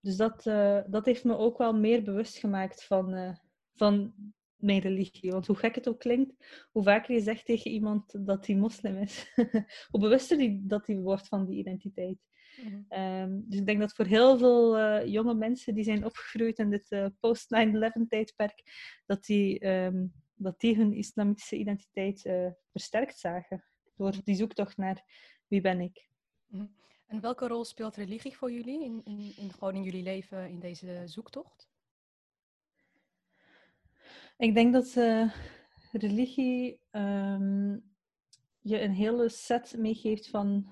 dus 0.01 0.15
dat, 0.15 0.43
dat 0.87 1.05
heeft 1.05 1.23
me 1.23 1.37
ook 1.37 1.57
wel 1.57 1.73
meer 1.73 2.03
bewust 2.03 2.37
gemaakt 2.37 2.83
van, 2.83 3.37
van 3.73 4.13
mijn 4.55 4.79
religie. 4.79 5.31
Want 5.31 5.47
hoe 5.47 5.55
gek 5.55 5.75
het 5.75 5.87
ook 5.87 5.99
klinkt, 5.99 6.67
hoe 6.71 6.83
vaker 6.83 7.13
je 7.13 7.21
zegt 7.21 7.45
tegen 7.45 7.71
iemand 7.71 8.25
dat 8.25 8.47
hij 8.47 8.55
moslim 8.55 8.97
is, 8.97 9.31
hoe 9.91 9.99
bewuster 9.99 10.37
die, 10.37 10.65
dat 10.65 10.87
hij 10.87 10.97
wordt 10.97 11.27
van 11.27 11.45
die 11.45 11.57
identiteit. 11.57 12.17
Mm 12.63 12.85
-hmm. 12.89 13.43
dus 13.47 13.59
ik 13.59 13.65
denk 13.65 13.79
dat 13.79 13.93
voor 13.93 14.05
heel 14.05 14.37
veel 14.37 14.79
uh, 14.79 15.05
jonge 15.05 15.33
mensen 15.33 15.73
die 15.73 15.83
zijn 15.83 16.05
opgegroeid 16.05 16.59
in 16.59 16.69
dit 16.69 16.91
uh, 16.91 17.05
post-9-11 17.19 18.07
tijdperk, 18.07 18.63
dat 19.05 19.25
die, 19.25 19.67
um, 19.67 20.13
dat 20.35 20.59
die 20.59 20.75
hun 20.75 20.93
islamitische 20.93 21.55
identiteit 21.55 22.25
uh, 22.25 22.47
versterkt 22.71 23.19
zagen. 23.19 23.63
Door 23.95 24.13
die 24.23 24.35
zoektocht 24.35 24.77
naar 24.77 25.03
wie 25.47 25.61
ben 25.61 25.81
ik. 25.81 26.09
Mm 26.47 26.59
-hmm. 26.59 26.75
En 27.07 27.21
welke 27.21 27.47
rol 27.47 27.65
speelt 27.65 27.95
religie 27.95 28.37
voor 28.37 28.51
jullie 28.51 28.83
in, 28.83 29.01
in, 29.03 29.33
in, 29.37 29.51
gewoon 29.51 29.75
in 29.75 29.83
jullie 29.83 30.03
leven 30.03 30.49
in 30.49 30.59
deze 30.59 31.03
zoektocht? 31.05 31.69
Ik 34.37 34.53
denk 34.53 34.73
dat 34.73 34.93
religie 35.91 36.79
um, 36.91 37.83
je 38.67 38.81
een 38.81 38.93
hele 38.93 39.29
set 39.29 39.75
meegeeft 39.77 40.29
van 40.29 40.69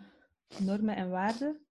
normen 0.60 0.96
en 0.96 1.10
waarden. 1.10 1.66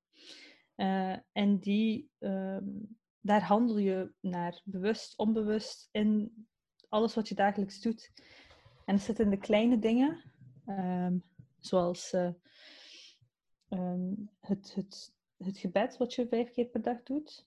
Uh, 0.77 1.17
en 1.33 1.59
die, 1.59 2.11
um, 2.19 2.97
daar 3.21 3.43
handel 3.43 3.79
je 3.79 4.13
naar, 4.21 4.61
bewust, 4.65 5.19
onbewust, 5.19 5.89
in 5.93 6.33
alles 6.89 7.15
wat 7.15 7.29
je 7.29 7.35
dagelijks 7.35 7.81
doet. 7.81 8.13
En 8.85 8.95
het 8.95 9.03
zit 9.03 9.19
in 9.19 9.31
de 9.31 9.39
kleine 9.39 9.79
dingen, 9.79 10.23
um, 10.67 11.23
zoals 11.59 12.13
uh, 12.13 12.33
um, 13.69 14.31
het, 14.41 14.75
het, 14.75 15.15
het 15.37 15.59
gebed 15.59 15.97
wat 15.97 16.15
je 16.15 16.29
vijf 16.29 16.51
keer 16.51 16.67
per 16.67 16.83
dag 16.83 17.03
doet. 17.03 17.47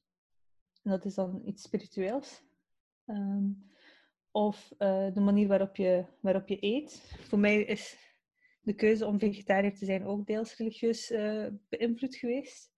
En 0.84 0.92
dat 0.92 1.06
is 1.06 1.14
dan 1.14 1.42
iets 1.46 1.64
spiritueels. 1.64 2.44
of 4.32 4.72
uh, 4.80 5.14
de 5.14 5.20
manier 5.20 5.48
waarop 5.48 5.76
je, 5.76 6.06
waarop 6.20 6.48
je 6.48 6.58
eet. 6.60 7.16
Voor 7.20 7.40
mij 7.40 7.62
is 7.62 7.98
de 8.62 8.74
keuze 8.74 9.06
om 9.06 9.20
vegetariër 9.20 9.78
te 9.78 9.86
zijn 9.86 10.06
ook 10.06 10.26
deels 10.26 10.56
religieus 10.56 11.08
beïnvloed 11.70 12.16
geweest. 12.16 12.76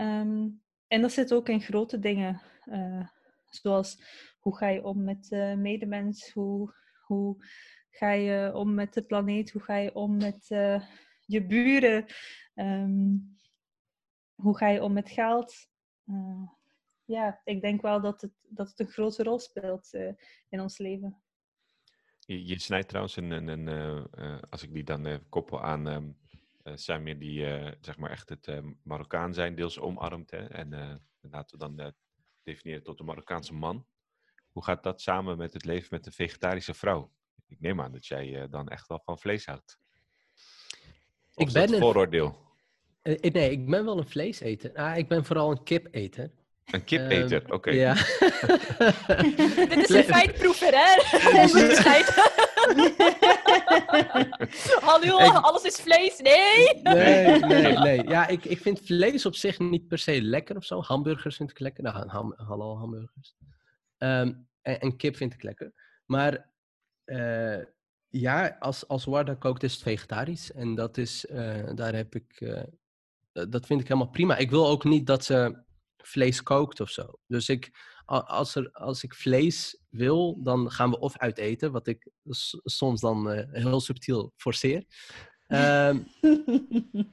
Um, 0.00 0.62
en 0.86 1.00
dat 1.00 1.12
zit 1.12 1.32
ook 1.32 1.48
in 1.48 1.60
grote 1.60 1.98
dingen, 1.98 2.42
uh, 2.66 3.08
zoals 3.44 4.02
hoe 4.40 4.56
ga 4.56 4.68
je 4.68 4.84
om 4.84 5.04
met 5.04 5.30
medemens, 5.56 6.32
hoe, 6.32 6.74
hoe 7.04 7.44
ga 7.90 8.10
je 8.12 8.54
om 8.54 8.74
met 8.74 8.94
de 8.94 9.02
planeet, 9.02 9.50
hoe 9.50 9.62
ga 9.62 9.76
je 9.76 9.94
om 9.94 10.16
met 10.16 10.50
uh, 10.50 10.82
je 11.26 11.46
buren, 11.46 12.06
um, 12.54 13.38
hoe 14.34 14.56
ga 14.56 14.68
je 14.68 14.82
om 14.82 14.92
met 14.92 15.10
geld. 15.10 15.68
ja, 17.04 17.40
ik 17.44 17.60
denk 17.60 17.82
wel 17.82 18.00
dat 18.00 18.20
het, 18.20 18.32
dat 18.48 18.68
het 18.68 18.80
een 18.80 18.88
grote 18.88 19.22
rol 19.22 19.38
speelt 19.38 19.92
in 20.48 20.60
ons 20.60 20.78
leven. 20.78 21.22
Je, 22.18 22.58
snijdt 22.58 22.88
trouwens 22.88 23.16
een, 23.16 23.30
een, 23.30 23.66
een 23.66 24.40
als 24.50 24.62
ik 24.62 24.72
die 24.72 24.84
dan 24.84 25.28
koppel 25.28 25.62
aan 25.62 25.88
uh, 25.88 25.98
zijn 26.74 27.02
meer 27.02 27.18
die 27.18 27.40
uh, 27.40 27.72
zeg 27.80 27.96
maar 27.96 28.10
echt 28.10 28.28
het 28.28 28.46
uh, 28.46 28.58
Marokkaan 28.82 29.34
zijn, 29.34 29.54
deels 29.54 29.78
omarmt. 29.78 30.30
Hè? 30.30 30.46
En 30.46 31.00
laten 31.20 31.58
we 31.58 31.74
dan 31.74 31.94
definiëren 32.42 32.82
tot 32.82 32.98
de 32.98 33.04
Marokkaanse 33.04 33.54
man. 33.54 33.86
Hoe 34.52 34.64
gaat 34.64 34.82
dat 34.82 35.00
samen 35.00 35.36
met 35.36 35.52
het 35.52 35.64
leven 35.64 35.88
met 35.90 36.04
de 36.04 36.10
vegetarische 36.10 36.74
vrouw? 36.74 37.10
Ik 37.48 37.60
neem 37.60 37.80
aan 37.80 37.92
dat 37.92 38.06
jij 38.06 38.48
dan 38.48 38.68
echt 38.68 38.88
wel 38.88 39.00
van 39.04 39.18
vlees 39.18 39.46
houdt. 39.46 39.78
Of 41.34 41.46
ik 41.46 41.52
ben 41.52 41.72
een 41.72 41.80
vooroordeel. 41.80 42.38
nee, 43.02 43.50
ik 43.50 43.66
ben 43.66 43.84
wel 43.84 43.98
een 43.98 44.08
vleeseter. 44.08 44.74
Ah, 44.74 44.96
ik 44.96 45.08
ben 45.08 45.24
vooral 45.24 45.50
een 45.50 45.62
kipeter. 45.62 46.30
Een 46.64 46.84
kipeter, 46.84 47.42
um, 47.42 47.44
oké. 47.44 47.54
Okay. 47.54 47.74
Ja. 47.74 47.94
Dit 49.68 49.76
is 49.76 49.88
een 49.88 50.04
feitproever, 50.04 50.72
hè? 50.72 51.18
Onderscheid. 51.40 52.29
Hallo, 54.88 55.18
ik... 55.18 55.32
alles 55.32 55.62
is 55.62 55.76
vlees? 55.76 56.20
Nee! 56.20 56.80
Nee, 56.82 57.38
nee, 57.44 57.78
nee. 57.78 58.08
Ja, 58.08 58.28
ik, 58.28 58.44
ik 58.44 58.58
vind 58.58 58.80
vlees 58.80 59.26
op 59.26 59.34
zich 59.34 59.58
niet 59.58 59.88
per 59.88 59.98
se 59.98 60.22
lekker 60.22 60.56
of 60.56 60.64
zo. 60.64 60.82
Hamburgers 60.82 61.36
vind 61.36 61.50
ik 61.50 61.58
lekker. 61.58 61.82
Nou, 61.82 62.08
ham, 62.08 62.34
hallo 62.36 62.76
hamburgers. 62.76 63.34
Um, 63.98 64.48
en, 64.62 64.80
en, 64.80 64.96
kip 64.96 65.16
vind 65.16 65.34
ik 65.34 65.42
lekker. 65.42 65.72
Maar 66.06 66.50
uh, 67.04 67.64
ja, 68.08 68.56
als, 68.58 68.88
als 68.88 69.04
Warda 69.04 69.34
kookt 69.34 69.62
is 69.62 69.72
het 69.72 69.82
vegetarisch. 69.82 70.52
En 70.52 70.74
dat 70.74 70.96
is, 70.96 71.24
uh, 71.24 71.70
daar 71.74 71.94
heb 71.94 72.14
ik, 72.14 72.40
uh, 72.40 72.62
dat 73.32 73.66
vind 73.66 73.80
ik 73.80 73.88
helemaal 73.88 74.10
prima. 74.10 74.36
Ik 74.36 74.50
wil 74.50 74.68
ook 74.68 74.84
niet 74.84 75.06
dat 75.06 75.24
ze 75.24 75.62
vlees 75.96 76.42
kookt 76.42 76.80
of 76.80 76.90
zo. 76.90 77.18
Dus 77.26 77.48
ik, 77.48 77.70
als, 78.04 78.54
er, 78.54 78.70
als 78.72 79.02
ik 79.02 79.14
vlees 79.14 79.79
wil, 79.90 80.42
dan 80.42 80.70
gaan 80.70 80.90
we 80.90 80.98
of 80.98 81.16
uit 81.16 81.38
eten, 81.38 81.72
wat 81.72 81.86
ik 81.86 82.10
soms 82.64 83.00
dan 83.00 83.32
uh, 83.32 83.42
heel 83.50 83.80
subtiel 83.80 84.32
forceer. 84.36 84.84
Um, 85.48 86.06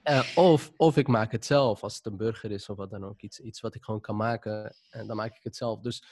uh, 0.03 0.23
of, 0.35 0.71
of 0.75 0.97
ik 0.97 1.07
maak 1.07 1.31
het 1.31 1.45
zelf, 1.45 1.83
als 1.83 1.95
het 1.95 2.05
een 2.05 2.17
burger 2.17 2.51
is 2.51 2.69
of 2.69 2.77
wat 2.77 2.89
dan 2.89 3.05
ook, 3.05 3.21
iets, 3.21 3.39
iets 3.39 3.59
wat 3.59 3.75
ik 3.75 3.83
gewoon 3.83 4.01
kan 4.01 4.15
maken, 4.15 4.75
en 4.89 5.07
dan 5.07 5.15
maak 5.15 5.35
ik 5.35 5.43
het 5.43 5.55
zelf. 5.55 5.79
Dus 5.79 6.03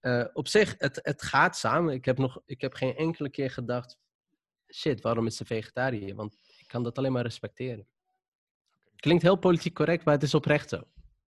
uh, 0.00 0.24
op 0.32 0.48
zich, 0.48 0.74
het, 0.78 0.98
het 1.02 1.22
gaat 1.22 1.56
samen. 1.56 1.94
Ik 1.94 2.04
heb, 2.04 2.18
nog, 2.18 2.40
ik 2.44 2.60
heb 2.60 2.74
geen 2.74 2.96
enkele 2.96 3.30
keer 3.30 3.50
gedacht, 3.50 3.98
shit, 4.74 5.00
waarom 5.00 5.26
is 5.26 5.36
ze 5.36 5.44
vegetariër? 5.44 6.14
Want 6.14 6.38
ik 6.58 6.68
kan 6.68 6.82
dat 6.82 6.98
alleen 6.98 7.12
maar 7.12 7.22
respecteren. 7.22 7.86
Klinkt 8.96 9.22
heel 9.22 9.36
politiek 9.36 9.74
correct, 9.74 10.04
maar 10.04 10.14
het 10.14 10.22
is 10.22 10.34
oprecht 10.34 10.68
zo. 10.68 10.82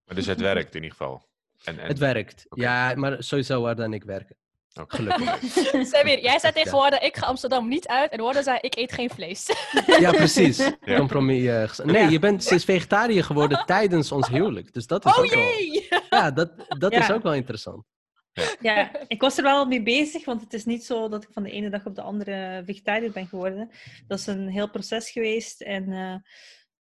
Maar 0.05 0.15
dus 0.15 0.25
het 0.25 0.39
werkt 0.39 0.75
in 0.75 0.83
ieder 0.83 0.97
geval. 0.97 1.29
En, 1.63 1.79
en... 1.79 1.87
Het 1.87 1.97
werkt. 1.97 2.45
Okay. 2.49 2.65
Ja, 2.65 2.95
maar 2.95 3.23
sowieso 3.23 3.61
waar 3.61 3.75
dan 3.75 3.93
ik 3.93 4.03
werken. 4.03 4.37
Okay. 4.81 4.99
Gelukkig. 4.99 5.41
Samir, 5.91 6.21
jij 6.21 6.39
zei 6.39 6.53
tegenwoordig, 6.53 6.99
ik 6.99 7.17
ga 7.17 7.25
Amsterdam 7.25 7.67
niet 7.67 7.87
uit. 7.87 8.11
En 8.11 8.21
Warda 8.21 8.41
zei, 8.41 8.57
ik 8.61 8.75
eet 8.75 8.91
geen 8.91 9.09
vlees. 9.09 9.49
ja, 9.99 10.11
precies. 10.11 10.57
Ja. 10.57 10.97
Compromis. 10.97 11.43
Uh, 11.43 11.85
nee, 11.85 12.09
je 12.09 12.19
bent 12.19 12.43
sinds 12.43 12.65
vegetariër 12.65 13.23
geworden 13.23 13.65
tijdens 13.75 14.11
ons 14.11 14.27
huwelijk. 14.27 14.73
Dus 14.73 14.87
dat 14.87 15.05
is 15.05 15.11
oh, 15.11 15.19
ook 15.19 15.25
jee! 15.25 15.85
wel... 15.89 16.01
Ja, 16.09 16.31
dat, 16.31 16.51
dat 16.67 16.91
ja. 16.91 16.99
is 16.99 17.11
ook 17.11 17.23
wel 17.23 17.33
interessant. 17.33 17.83
Ja, 18.59 18.91
ik 19.07 19.21
was 19.21 19.37
er 19.37 19.43
wel 19.43 19.65
mee 19.65 19.83
bezig, 19.83 20.25
want 20.25 20.41
het 20.41 20.53
is 20.53 20.65
niet 20.65 20.85
zo 20.85 21.09
dat 21.09 21.23
ik 21.23 21.29
van 21.31 21.43
de 21.43 21.51
ene 21.51 21.69
dag 21.69 21.85
op 21.85 21.95
de 21.95 22.01
andere 22.01 22.63
vegetariër 22.65 23.11
ben 23.11 23.27
geworden. 23.27 23.69
Dat 24.07 24.19
is 24.19 24.27
een 24.27 24.47
heel 24.49 24.69
proces 24.69 25.09
geweest 25.09 25.61
en... 25.61 25.89
Uh, 25.89 26.15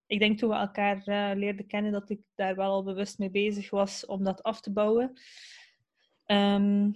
ik 0.07 0.19
denk 0.19 0.37
toen 0.37 0.49
we 0.49 0.55
elkaar 0.55 0.97
uh, 1.05 1.31
leerden 1.35 1.67
kennen 1.67 1.91
dat 1.91 2.09
ik 2.09 2.19
daar 2.35 2.55
wel 2.55 2.71
al 2.71 2.83
bewust 2.83 3.17
mee 3.17 3.29
bezig 3.29 3.69
was 3.69 4.05
om 4.05 4.23
dat 4.23 4.43
af 4.43 4.61
te 4.61 4.71
bouwen. 4.71 5.13
Um, 6.25 6.95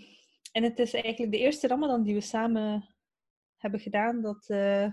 en 0.52 0.64
het 0.64 0.80
is 0.80 0.93
eigenlijk 0.93 1.32
de 1.32 1.39
eerste 1.39 1.68
Ramadan 1.68 2.04
die 2.04 2.14
we 2.14 2.22
samen 2.22 2.95
hebben 3.58 3.80
gedaan 3.80 4.22
dat, 4.22 4.50
uh, 4.50 4.91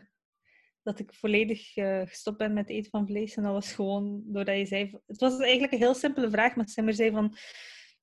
dat 0.82 0.98
ik 0.98 1.14
volledig 1.14 1.76
uh, 1.76 2.07
gestopt 2.07 2.38
ben 2.38 2.52
met 2.52 2.68
eten 2.68 2.90
van 2.90 3.07
vlees. 3.07 3.36
En 3.36 3.42
dat 3.42 3.52
was 3.52 3.72
gewoon 3.72 4.22
doordat 4.26 4.57
je 4.57 4.66
zei... 4.66 5.00
Het 5.07 5.20
was 5.20 5.38
eigenlijk 5.38 5.72
een 5.72 5.78
heel 5.78 5.94
simpele 5.94 6.30
vraag, 6.30 6.57
maar 6.57 6.68
Simmer 6.68 6.94
zei 6.94 7.11
van... 7.11 7.36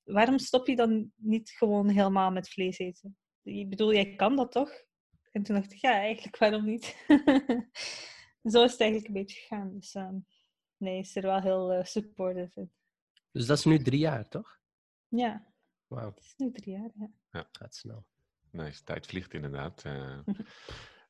Waarom 0.03 0.37
stop 0.37 0.67
je 0.67 0.75
dan 0.75 1.11
niet 1.15 1.49
gewoon 1.49 1.89
helemaal 1.89 2.31
met 2.31 2.49
vlees 2.49 2.77
eten? 2.77 3.17
Ik 3.43 3.69
bedoel, 3.69 3.93
jij 3.93 4.15
kan 4.15 4.35
dat 4.35 4.51
toch? 4.51 4.71
En 5.31 5.43
toen 5.43 5.55
dacht 5.55 5.71
ik, 5.71 5.77
ja, 5.77 5.91
eigenlijk 5.91 6.37
waarom 6.37 6.65
niet? 6.65 7.05
zo 8.51 8.63
is 8.63 8.71
het 8.71 8.79
eigenlijk 8.81 9.07
een 9.07 9.13
beetje 9.13 9.39
gegaan. 9.39 9.73
Dus 9.73 9.95
um, 9.95 10.25
nee, 10.77 10.99
is 10.99 11.15
er 11.15 11.21
wel 11.21 11.41
heel 11.41 11.73
uh, 11.73 11.83
supportive 11.83 12.59
in. 12.59 12.71
Dus 13.31 13.45
dat 13.45 13.57
is 13.57 13.65
nu 13.65 13.79
drie 13.79 13.99
jaar, 13.99 14.27
toch? 14.29 14.59
Ja. 15.07 15.52
Wauw. 15.93 16.09
Het 16.09 16.19
is 16.19 16.33
nu 16.37 16.51
drie 16.51 16.77
jaar, 16.77 16.89
ja. 16.93 17.09
ja. 17.31 17.47
Gaat 17.51 17.75
snel. 17.75 18.05
Nee, 18.51 18.71
de 18.71 18.83
tijd 18.83 19.05
vliegt 19.05 19.33
inderdaad. 19.33 19.83
Uh, 19.85 20.19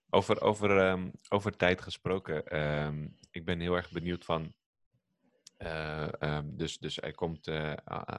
over, 0.09 0.41
over, 0.41 0.89
um, 0.89 1.11
over 1.29 1.55
tijd 1.57 1.81
gesproken. 1.81 2.59
Um, 2.59 3.17
ik 3.31 3.45
ben 3.45 3.59
heel 3.59 3.75
erg 3.75 3.91
benieuwd 3.91 4.25
van... 4.25 4.53
Uh, 5.57 6.07
um, 6.19 6.57
dus, 6.57 6.77
dus 6.77 7.01
er 7.01 7.15
komt 7.15 7.47
uh, 7.47 7.73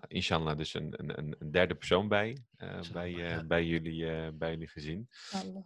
inshallah 0.07 0.57
dus 0.57 0.75
een, 0.75 0.95
een, 0.97 1.37
een 1.41 1.51
derde 1.51 1.75
persoon 1.75 2.09
bij, 2.09 2.39
uh, 2.57 2.81
bij, 2.93 3.11
ja. 3.11 3.45
bij, 3.45 3.65
jullie, 3.65 4.33
bij 4.33 4.51
jullie 4.51 4.69
gezin. 4.69 5.09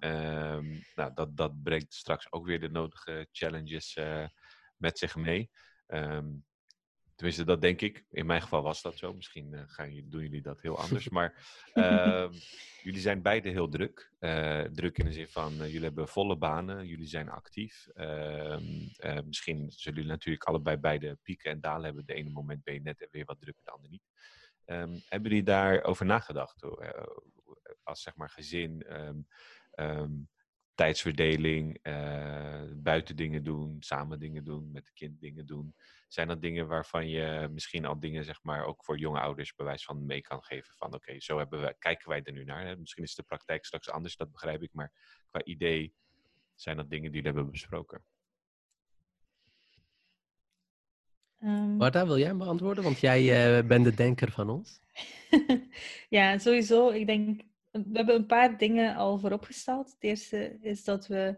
Um, 0.01 0.83
nou, 0.95 1.15
dat, 1.15 1.37
dat 1.37 1.63
brengt 1.63 1.95
straks 1.95 2.33
ook 2.33 2.47
weer 2.47 2.61
de 2.61 2.69
nodige 2.69 3.29
challenges 3.33 3.99
met 4.77 4.99
zich 4.99 5.17
mee. 5.17 5.51
Um, 5.87 6.45
tenminste, 7.19 7.45
dat 7.45 7.61
denk 7.61 7.81
ik. 7.81 8.05
In 8.11 8.27
mijn 8.27 8.43
geval 8.43 8.63
was 8.63 8.83
dat 8.83 8.97
zo. 8.97 9.15
Misschien 9.15 9.69
gaan, 9.69 10.03
doen 10.05 10.23
jullie 10.23 10.43
dat 10.43 10.61
heel 10.61 10.79
anders. 10.79 11.09
maar 11.19 11.35
jullie 12.83 13.01
zijn 13.01 13.23
beide 13.23 13.49
heel 13.49 13.69
druk. 13.69 14.13
druk 14.73 14.99
in 14.99 15.05
de 15.05 15.13
zin 15.13 15.29
van, 15.29 15.55
jullie 15.55 15.83
hebben 15.83 16.09
volle 16.09 16.37
banen. 16.37 16.87
Jullie 16.87 17.07
zijn 17.07 17.29
actief. 17.29 17.87
misschien 19.25 19.71
zullen 19.71 19.99
jullie 19.99 20.11
natuurlijk 20.11 20.45
allebei 20.45 20.77
beide 20.77 21.19
pieken 21.23 21.51
en 21.51 21.61
dalen 21.61 21.85
hebben. 21.85 22.07
De 22.07 22.15
ene 22.15 22.31
moment 22.31 22.63
ben 22.65 22.75
je 22.75 22.81
net 22.81 23.09
weer 23.11 23.25
wat 23.25 23.41
drukker, 23.41 23.65
de 23.65 23.71
andere 23.71 23.93
niet. 23.93 24.07
Um, 24.67 25.03
hebben 25.09 25.31
jullie 25.31 25.45
daarover 25.45 26.07
nagedacht? 26.07 26.63
Als 27.83 28.03
zeg 28.03 28.17
maar 28.17 28.31
gezin, 28.31 28.83
ehm, 28.83 29.19
ehm, 29.71 30.13
tijdsverdeling, 30.75 31.83
buiten 32.83 33.17
dingen 33.17 33.45
doen, 33.45 33.77
samen 33.81 34.19
dingen 34.19 34.45
doen, 34.45 34.73
met 34.73 34.85
de 34.85 34.93
kind 34.95 35.21
dingen 35.21 35.47
doen. 35.47 35.75
Zijn 36.09 36.29
dat 36.29 36.43
dingen 36.43 36.67
waarvan 36.67 37.09
je 37.09 37.49
misschien 37.53 37.85
al 37.85 38.01
dingen, 38.01 38.25
zeg 38.25 38.43
maar, 38.43 38.65
ook 38.65 38.85
voor 38.85 38.99
jonge 38.99 39.21
ouders 39.21 39.55
bewijs 39.55 39.85
van 39.85 40.07
mee 40.07 40.21
kan 40.21 40.43
geven? 40.43 40.75
Van 40.75 40.95
oké, 40.95 41.21
zo 41.21 41.39
hebben 41.39 41.61
we, 41.61 41.77
kijken 41.79 42.09
wij 42.09 42.23
er 42.23 42.33
nu 42.33 42.45
naar. 42.45 42.67
Hè? 42.67 42.77
Misschien 42.77 43.05
is 43.05 43.15
de 43.15 43.23
praktijk 43.23 43.65
straks 43.65 43.91
anders, 43.91 44.17
dat 44.17 44.33
begrijp 44.33 44.63
ik. 44.63 44.73
Maar 44.73 44.93
qua 45.27 45.45
idee 45.45 45.95
zijn 46.55 46.77
dat 46.77 46.91
dingen 46.91 47.13
die 47.13 47.21
we 47.21 47.27
hebben 47.27 47.51
besproken. 47.51 48.05
Um... 51.41 51.77
Marta, 51.77 52.07
wil 52.07 52.19
jij 52.19 52.37
beantwoorden? 52.37 52.85
Want 52.85 52.99
jij 52.99 53.59
uh, 53.59 53.67
bent 53.67 53.85
de 53.85 53.95
denker 53.95 54.31
van 54.31 54.51
ons. 54.51 54.81
ja, 56.09 56.39
sowieso. 56.39 56.89
Ik 56.89 57.07
denk, 57.07 57.41
we 57.71 57.91
hebben 57.93 58.15
een 58.15 58.27
paar 58.27 58.59
dingen 58.59 58.97
al 58.97 59.19
vooropgesteld. 59.19 59.93
Het 59.93 60.03
eerste 60.03 60.59
is 60.61 60.85
dat 60.85 61.07
we 61.07 61.37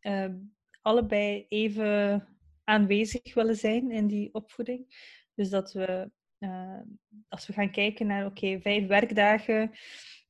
uh, 0.00 0.34
allebei 0.82 1.46
even 1.48 2.26
aanwezig 2.66 3.34
willen 3.34 3.56
zijn 3.56 3.90
in 3.90 4.06
die 4.06 4.34
opvoeding. 4.34 4.86
Dus 5.34 5.50
dat 5.50 5.72
we, 5.72 6.10
uh, 6.38 6.80
als 7.28 7.46
we 7.46 7.52
gaan 7.52 7.70
kijken 7.70 8.06
naar, 8.06 8.26
oké, 8.26 8.60
vijf 8.60 8.86
werkdagen, 8.86 9.70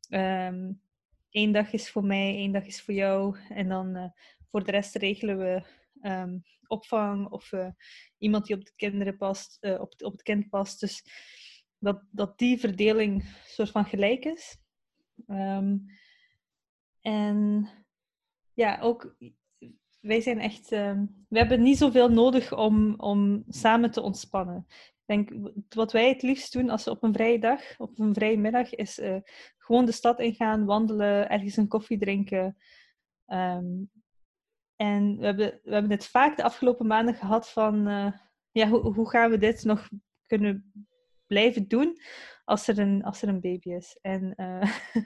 um, 0.08 0.80
één 1.30 1.52
dag 1.52 1.72
is 1.72 1.90
voor 1.90 2.04
mij, 2.04 2.34
één 2.34 2.52
dag 2.52 2.64
is 2.64 2.82
voor 2.82 2.94
jou, 2.94 3.38
en 3.48 3.68
dan 3.68 3.96
uh, 3.96 4.08
voor 4.50 4.64
de 4.64 4.70
rest 4.70 4.94
regelen 4.94 5.38
we 5.38 5.62
um, 6.08 6.42
opvang 6.66 7.28
of 7.28 7.52
uh, 7.52 7.68
iemand 8.18 8.46
die 8.46 8.56
op 8.56 8.64
de 8.64 8.72
kinderen 8.76 9.16
past, 9.16 9.58
op, 9.60 9.94
op 10.02 10.12
het 10.12 10.22
kind 10.22 10.48
past. 10.48 10.80
Dus 10.80 11.02
dat, 11.78 12.02
dat 12.10 12.38
die 12.38 12.58
verdeling 12.58 13.24
soort 13.46 13.70
van 13.70 13.84
gelijk 13.84 14.24
is. 14.24 14.58
Um, 15.26 15.84
en 17.00 17.68
ja, 18.54 18.80
ook 18.80 19.16
wij 20.06 20.20
zijn 20.20 20.40
echt, 20.40 20.72
uh, 20.72 21.00
we 21.28 21.38
hebben 21.38 21.62
niet 21.62 21.78
zoveel 21.78 22.08
nodig 22.08 22.52
om, 22.52 22.94
om 22.96 23.44
samen 23.48 23.90
te 23.90 24.00
ontspannen. 24.00 24.66
Ik 24.68 25.04
denk, 25.06 25.52
wat 25.68 25.92
wij 25.92 26.08
het 26.08 26.22
liefst 26.22 26.52
doen 26.52 26.70
als 26.70 26.84
we 26.84 26.90
op 26.90 27.02
een 27.02 27.12
vrije 27.12 27.38
dag, 27.38 27.60
op 27.78 27.98
een 27.98 28.14
vrije 28.14 28.38
middag, 28.38 28.74
is 28.74 28.98
uh, 28.98 29.16
gewoon 29.58 29.84
de 29.84 29.92
stad 29.92 30.20
ingaan, 30.20 30.64
wandelen, 30.64 31.30
ergens 31.30 31.56
een 31.56 31.68
koffie 31.68 31.98
drinken. 31.98 32.56
Um, 33.26 33.90
en 34.76 35.16
we 35.18 35.24
hebben, 35.24 35.60
we 35.62 35.72
hebben 35.72 35.90
het 35.90 36.06
vaak 36.06 36.36
de 36.36 36.42
afgelopen 36.42 36.86
maanden 36.86 37.14
gehad 37.14 37.50
van, 37.50 37.88
uh, 37.88 38.12
ja, 38.50 38.68
hoe, 38.68 38.94
hoe 38.94 39.10
gaan 39.10 39.30
we 39.30 39.38
dit 39.38 39.64
nog 39.64 39.88
kunnen 40.26 40.72
blijven 41.26 41.68
doen 41.68 42.00
als 42.44 42.68
er 42.68 42.78
een, 42.78 43.04
als 43.04 43.22
er 43.22 43.28
een 43.28 43.40
baby 43.40 43.70
is? 43.70 43.98
En 44.00 44.32
uh, 44.36 44.76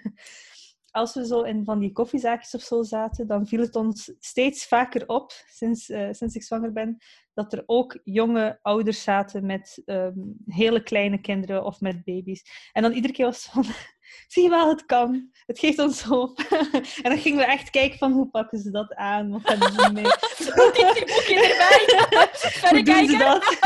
als 0.90 1.14
we 1.14 1.26
zo 1.26 1.42
in 1.42 1.64
van 1.64 1.78
die 1.78 1.92
koffiezaakjes 1.92 2.54
of 2.54 2.62
zo 2.62 2.82
zaten, 2.82 3.26
dan 3.26 3.46
viel 3.46 3.60
het 3.60 3.76
ons 3.76 4.12
steeds 4.18 4.66
vaker 4.66 5.08
op, 5.08 5.32
sinds, 5.46 5.88
uh, 5.88 6.08
sinds 6.10 6.34
ik 6.34 6.42
zwanger 6.42 6.72
ben, 6.72 6.98
dat 7.34 7.52
er 7.52 7.62
ook 7.66 8.00
jonge 8.04 8.58
ouders 8.62 9.02
zaten 9.02 9.46
met 9.46 9.82
um, 9.86 10.36
hele 10.46 10.82
kleine 10.82 11.20
kinderen 11.20 11.64
of 11.64 11.80
met 11.80 12.04
baby's. 12.04 12.70
En 12.72 12.82
dan 12.82 12.92
iedere 12.92 13.12
keer 13.12 13.24
was 13.24 13.44
het 13.44 13.52
van, 13.52 13.64
zie 14.32 14.42
je 14.42 14.48
wel, 14.48 14.68
het 14.68 14.86
kan. 14.86 15.30
Het 15.46 15.58
geeft 15.58 15.78
ons 15.78 16.02
hoop. 16.02 16.38
en 17.02 17.10
dan 17.10 17.18
gingen 17.18 17.38
we 17.38 17.44
echt 17.44 17.70
kijken 17.70 17.98
van, 17.98 18.12
hoe 18.12 18.28
pakken 18.28 18.58
ze 18.58 18.70
dat 18.70 18.94
aan? 18.94 19.30
Wat 19.30 19.40
gaan 19.44 19.72
ze 19.72 19.92
mee? 19.92 20.02
die 20.94 21.06
boekje 21.06 21.34
erbij. 21.50 22.70
hoe 22.70 22.82
doen 22.82 23.08
ze 23.08 23.16
dat? 23.16 23.58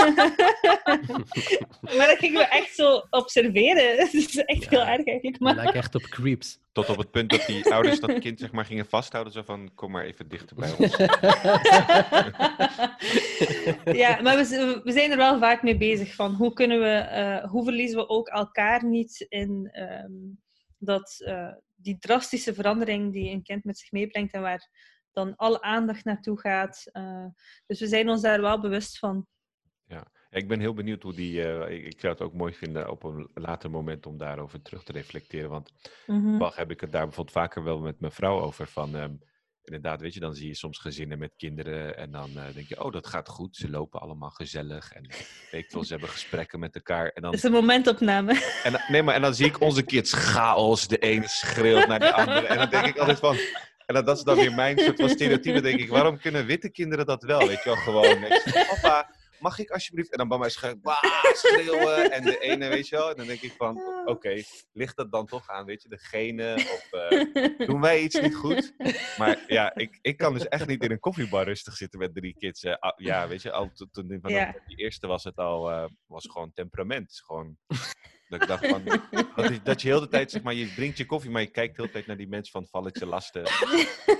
maar 1.96 2.06
dan 2.06 2.16
gingen 2.16 2.38
we 2.38 2.46
echt 2.46 2.74
zo 2.74 3.02
observeren. 3.10 3.96
Het 3.96 4.14
is 4.14 4.36
echt 4.36 4.62
ja, 4.62 4.68
heel 4.70 4.80
erg 4.80 5.06
eigenlijk. 5.06 5.38
Maar... 5.38 5.54
lijkt 5.54 5.74
echt 5.74 5.94
op 5.94 6.02
creeps. 6.02 6.62
Tot 6.74 6.88
op 6.88 6.96
het 6.96 7.10
punt 7.10 7.30
dat 7.30 7.46
die 7.46 7.70
ouders 7.74 8.00
dat 8.00 8.18
kind 8.18 8.38
zeg 8.38 8.52
maar 8.52 8.64
gingen 8.64 8.86
vasthouden. 8.86 9.32
Zo 9.32 9.42
van, 9.42 9.74
kom 9.74 9.90
maar 9.90 10.04
even 10.04 10.28
dichter 10.28 10.56
bij 10.56 10.74
ons. 10.78 10.96
ja, 14.02 14.20
maar 14.22 14.36
we, 14.36 14.80
we, 14.84 14.92
zijn 14.92 15.10
er 15.10 15.16
wel 15.16 15.38
vaak 15.38 15.62
mee 15.62 15.76
bezig 15.76 16.14
van 16.14 16.34
hoe 16.34 16.52
kunnen 16.52 16.80
we, 16.80 17.08
uh, 17.44 17.50
hoe 17.50 17.64
verliezen 17.64 17.98
we 17.98 18.08
ook 18.08 18.28
elkaar 18.28 18.84
niet 18.84 19.26
in 19.28 19.70
um, 20.04 20.42
dat, 20.78 21.16
uh, 21.18 21.52
die 21.74 21.98
drastische 21.98 22.54
verandering 22.54 23.12
die 23.12 23.30
een 23.30 23.42
kind 23.42 23.64
met 23.64 23.78
zich 23.78 23.92
meebrengt 23.92 24.32
en 24.32 24.40
waar 24.40 24.68
dan 25.12 25.36
alle 25.36 25.62
aandacht 25.62 26.04
naartoe 26.04 26.40
gaat. 26.40 26.84
Uh, 26.92 27.26
dus 27.66 27.80
we 27.80 27.86
zijn 27.86 28.08
ons 28.08 28.20
daar 28.20 28.40
wel 28.40 28.60
bewust 28.60 28.98
van. 28.98 29.26
Ja, 30.34 30.40
ik 30.40 30.48
ben 30.48 30.60
heel 30.60 30.74
benieuwd 30.74 31.02
hoe 31.02 31.14
die. 31.14 31.32
Uh, 31.32 31.70
ik, 31.70 31.84
ik, 31.84 32.00
zou 32.00 32.12
het 32.12 32.22
ook 32.22 32.32
mooi 32.32 32.52
vinden 32.52 32.90
op 32.90 33.04
een 33.04 33.28
later 33.34 33.70
moment 33.70 34.06
om 34.06 34.18
daarover 34.18 34.62
terug 34.62 34.82
te 34.82 34.92
reflecteren. 34.92 35.50
Want 35.50 35.70
mm 36.06 36.24
-hmm. 36.24 36.50
heb 36.54 36.70
ik 36.70 36.80
het 36.80 36.92
daar 36.92 37.04
bijvoorbeeld 37.04 37.36
vaker 37.36 37.64
wel 37.64 37.78
met 37.78 38.00
mijn 38.00 38.12
vrouw 38.12 38.40
over. 38.40 38.66
Van 38.66 38.94
um, 38.94 39.18
inderdaad, 39.62 40.00
weet 40.00 40.14
je, 40.14 40.20
dan 40.20 40.34
zie 40.34 40.46
je 40.46 40.54
soms 40.54 40.78
gezinnen 40.78 41.18
met 41.18 41.34
kinderen 41.36 41.96
en 41.96 42.10
dan 42.10 42.30
uh, 42.30 42.54
denk 42.54 42.68
je, 42.68 42.84
oh, 42.84 42.92
dat 42.92 43.06
gaat 43.06 43.28
goed. 43.28 43.56
Ze 43.56 43.70
lopen 43.70 44.00
allemaal 44.00 44.30
gezellig 44.30 44.92
en 44.92 45.10
weet 45.50 45.72
wel, 45.72 45.84
ze 45.84 45.92
hebben 45.92 46.10
gesprekken 46.10 46.58
met 46.58 46.74
elkaar. 46.74 47.08
En 47.08 47.22
dan... 47.22 47.30
Het 47.30 47.38
is 47.38 47.46
een 47.46 47.52
momentopname. 47.52 48.60
En, 48.64 48.84
nee, 48.88 49.02
maar 49.02 49.14
en 49.14 49.22
dan 49.22 49.34
zie 49.34 49.46
ik 49.46 49.60
onze 49.60 49.82
kids 49.82 50.12
chaos. 50.12 50.88
De 50.88 50.98
ene 50.98 51.28
schreeuwt 51.28 51.86
naar 51.86 52.00
de 52.00 52.12
andere. 52.12 52.46
En 52.46 52.56
dan 52.56 52.70
denk 52.70 52.86
ik 52.86 52.96
altijd 52.96 53.18
van, 53.18 53.36
en 53.86 53.94
dat, 53.94 54.06
dat 54.06 54.16
is 54.16 54.24
dan 54.24 54.36
weer 54.36 54.54
mijn 54.54 54.78
soort 54.78 55.00
van 55.00 55.08
stereotype, 55.08 55.60
denk 55.60 55.80
ik, 55.80 55.88
waarom 55.88 56.18
kunnen 56.18 56.46
witte 56.46 56.70
kinderen 56.70 57.06
dat 57.06 57.22
wel? 57.22 57.46
Weet 57.46 57.62
je 57.62 57.64
wel, 57.64 57.76
gewoon, 57.76 58.18
papa, 58.68 59.13
mag 59.44 59.58
ik 59.58 59.70
alsjeblieft? 59.70 60.10
En 60.10 60.18
dan 60.18 60.28
bij 60.28 60.38
mij 60.38 60.50
schreeuwen 61.32 62.10
en 62.12 62.22
de 62.24 62.38
ene, 62.38 62.68
weet 62.68 62.88
je 62.88 62.96
wel. 62.96 63.10
En 63.10 63.16
dan 63.16 63.26
denk 63.26 63.40
ik 63.40 63.52
van, 63.52 63.76
oké, 63.76 64.10
okay, 64.10 64.44
ligt 64.72 64.96
dat 64.96 65.12
dan 65.12 65.26
toch 65.26 65.48
aan, 65.48 65.64
weet 65.64 65.82
je, 65.82 65.88
degene? 65.88 66.54
Of 66.54 66.88
uh, 66.92 67.66
doen 67.66 67.80
wij 67.80 68.02
iets 68.02 68.20
niet 68.20 68.34
goed? 68.34 68.74
Maar 69.18 69.44
ja, 69.46 69.74
ik, 69.74 69.98
ik 70.00 70.16
kan 70.16 70.32
dus 70.32 70.48
echt 70.48 70.66
niet 70.66 70.82
in 70.82 70.90
een 70.90 71.00
koffiebar 71.00 71.44
rustig 71.44 71.76
zitten 71.76 71.98
met 71.98 72.14
drie 72.14 72.34
kids. 72.38 72.62
Uh, 72.62 72.74
ja, 72.96 73.28
weet 73.28 73.42
je, 73.42 73.52
al 73.52 73.70
toen 73.90 74.20
ja. 74.22 74.54
die 74.66 74.76
eerste 74.76 75.06
was 75.06 75.24
het 75.24 75.36
al, 75.36 75.70
uh, 75.70 75.84
was 76.06 76.28
gewoon 76.30 76.52
temperament. 76.52 77.10
is 77.10 77.20
gewoon 77.20 77.56
dat 78.28 78.42
ik 78.42 78.48
dacht 78.48 78.66
van, 78.66 78.82
dat, 79.34 79.48
je, 79.48 79.60
dat 79.62 79.82
je 79.82 79.88
heel 79.88 80.00
de 80.00 80.08
tijd, 80.08 80.30
zeg 80.30 80.42
maar, 80.42 80.54
je 80.54 80.74
drinkt 80.74 80.98
je 80.98 81.06
koffie, 81.06 81.30
maar 81.30 81.42
je 81.42 81.50
kijkt 81.50 81.76
de 81.76 81.80
hele 81.80 81.92
tijd 81.92 82.06
naar 82.06 82.16
die 82.16 82.28
mensen 82.28 82.52
van 82.52 82.66
val 82.70 82.86
ik 82.86 82.96
ze 82.98 83.06
lasten. 83.06 83.42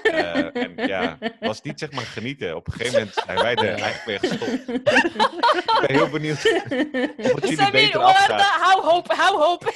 Uh, 0.02 0.57
en 0.57 0.72
ja, 0.76 1.18
was 1.40 1.62
niet 1.62 1.78
zeg 1.78 1.92
maar 1.92 2.05
genieten. 2.05 2.57
Op 2.57 2.66
een 2.66 2.72
gegeven 2.72 2.98
moment 2.98 3.14
zijn 3.26 3.38
wij 3.38 3.55
er 3.55 3.80
eigenlijk 3.80 4.05
weer 4.05 4.18
gestopt. 4.30 4.68
ik 4.68 5.86
ben 5.86 5.96
heel 5.96 6.11
benieuwd 6.11 6.42
jullie 7.48 7.70
beter. 7.70 8.00
Hou 8.00 8.82
hoop, 8.82 9.12
hou 9.12 9.38
hoop. 9.38 9.72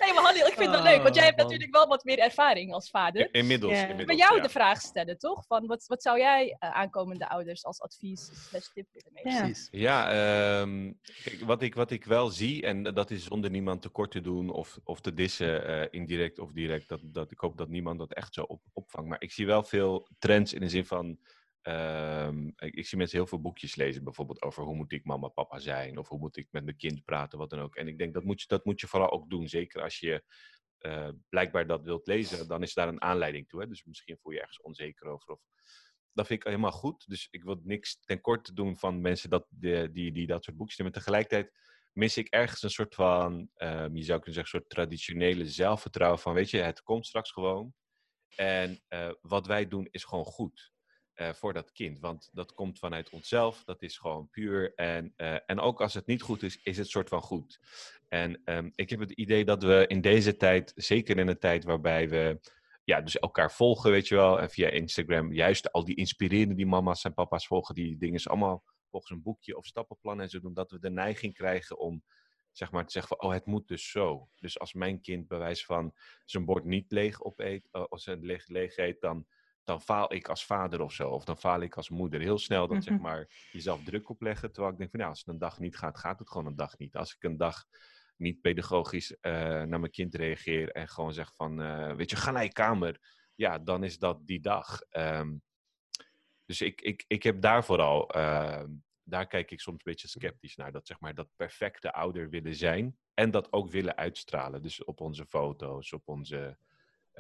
Nee, 0.01 0.13
maar 0.15 0.23
Halil, 0.23 0.47
ik 0.47 0.53
vind 0.53 0.75
het 0.75 0.83
leuk, 0.83 1.03
want 1.03 1.15
jij 1.15 1.25
hebt 1.25 1.39
oh, 1.39 1.43
natuurlijk 1.43 1.75
wel 1.75 1.87
wat 1.87 2.05
meer 2.05 2.19
ervaring 2.19 2.73
als 2.73 2.91
vader. 2.91 3.35
Inmiddels. 3.35 3.73
Ja. 3.73 3.81
inmiddels 3.81 4.07
bij 4.07 4.17
jou 4.17 4.37
ja. 4.37 4.43
de 4.43 4.49
vraag 4.49 4.81
stellen, 4.81 5.19
toch? 5.19 5.47
Van 5.47 5.67
wat, 5.67 5.87
wat 5.87 6.03
zou 6.03 6.19
jij 6.19 6.47
uh, 6.47 6.71
aankomende 6.71 7.29
ouders 7.29 7.65
als 7.65 7.81
advies 7.81 8.49
slash 8.49 8.67
tip 8.67 8.87
willen 8.93 9.13
meegeven? 9.13 9.39
Ja, 9.39 9.45
Precies. 9.45 9.69
ja 9.71 10.61
um, 10.61 10.99
kijk, 11.25 11.41
wat, 11.41 11.63
ik, 11.63 11.75
wat 11.75 11.91
ik 11.91 12.05
wel 12.05 12.29
zie, 12.29 12.63
en 12.63 12.83
dat 12.83 13.11
is 13.11 13.25
zonder 13.25 13.51
niemand 13.51 13.83
tekort 13.83 14.11
te 14.11 14.21
doen 14.21 14.51
of, 14.51 14.79
of 14.85 15.01
te 15.01 15.15
dissen, 15.15 15.71
uh, 15.71 15.87
indirect 15.91 16.39
of 16.39 16.53
direct, 16.53 16.89
dat, 16.89 17.01
dat, 17.03 17.31
ik 17.31 17.39
hoop 17.39 17.57
dat 17.57 17.69
niemand 17.69 17.99
dat 17.99 18.13
echt 18.13 18.35
zo 18.35 18.43
op, 18.43 18.61
opvangt. 18.73 19.09
Maar 19.09 19.23
ik 19.23 19.33
zie 19.33 19.47
wel 19.47 19.63
veel 19.63 20.09
trends 20.19 20.53
in 20.53 20.61
de 20.61 20.69
zin 20.69 20.87
van 20.87 21.19
Um, 21.69 22.53
ik, 22.57 22.87
zie 22.87 22.99
mensen 22.99 23.19
heel 23.19 23.27
veel 23.27 23.41
boekjes 23.41 23.77
lezen, 23.77 24.05
bijvoorbeeld 24.05 24.43
over 24.43 24.63
hoe 24.63 24.75
moet 24.75 24.93
ik 24.93 25.05
mama 25.05 25.29
papa 25.29 25.59
zijn, 25.59 25.99
of 25.99 26.09
hoe 26.09 26.19
moet 26.19 26.37
ik 26.37 26.49
met 26.51 26.65
mijn 26.65 26.77
kind 26.77 27.05
praten, 27.05 27.39
wat 27.39 27.51
dan 27.51 27.61
ook. 27.61 27.77
En 27.77 27.89
ik 27.89 27.99
denk 27.99 28.15
dat 28.15 28.25
moet 28.25 28.41
je, 28.41 28.47
dat 28.47 28.65
moet 28.65 28.81
je 28.81 28.87
vooral 28.87 29.11
ook 29.11 29.31
doen, 29.31 29.49
zeker 29.49 29.83
als 29.83 29.99
je 29.99 30.25
uh, 30.81 31.09
blijkbaar 31.29 31.67
dat 31.67 31.85
wilt 31.85 32.07
lezen, 32.07 32.49
dan 32.49 32.63
is 32.63 32.75
daar 32.75 32.89
een 32.89 33.03
aanleiding 33.03 33.49
toe. 33.49 33.61
Hè? 33.61 33.67
Dus 33.67 33.85
misschien 33.85 34.19
voel 34.19 34.33
je 34.33 34.41
ergens 34.41 34.61
onzeker 34.61 35.07
over. 35.07 35.33
Of... 35.33 35.41
Dat 36.13 36.27
vind 36.27 36.41
ik 36.41 36.47
helemaal 36.47 36.73
goed. 36.73 37.05
Dus 37.09 37.29
ik 37.31 37.43
wil 37.43 37.61
niks 37.63 38.01
ten 38.01 38.21
korte 38.21 38.53
doen 38.53 38.79
van 38.79 39.01
mensen 39.01 39.31
dat, 39.31 39.47
die, 39.51 39.91
die, 39.91 40.13
die 40.13 40.27
dat 40.27 40.45
soort 40.45 40.57
boekjes 40.57 40.79
nemen. 40.79 40.93
Tegelijkertijd 40.93 41.53
mis 41.93 42.17
ik 42.17 42.29
ergens 42.29 42.63
een 42.63 42.71
soort 42.71 42.95
van, 42.95 43.51
um, 43.57 43.97
je 43.97 44.03
zou 44.03 44.21
kunnen 44.21 44.35
zeggen, 44.35 44.37
een 44.37 44.47
soort 44.47 44.69
traditionele 44.69 45.47
zelfvertrouwen 45.47 46.19
van, 46.19 46.35
weet 46.35 46.51
je, 46.51 46.59
het 46.59 46.83
komt 46.83 47.07
straks 47.07 47.33
gewoon. 47.33 47.75
En 48.37 48.83
uh, 48.89 49.11
wat 49.21 49.47
wij 49.47 49.69
doen 49.69 49.89
is 49.91 50.05
gewoon 50.05 50.25
goed 50.25 50.77
uh, 51.21 51.33
voor 51.33 51.53
dat 51.53 51.73
kind. 51.73 52.01
Want 52.01 52.31
dat 52.33 52.55
komt 52.55 52.79
vanuit 52.79 53.11
onszelf, 53.11 53.65
dat 53.65 53.83
is 53.83 53.99
gewoon 53.99 54.29
puur. 54.31 54.75
En, 54.75 55.13
uh, 55.17 55.37
en 55.47 55.61
ook 55.61 55.81
als 55.81 55.95
het 55.95 56.07
niet 56.07 56.23
goed 56.23 56.43
is, 56.43 56.61
is 56.63 56.77
het 56.79 56.89
soort 56.89 57.09
van 57.09 57.23
goed. 57.23 57.61
En 58.09 58.41
um, 58.45 58.73
ik 58.75 58.91
heb 58.91 59.01
het 59.01 59.11
idee 59.11 59.45
dat 59.45 59.63
we 59.63 59.85
in 59.87 60.01
deze 60.01 60.37
tijd, 60.37 60.73
zeker 60.75 61.19
in 61.19 61.29
een 61.29 61.39
tijd 61.39 61.65
waarbij 61.65 62.09
we 62.09 62.41
ja, 62.85 63.01
dus 63.01 63.19
elkaar 63.19 63.53
volgen, 63.53 63.91
weet 63.91 64.09
je 64.09 64.15
wel, 64.15 64.41
en 64.41 64.51
via 64.51 64.69
Instagram, 64.69 65.33
juist 65.33 65.73
al 65.73 65.85
die 65.85 65.97
inspirerende 65.97 66.55
die 66.55 66.67
mama's 66.67 67.05
en 67.05 67.15
papa's 67.15 67.47
volgen, 67.47 67.75
die 67.75 67.99
dingen 67.99 68.23
allemaal 68.23 68.65
volgens 68.91 69.13
een 69.13 69.23
boekje 69.23 69.57
of 69.57 69.67
stappenplan 69.67 70.21
en 70.21 70.29
zo 70.29 70.41
doen, 70.41 70.55
dat 70.55 70.71
we 70.71 70.79
de 70.79 70.91
neiging 70.91 71.35
krijgen 71.35 71.79
om 71.79 72.03
zeg 72.53 72.71
maar 72.71 72.85
te 72.85 72.93
zeggen 72.93 73.17
van, 73.17 73.29
oh, 73.29 73.35
het 73.35 73.47
moet 73.47 73.69
dus 73.69 73.91
zo. 73.91 74.29
Dus 74.35 74.59
als 74.59 74.73
mijn 74.73 75.01
kind 75.01 75.29
bij 75.29 75.39
wijze 75.39 75.65
van 75.65 75.95
zijn 76.25 76.45
bord 76.45 76.65
niet 76.65 76.93
leeg 76.93 77.23
opeet, 77.23 77.69
uh, 77.73 77.85
of 77.89 78.01
zijn 78.01 78.25
leeg, 78.25 78.49
leeg 78.49 78.77
eet, 78.77 79.01
dan 79.01 79.27
dan 79.69 79.81
faal 79.81 80.15
ik 80.15 80.29
als 80.29 80.45
vader 80.45 80.81
of 80.81 80.93
zo. 80.93 81.09
Of 81.09 81.25
dan 81.25 81.39
faal 81.39 81.61
ik 81.61 81.77
als 81.77 81.89
moeder. 81.89 82.21
Heel 82.21 82.39
snel 82.39 82.69
dat, 82.69 82.85
zeg 82.85 82.95
mhm. 82.95 83.03
maar, 83.03 83.29
jezelf 83.53 83.85
druk 83.85 84.09
opleggen. 84.09 84.53
Terwijl 84.53 84.73
ik 84.73 84.79
denk 84.79 84.91
van, 84.91 85.01
ja, 85.01 85.09
als 85.09 85.19
het 85.19 85.29
een 85.29 85.39
dag 85.39 85.59
niet 85.59 85.77
gaat, 85.77 85.99
gaat 85.99 86.19
het 86.19 86.31
gewoon 86.31 86.47
een 86.47 86.57
dag 86.57 86.79
niet. 86.79 86.97
Als 86.97 87.15
ik 87.15 87.23
een 87.23 87.37
dag 87.37 87.65
niet 88.17 88.41
pedagogisch 88.41 89.17
eh, 89.21 89.33
naar 89.43 89.81
mijn 89.81 89.91
kind 89.91 90.15
reageer 90.15 90.71
en 90.71 90.89
gewoon 90.89 91.13
zeg 91.13 91.35
van, 91.35 91.63
eh, 91.63 91.95
weet 91.95 92.11
je, 92.11 92.17
ga 92.17 92.31
naar 92.31 92.43
je 92.43 92.53
kamer. 92.53 93.01
Ja, 93.35 93.59
dan 93.59 93.85
is 93.85 93.99
dat 93.99 94.27
die 94.27 94.41
dag. 94.41 94.81
Ehm, 94.81 95.37
dus 96.45 96.61
ik, 96.61 96.81
ik, 96.81 97.05
ik 97.07 97.23
heb 97.23 97.41
daar 97.41 97.65
vooral, 97.65 98.11
ehm, 98.11 98.71
daar 99.03 99.27
kijk 99.27 99.51
ik 99.51 99.61
soms 99.61 99.77
een 99.77 99.93
beetje 99.93 100.09
sceptisch 100.09 100.57
naar. 100.57 100.73
Dat 100.73 100.87
zeg 100.87 101.01
maar 101.01 101.15
dat 101.15 101.29
perfecte 101.37 101.93
ouder 101.93 102.29
willen 102.29 102.55
zijn 102.55 102.99
en 103.15 103.31
dat 103.31 103.53
ook 103.53 103.71
willen 103.71 103.97
uitstralen. 103.97 104.63
Dus 104.63 104.85
op 104.85 105.01
onze 105.01 105.27
foto's, 105.27 105.93
op 105.93 106.09
onze 106.09 106.59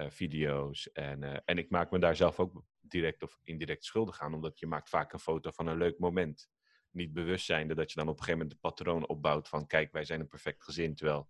video's. 0.08 0.92
En, 0.92 1.22
eh, 1.22 1.38
en 1.44 1.58
ik 1.58 1.70
maak 1.70 1.90
me 1.90 1.98
daar 1.98 2.16
zelf 2.16 2.40
ook 2.40 2.62
direct 2.80 3.22
of 3.22 3.40
indirect 3.42 3.84
schuldig 3.84 4.20
aan, 4.20 4.34
omdat 4.34 4.58
je 4.58 4.66
maakt 4.66 4.88
vaak 4.88 5.12
een 5.12 5.18
foto 5.18 5.50
van 5.50 5.66
een 5.66 5.76
leuk 5.76 5.98
moment. 5.98 6.48
Niet 6.90 7.12
bewust 7.12 7.44
zijnde 7.44 7.74
dat 7.74 7.92
je 7.92 7.98
dan 7.98 8.08
op 8.08 8.18
een 8.18 8.24
gegeven 8.24 8.40
moment 8.40 8.60
de 8.62 8.68
patroon 8.68 9.08
opbouwt 9.08 9.48
van 9.48 9.66
kijk, 9.66 9.92
wij 9.92 10.04
zijn 10.04 10.20
een 10.20 10.28
perfect 10.28 10.62
gezin. 10.62 10.94
Terwijl 10.94 11.28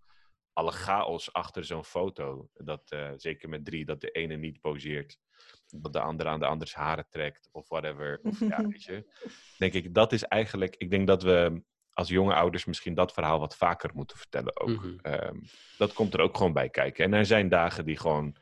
alle 0.52 0.72
chaos 0.72 1.32
achter 1.32 1.64
zo'n 1.64 1.84
foto, 1.84 2.48
dat, 2.54 2.90
eh, 2.90 3.12
zeker 3.16 3.48
met 3.48 3.64
drie, 3.64 3.84
dat 3.84 4.00
de 4.00 4.10
ene 4.10 4.36
niet 4.36 4.60
poseert, 4.60 5.18
dat 5.66 5.92
de 5.92 6.00
andere 6.00 6.28
aan 6.28 6.40
de 6.40 6.46
anders 6.46 6.74
haren 6.74 7.06
trekt 7.08 7.48
of 7.52 7.68
whatever. 7.68 8.20
Of, 8.22 8.40
ja, 8.40 8.66
weet 8.68 8.82
je. 8.82 9.12
Denk 9.58 9.72
ik, 9.72 9.94
dat 9.94 10.12
is 10.12 10.22
eigenlijk, 10.22 10.76
ik 10.76 10.90
denk 10.90 11.06
dat 11.06 11.22
we 11.22 11.62
als 11.92 12.08
jonge 12.08 12.34
ouders 12.34 12.64
misschien 12.64 12.94
dat 12.94 13.12
verhaal 13.12 13.38
wat 13.38 13.56
vaker 13.56 13.90
moeten 13.94 14.16
vertellen 14.16 14.60
ook. 14.60 14.68
Mhm. 14.68 14.98
Ehm, 15.02 15.36
dat 15.78 15.92
komt 15.92 16.14
er 16.14 16.20
ook 16.20 16.36
gewoon 16.36 16.52
bij 16.52 16.68
kijken. 16.68 17.04
En 17.04 17.12
er 17.12 17.26
zijn 17.26 17.48
dagen 17.48 17.84
die 17.84 17.96
gewoon, 17.96 18.36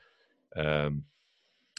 ehm, 0.57 0.97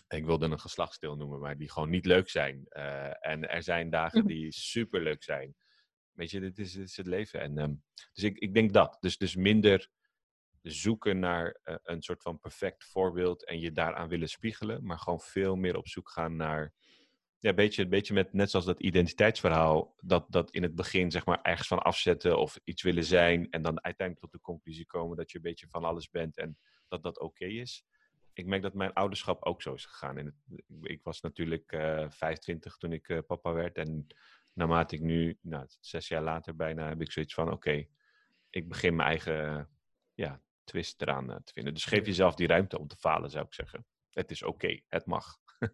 ik 0.07 0.25
wilde 0.25 0.45
een 0.45 0.59
geslachtsdeel 0.59 1.15
noemen, 1.15 1.39
maar 1.39 1.57
die 1.57 1.71
gewoon 1.71 1.89
niet 1.89 2.05
leuk 2.05 2.29
zijn. 2.29 2.65
Eh, 2.67 3.27
en 3.27 3.49
er 3.49 3.63
zijn 3.63 3.89
dagen 3.89 4.25
die 4.25 4.51
super 4.51 5.01
leuk 5.01 5.23
zijn. 5.23 5.55
Weet 6.11 6.31
je, 6.31 6.39
dit 6.39 6.59
is, 6.59 6.71
dit 6.71 6.87
is 6.87 6.97
het 6.97 7.05
leven. 7.05 7.41
En, 7.41 7.57
ehm, 7.57 7.73
dus 8.13 8.23
ik, 8.23 8.37
ik 8.37 8.53
denk 8.53 8.73
dat. 8.73 8.97
Dus, 8.99 9.17
dus 9.17 9.35
minder 9.35 9.89
zoeken 10.61 11.19
naar 11.19 11.59
eh, 11.63 11.75
een 11.83 12.01
soort 12.01 12.21
van 12.21 12.39
perfect 12.39 12.83
voorbeeld 12.85 13.45
en 13.45 13.59
je 13.59 13.71
daaraan 13.71 14.07
willen 14.07 14.29
spiegelen, 14.29 14.85
maar 14.85 14.99
gewoon 14.99 15.19
veel 15.19 15.55
meer 15.55 15.77
op 15.77 15.87
zoek 15.87 16.09
gaan 16.09 16.35
naar 16.35 16.73
ja, 17.39 17.49
een 17.49 17.55
beetje, 17.55 17.83
een 17.83 17.89
beetje 17.89 18.13
met, 18.13 18.33
net 18.33 18.49
zoals 18.49 18.65
dat 18.65 18.79
identiteitsverhaal, 18.79 19.95
dat, 19.99 20.25
dat 20.29 20.51
in 20.51 20.63
het 20.63 20.75
begin 20.75 21.11
zeg 21.11 21.25
maar 21.25 21.41
ergens 21.41 21.67
van 21.67 21.79
afzetten 21.79 22.39
of 22.39 22.59
iets 22.63 22.81
willen 22.81 23.03
zijn 23.03 23.49
en 23.49 23.61
dan 23.61 23.83
uiteindelijk 23.83 24.19
tot 24.19 24.31
de 24.31 24.45
conclusie 24.45 24.85
komen 24.85 25.17
dat 25.17 25.31
je 25.31 25.37
een 25.37 25.43
beetje 25.43 25.67
van 25.67 25.83
alles 25.83 26.09
bent 26.09 26.37
en 26.37 26.57
dat 26.87 27.03
dat 27.03 27.19
oké 27.19 27.45
is. 27.45 27.83
Ik 28.37 28.45
merk 28.45 28.61
dat 28.61 28.73
mijn 28.73 28.93
ouderschap 28.93 29.45
ook 29.45 29.61
zo 29.61 29.73
is 29.73 29.85
gegaan. 29.85 30.17
En 30.17 30.25
het, 30.25 30.63
ik 30.81 31.03
was 31.03 31.21
natuurlijk 31.21 31.71
eh 31.71 32.09
25 32.09 32.77
toen 32.77 32.91
ik 32.91 33.09
eh, 33.09 33.19
papa 33.27 33.51
werd 33.53 33.77
en 33.77 34.07
naarmate 34.53 34.95
ik 34.95 35.01
nu, 35.01 35.37
nou, 35.41 35.65
zes 35.79 36.07
jaar 36.07 36.21
later 36.21 36.55
bijna, 36.55 36.87
heb 36.87 37.01
ik 37.01 37.11
zoiets 37.11 37.33
van 37.33 37.51
oké, 37.51 37.87
ik 38.49 38.67
begin 38.67 38.95
mijn 38.95 39.07
eigen 39.07 39.69
ja, 40.13 40.41
twist 40.63 41.01
eraan 41.01 41.31
eh, 41.31 41.37
te 41.43 41.53
vinden. 41.53 41.73
Dus 41.73 41.85
geef 41.85 42.05
jezelf 42.05 42.35
die 42.35 42.47
ruimte 42.47 42.79
om 42.79 42.87
te 42.87 42.97
falen, 42.97 43.29
zou 43.29 43.45
ik 43.45 43.53
zeggen. 43.53 43.85
Het 44.11 44.31
is 44.31 44.43
oké, 44.43 44.79
het 44.87 45.05
mag. 45.05 45.37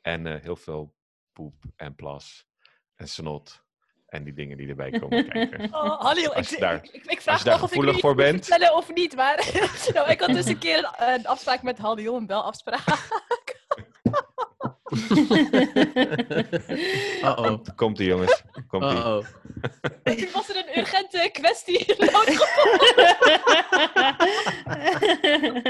en 0.00 0.26
eh, 0.26 0.42
heel 0.42 0.56
veel 0.56 0.96
poep 1.32 1.64
en 1.76 1.94
plas 1.94 2.46
en 2.94 3.08
snot 3.08 3.64
en 4.10 4.24
die 4.24 4.32
dingen 4.34 4.56
die 4.56 4.68
erbij 4.68 4.90
komen 4.90 5.28
kijken. 5.28 5.68
Oh, 5.74 6.00
Halil, 6.00 6.34
Als 6.34 6.52
ik, 6.52 6.58
daar- 6.60 6.74
ik, 6.74 6.90
ik, 6.92 7.04
ik 7.04 7.20
vraag 7.20 7.46
af 7.46 7.62
of 7.62 7.72
ik 7.74 7.98
voor 8.00 8.14
bent. 8.14 8.46
vertellen 8.46 8.76
of 8.76 8.94
niet, 8.94 9.16
maar 9.16 9.46
nou, 9.94 10.10
ik 10.10 10.20
had 10.20 10.32
dus 10.32 10.46
een 10.46 10.58
keer 10.58 10.78
een, 10.78 11.08
een 11.14 11.26
afspraak 11.26 11.62
met 11.62 11.78
Halil, 11.78 12.16
een 12.16 12.26
belafspraak. 12.26 13.08
Uh-oh. 17.22 17.36
Komt, 17.46 17.74
komt 17.74 17.96
die 17.96 18.06
jongens. 18.08 18.42
Komt 18.68 18.82
die. 18.82 18.92
Uh-oh. 18.98 19.24
Toen 20.04 20.28
was 20.34 20.48
er 20.48 20.56
een 20.56 20.78
urgente 20.78 21.28
kwestie 21.32 21.78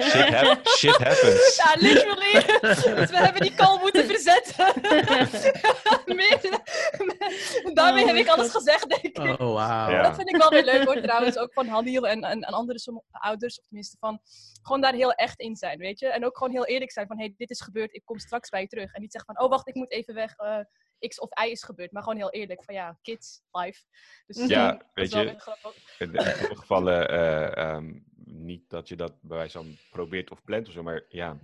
Shit, 0.03 0.35
hap- 0.35 0.67
shit 0.69 0.97
happens. 0.97 1.57
Ja, 1.65 1.75
literally. 1.79 2.33
Dus 2.61 3.11
we 3.11 3.17
hebben 3.17 3.41
die 3.43 3.55
call 3.55 3.79
moeten 3.81 4.05
verzetten. 4.07 4.67
Meer- 6.07 6.39
Daarmee 7.75 8.03
Oh 8.03 8.09
heb 8.09 8.17
ik 8.19 8.29
alles 8.29 8.51
gezegd, 8.51 8.89
denk 8.89 9.03
ik. 9.17 9.41
Oh. 9.41 9.55
Ja. 9.57 10.03
Dat 10.03 10.15
vind 10.15 10.29
ik 10.29 10.37
wel 10.37 10.51
weer 10.51 10.65
leuk 10.65 10.85
hoor, 10.85 11.01
trouwens. 11.01 11.39
Ook 11.39 11.53
van 11.53 11.67
Halil 11.69 12.09
en, 12.09 12.23
en, 12.25 12.41
en 12.43 12.53
andere 12.53 12.79
sommige 12.79 13.07
ouders, 13.11 13.59
of 13.59 13.65
tenminste 13.65 13.97
van... 14.01 14.21
Gewoon 14.63 14.81
daar 14.81 14.93
heel 14.95 15.13
echt 15.13 15.41
in 15.41 15.57
zijn, 15.57 15.79
weet 15.79 15.99
je. 15.99 16.07
En 16.09 16.25
ook 16.25 16.37
gewoon 16.37 16.53
heel 16.53 16.67
eerlijk 16.67 16.93
zijn 16.93 17.07
van, 17.07 17.19
hey, 17.19 17.35
dit 17.37 17.51
is 17.51 17.61
gebeurd, 17.61 17.95
ik 17.95 18.03
kom 18.05 18.19
straks 18.19 18.49
bij 18.49 18.61
je 18.61 18.67
terug. 18.67 18.93
En 18.93 19.03
niet 19.13 19.13
zeggen 19.13 19.35
van, 19.35 19.45
oh 19.45 19.51
wacht, 19.51 19.69
ik 19.69 19.75
moet 19.75 19.91
even 19.91 20.15
weg, 20.15 20.37
eh, 20.37 20.59
X 21.09 21.19
of 21.21 21.29
Y 21.45 21.51
is 21.51 21.63
gebeurd. 21.63 21.93
Maar 21.93 22.03
gewoon 22.03 22.19
heel 22.19 22.31
eerlijk 22.31 22.65
van, 22.65 22.75
ja, 22.75 22.99
kids, 23.03 23.43
life. 23.53 23.83
Dus 24.27 24.47
Ja, 24.47 24.71
dat 24.73 24.85
weet 24.95 25.13
je. 25.13 25.19
In 25.21 25.39
sommige 25.39 26.57
gevallen 26.57 27.09
eh, 27.09 27.57
ehm, 27.57 27.99
niet 28.25 28.71
dat 28.71 28.89
je 28.89 28.97
dat 28.97 29.13
bij 29.23 29.37
wijze 29.37 29.59
van 29.59 29.77
probeert 29.91 30.31
of 30.31 30.45
plant 30.45 30.67
of 30.67 30.73
zo, 30.73 30.83
maar 30.83 31.05
ja, 31.09 31.39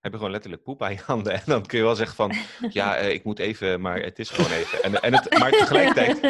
heb 0.00 0.12
je 0.12 0.16
gewoon 0.18 0.30
letterlijk 0.32 0.62
poep 0.62 0.82
aan 0.82 0.92
je 0.92 1.00
handen. 1.04 1.32
En 1.32 1.42
dan 1.46 1.66
kun 1.66 1.78
je 1.78 1.84
wel 1.84 1.94
zeggen 1.94 2.16
van, 2.16 2.34
ja, 2.70 2.96
eh, 2.96 3.10
ik 3.12 3.24
moet 3.24 3.38
even, 3.38 3.80
maar 3.80 4.00
het 4.00 4.18
is 4.18 4.30
gewoon 4.30 4.50
even. 4.50 4.82
En, 4.82 5.02
en 5.02 5.14
het, 5.14 5.38
maar 5.38 5.50
tegelijkertijd, 5.50 6.20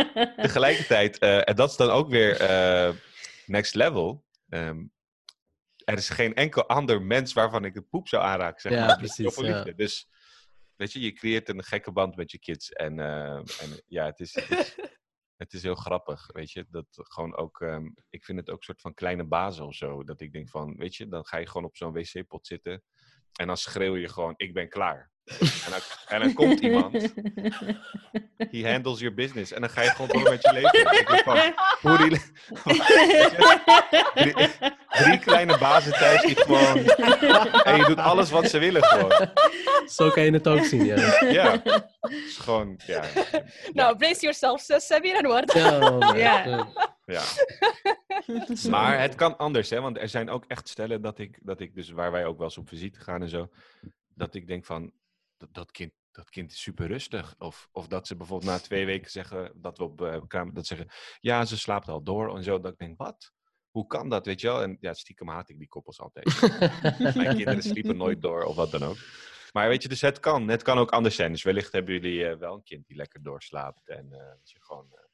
tegelijkertijd 0.46 1.18
eh, 1.18 1.48
en 1.48 1.56
dat 1.56 1.70
is 1.70 1.76
dan 1.76 1.90
ook 1.90 2.08
weer 2.08 2.40
eh, 2.40 2.94
next 3.46 3.74
level. 3.74 4.24
ehm, 4.48 4.84
er 5.84 5.96
is 5.96 6.08
geen 6.08 6.34
enkel 6.34 6.66
ander 6.68 7.02
mens 7.02 7.32
waarvan 7.32 7.64
ik 7.64 7.74
de 7.74 7.82
poep 7.82 8.08
zou 8.08 8.22
aanraken. 8.24 8.60
Zeg 8.60 8.72
Ja, 8.72 8.86
maar. 8.86 8.96
precies, 9.04 9.36
ja. 9.36 9.42
liefde. 9.42 9.74
Dus 9.74 10.08
weet 10.76 10.92
je, 10.92 11.00
je 11.00 11.12
creëert 11.12 11.48
een 11.48 11.64
gekke 11.64 11.92
band 11.92 12.16
met 12.16 12.30
je 12.30 12.38
kids. 12.38 12.72
En, 12.72 13.00
eh, 13.00 13.36
en 13.36 13.82
ja, 13.86 14.04
het 14.04 14.20
is, 14.20 14.34
het 14.34 14.50
is, 14.50 14.76
het 15.42 15.52
is 15.52 15.62
heel 15.62 15.74
grappig, 15.74 16.26
weet 16.32 16.50
je. 16.50 16.66
Dat 16.70 16.86
gewoon 16.90 17.36
ook, 17.36 17.60
ehm, 17.60 17.88
ik 18.10 18.24
vind 18.24 18.38
het 18.38 18.50
ook 18.50 18.56
een 18.56 18.62
soort 18.62 18.80
van 18.80 18.94
kleine 18.94 19.24
bazen 19.24 19.66
of 19.66 19.74
zo. 19.74 20.04
Dat 20.04 20.20
ik 20.20 20.32
denk 20.32 20.48
van, 20.48 20.76
weet 20.76 20.96
je, 20.96 21.08
dan 21.08 21.26
ga 21.26 21.36
je 21.36 21.46
gewoon 21.46 21.66
op 21.66 21.76
zo'n 21.76 21.92
wc-pot 21.92 22.46
zitten. 22.46 22.82
En 23.32 23.46
dan 23.46 23.56
schreeuw 23.56 23.96
je 23.96 24.08
gewoon, 24.08 24.34
ik 24.36 24.54
ben 24.54 24.68
klaar. 24.68 25.10
En 25.26 25.70
dan, 25.70 25.80
en 26.08 26.20
dan 26.20 26.32
komt 26.32 26.60
iemand, 26.60 26.92
he 28.50 28.70
handles 28.70 29.00
your 29.00 29.14
business. 29.14 29.52
En 29.52 29.60
dan 29.60 29.70
ga 29.70 29.82
je 29.82 29.88
gewoon 29.88 30.08
door 30.08 30.30
met 30.30 30.42
je 30.42 30.52
leven. 30.52 30.80
Ik 30.80 31.08
denk 31.08 31.22
van, 31.22 31.54
hoe 31.80 32.08
die, 32.08 32.20
drie, 34.32 34.48
drie 34.88 35.18
kleine 35.18 35.58
bazen 35.58 35.92
thuis 35.92 36.22
die 36.22 36.36
gewoon... 36.36 36.76
En 37.64 37.76
je 37.76 37.84
doet 37.86 37.98
alles 37.98 38.30
wat 38.30 38.50
ze 38.50 38.58
willen 38.58 38.84
gewoon. 38.84 39.30
Zo 39.86 40.10
kan 40.10 40.22
je 40.24 40.30
het 40.30 40.48
ook 40.48 40.64
zien, 40.64 40.84
ja. 40.84 41.24
Ja. 41.30 41.62
Gewoon, 42.38 42.80
ja. 42.86 43.04
Nou, 43.72 43.96
brace 43.96 44.20
yourself, 44.20 44.60
Samir 44.82 45.16
en 45.16 45.26
Ward. 45.26 45.52
Ja, 45.52 46.68
ja. 47.04 47.22
Maar 48.70 49.00
het 49.00 49.14
kan 49.14 49.36
anders, 49.36 49.70
hè? 49.70 49.80
Want 49.80 49.98
er 49.98 50.08
zijn 50.08 50.30
ook 50.30 50.44
echt 50.48 50.68
stellen 50.68 51.02
dat 51.02 51.18
ik, 51.18 51.38
dat 51.42 51.60
ik 51.60 51.74
dus 51.74 51.90
waar 51.90 52.12
wij 52.12 52.24
ook 52.24 52.36
wel 52.36 52.46
eens 52.46 52.58
op 52.58 52.68
visite 52.68 53.00
gaan 53.00 53.22
en 53.22 53.28
zo, 53.28 53.48
dat 54.14 54.34
ik 54.34 54.46
denk 54.46 54.64
van 54.64 54.92
dat, 55.36 55.54
dat 55.54 55.70
kind. 55.70 55.92
Dat 56.10 56.30
kind 56.30 56.52
is 56.52 56.60
super 56.62 56.86
rustig. 56.86 57.34
Of, 57.38 57.68
of 57.72 57.86
dat 57.88 58.06
ze 58.06 58.16
bijvoorbeeld 58.16 58.50
na 58.50 58.58
twee 58.58 58.86
weken 58.86 59.10
zeggen 59.10 59.52
dat 59.54 59.78
we 59.78 59.84
op 59.84 60.00
eh, 60.02 60.20
kamer 60.26 60.54
dat 60.54 60.66
zeggen. 60.66 60.88
Ja, 61.20 61.44
ze 61.44 61.58
slaapt 61.58 61.88
al 61.88 62.02
door 62.02 62.36
en 62.36 62.42
zo. 62.42 62.60
Dat 62.60 62.72
ik 62.72 62.78
denk, 62.78 62.98
wat? 62.98 63.32
Hoe 63.70 63.86
kan 63.86 64.08
dat? 64.08 64.26
Weet 64.26 64.40
je 64.40 64.46
wel? 64.46 64.62
En 64.62 64.76
ja, 64.80 64.94
stiekem 64.94 65.28
haat 65.28 65.48
ik 65.48 65.58
die 65.58 65.68
koppels 65.68 66.00
altijd. 66.00 66.40
Mijn 67.14 67.36
kinderen 67.36 67.62
sliepen 67.62 67.96
nooit 67.96 68.22
door 68.22 68.42
of 68.44 68.56
wat 68.56 68.70
dan 68.70 68.82
ook. 68.82 68.96
Maar 69.52 69.68
weet 69.68 69.82
je, 69.82 69.88
dus 69.88 70.00
het 70.00 70.20
kan. 70.20 70.48
Het 70.48 70.62
kan 70.62 70.78
ook 70.78 70.90
anders 70.90 71.14
zijn. 71.16 71.32
Dus 71.32 71.42
wellicht 71.42 71.72
hebben 71.72 71.94
jullie 71.94 72.26
eh, 72.28 72.36
wel 72.36 72.54
een 72.54 72.62
kind 72.62 72.86
die 72.86 72.96
lekker 72.96 73.22
doorslaapt. 73.22 73.88
En 73.88 74.12
eh, 74.12 74.18
dat 74.38 74.50
je 74.50 74.58
gewoon 74.62 74.88
eh, 74.92 75.04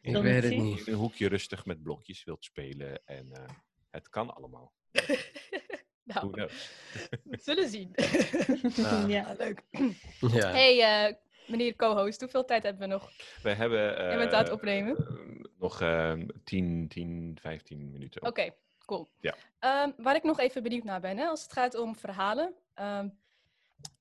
Ik 0.00 0.12
Dan 0.12 0.22
weet 0.22 0.42
het 0.42 0.52
zie- 0.52 0.60
niet. 0.60 0.86
in 0.86 0.92
een 0.92 0.98
hoekje 0.98 1.28
rustig 1.28 1.64
met 1.66 1.82
blokjes 1.82 2.24
wilt 2.24 2.44
spelen. 2.44 3.02
En 3.04 3.32
eh, 3.32 3.44
het 3.90 4.08
kan 4.08 4.34
allemaal. 4.34 4.72
Nou, 6.14 6.30
we 7.24 7.38
zullen 7.40 7.68
zien. 7.68 7.94
Ah. 8.84 9.08
ja. 9.08 9.34
Leuk. 9.38 9.62
Ja. 10.20 10.50
Hey, 10.50 11.06
eh, 11.06 11.14
meneer 11.46 11.76
co-host, 11.76 12.20
hoeveel 12.20 12.44
tijd 12.44 12.62
hebben 12.62 12.88
we 12.88 12.94
nog? 12.94 13.10
We 13.42 13.50
hebben... 13.50 13.80
Jij 13.80 14.16
bent 14.16 14.32
aan 14.32 14.38
het 14.38 14.48
eh, 14.48 14.54
opnemen? 14.54 14.96
eh, 14.96 15.44
nog 15.58 15.80
eh 15.80 16.12
10, 16.44 16.88
10, 16.88 17.38
15 17.40 17.90
minuten. 17.90 18.26
Oké, 18.26 18.50
cool. 18.84 19.08
Ja. 19.20 19.34
Ehm, 19.58 19.90
waar 19.96 20.14
ik 20.14 20.22
nog 20.22 20.40
even 20.40 20.62
benieuwd 20.62 20.84
naar 20.84 21.00
ben, 21.00 21.16
hè, 21.18 21.26
als 21.26 21.42
het 21.42 21.52
gaat 21.52 21.74
om 21.74 21.96
verhalen. 21.96 22.54
Ehm, 22.74 23.08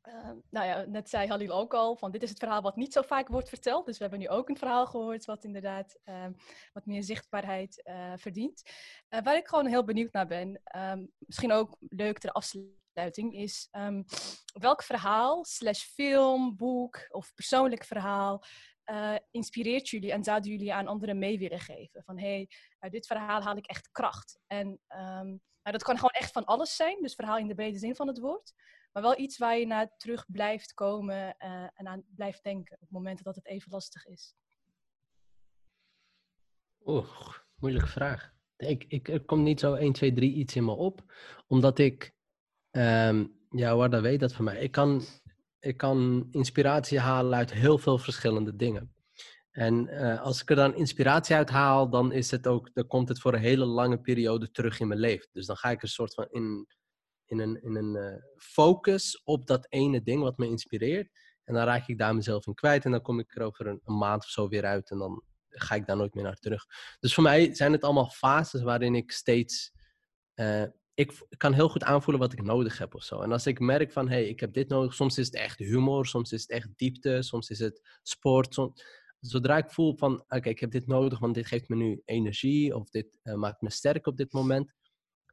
ehm, 0.01 0.35
nou 0.49 0.65
ja, 0.65 0.85
net 0.87 1.09
zei 1.09 1.27
Halil 1.27 1.51
ook 1.51 1.73
al, 1.73 1.95
van 1.95 2.11
dit 2.11 2.23
is 2.23 2.29
het 2.29 2.39
verhaal 2.39 2.61
wat 2.61 2.75
niet 2.75 2.93
zo 2.93 3.01
vaak 3.01 3.27
wordt 3.27 3.49
verteld. 3.49 3.85
Dus 3.85 3.97
we 3.97 4.01
hebben 4.01 4.19
nu 4.19 4.29
ook 4.29 4.49
een 4.49 4.57
verhaal 4.57 4.85
gehoord 4.85 5.25
wat 5.25 5.43
inderdaad 5.43 5.99
ehm, 6.03 6.31
wat 6.73 6.85
meer 6.85 7.03
zichtbaarheid 7.03 7.83
eh, 7.83 8.13
verdient. 8.15 8.61
Eh, 9.07 9.21
waar 9.21 9.35
ik 9.35 9.47
gewoon 9.47 9.65
heel 9.65 9.83
benieuwd 9.83 10.11
naar 10.11 10.27
ben, 10.27 10.61
ehm, 10.63 11.05
misschien 11.17 11.51
ook 11.51 11.77
leuk 11.79 12.19
ter 12.19 12.31
afsluiting, 12.31 13.33
is 13.33 13.69
welk 14.53 14.83
verhaal, 14.83 15.45
slash 15.45 15.83
film, 15.83 16.55
boek 16.55 17.07
of 17.09 17.33
persoonlijk 17.33 17.83
verhaal 17.83 18.43
eh, 18.83 19.15
inspireert 19.31 19.89
jullie 19.89 20.11
en 20.11 20.23
zouden 20.23 20.51
jullie 20.51 20.73
aan 20.73 20.87
anderen 20.87 21.17
mee 21.17 21.39
willen 21.39 21.59
geven? 21.59 22.03
Van 22.03 22.19
hey, 22.19 22.49
uit 22.79 22.91
dit 22.91 23.07
verhaal 23.07 23.41
haal 23.41 23.57
ik 23.57 23.65
echt 23.65 23.91
kracht. 23.91 24.39
En 24.47 24.79
nou, 25.67 25.79
dat 25.79 25.87
kan 25.87 25.95
gewoon 25.95 26.21
echt 26.21 26.31
van 26.31 26.45
alles 26.45 26.75
zijn, 26.75 27.01
dus 27.01 27.15
verhaal 27.15 27.37
in 27.37 27.47
de 27.47 27.55
brede 27.55 27.77
zin 27.77 27.95
van 27.95 28.07
het 28.07 28.19
woord. 28.19 28.53
Maar 28.97 29.05
wel 29.05 29.19
iets 29.19 29.37
waar 29.37 29.57
je 29.57 29.65
naar 29.65 29.97
terug 29.97 30.25
blijft 30.31 30.73
komen 30.73 31.37
eh, 31.37 31.67
en 31.73 31.87
aan 31.87 32.03
blijft 32.15 32.43
denken 32.43 32.77
op 32.79 32.89
momenten 32.89 33.23
dat 33.23 33.35
het 33.35 33.45
even 33.45 33.71
lastig 33.71 34.05
is. 34.05 34.35
Oeh, 36.85 37.07
moeilijke 37.55 37.87
vraag. 37.87 38.33
Ik, 38.55 38.85
ik, 38.87 39.07
er 39.07 39.25
komt 39.25 39.43
niet 39.43 39.59
zo 39.59 39.73
1, 39.73 39.93
2, 39.93 40.13
3 40.13 40.33
iets 40.33 40.55
in 40.55 40.65
me 40.65 40.71
op. 40.71 41.13
Omdat 41.47 41.79
ik, 41.79 42.13
um, 42.71 43.39
ja, 43.49 43.75
Warda 43.75 44.01
weet 44.01 44.19
dat 44.19 44.33
van 44.33 44.45
mij. 44.45 44.59
Ik 44.59 44.71
kan, 44.71 45.01
ik 45.59 45.77
kan 45.77 46.27
inspiratie 46.31 46.99
halen 46.99 47.37
uit 47.37 47.53
heel 47.53 47.77
veel 47.77 47.97
verschillende 47.97 48.55
dingen. 48.55 48.93
En 49.51 49.87
uh, 49.87 50.21
als 50.21 50.41
ik 50.41 50.49
er 50.49 50.55
dan 50.55 50.75
inspiratie 50.75 51.35
uit 51.35 51.49
haal, 51.49 51.89
dan, 51.89 52.11
is 52.11 52.31
het 52.31 52.47
ook, 52.47 52.73
dan 52.73 52.87
komt 52.87 53.09
het 53.09 53.19
voor 53.19 53.33
een 53.33 53.39
hele 53.39 53.65
lange 53.65 53.99
periode 53.99 54.51
terug 54.51 54.79
in 54.79 54.87
mijn 54.87 54.99
leven. 54.99 55.29
Dus 55.31 55.45
dan 55.45 55.57
ga 55.57 55.69
ik 55.69 55.81
een 55.81 55.87
soort 55.87 56.13
van 56.13 56.27
in, 56.29 56.67
in 57.27 57.39
een, 57.39 57.61
in 57.61 57.75
een 57.75 57.95
uh, 57.95 58.23
focus 58.37 59.21
op 59.23 59.47
dat 59.47 59.65
ene 59.69 60.03
ding 60.03 60.21
wat 60.21 60.37
me 60.37 60.47
inspireert. 60.47 61.09
En 61.43 61.53
dan 61.53 61.63
raak 61.63 61.87
ik 61.87 61.97
daar 61.97 62.15
mezelf 62.15 62.47
in 62.47 62.53
kwijt. 62.53 62.85
En 62.85 62.91
dan 62.91 63.01
kom 63.01 63.19
ik 63.19 63.35
er 63.35 63.41
over 63.41 63.67
een, 63.67 63.81
maand 63.83 64.23
of 64.23 64.29
zo 64.29 64.47
weer 64.47 64.65
uit. 64.65 64.91
En 64.91 64.97
dan 64.97 65.23
ga 65.49 65.75
ik 65.75 65.85
daar 65.85 65.97
nooit 65.97 66.13
meer 66.13 66.23
naar 66.23 66.39
terug. 66.39 66.65
Dus 66.99 67.13
voor 67.13 67.23
mij 67.23 67.55
zijn 67.55 67.71
het 67.71 67.83
allemaal 67.83 68.09
fases 68.09 68.61
waarin 68.61 68.95
ik 68.95 69.11
steeds. 69.11 69.71
Uh, 70.35 70.63
ik 70.93 71.25
kan 71.37 71.53
heel 71.53 71.69
goed 71.69 71.83
aanvoelen 71.83 72.21
wat 72.21 72.33
ik 72.33 72.41
nodig 72.41 72.77
heb 72.77 72.95
of 72.95 73.03
zo. 73.03 73.21
En 73.21 73.31
als 73.31 73.47
ik 73.47 73.59
merk 73.59 73.91
van, 73.91 74.07
hé, 74.07 74.15
hey, 74.15 74.27
ik 74.27 74.39
heb 74.39 74.53
dit 74.53 74.69
nodig. 74.69 74.93
Soms 74.93 75.17
is 75.17 75.25
het 75.25 75.35
echt 75.35 75.59
humor, 75.59 76.05
soms 76.05 76.31
is 76.31 76.41
het 76.41 76.49
echt 76.49 76.69
diepte, 76.75 77.21
soms 77.21 77.49
is 77.49 77.59
het 77.59 77.99
sport. 78.03 78.57
Zodra 79.19 79.57
ik 79.57 79.71
voel 79.71 79.97
van, 79.97 80.23
oké, 80.27 80.49
ik 80.49 80.59
heb 80.59 80.71
dit 80.71 80.87
nodig, 80.87 81.19
want 81.19 81.35
dit 81.35 81.47
geeft 81.47 81.69
me 81.69 81.75
nu 81.75 82.01
energie. 82.05 82.75
Of 82.75 82.89
dit 82.89 83.19
uh, 83.23 83.33
maakt 83.33 83.61
me 83.61 83.71
sterk 83.71 84.07
op 84.07 84.17
dit 84.17 84.33
moment. 84.33 84.73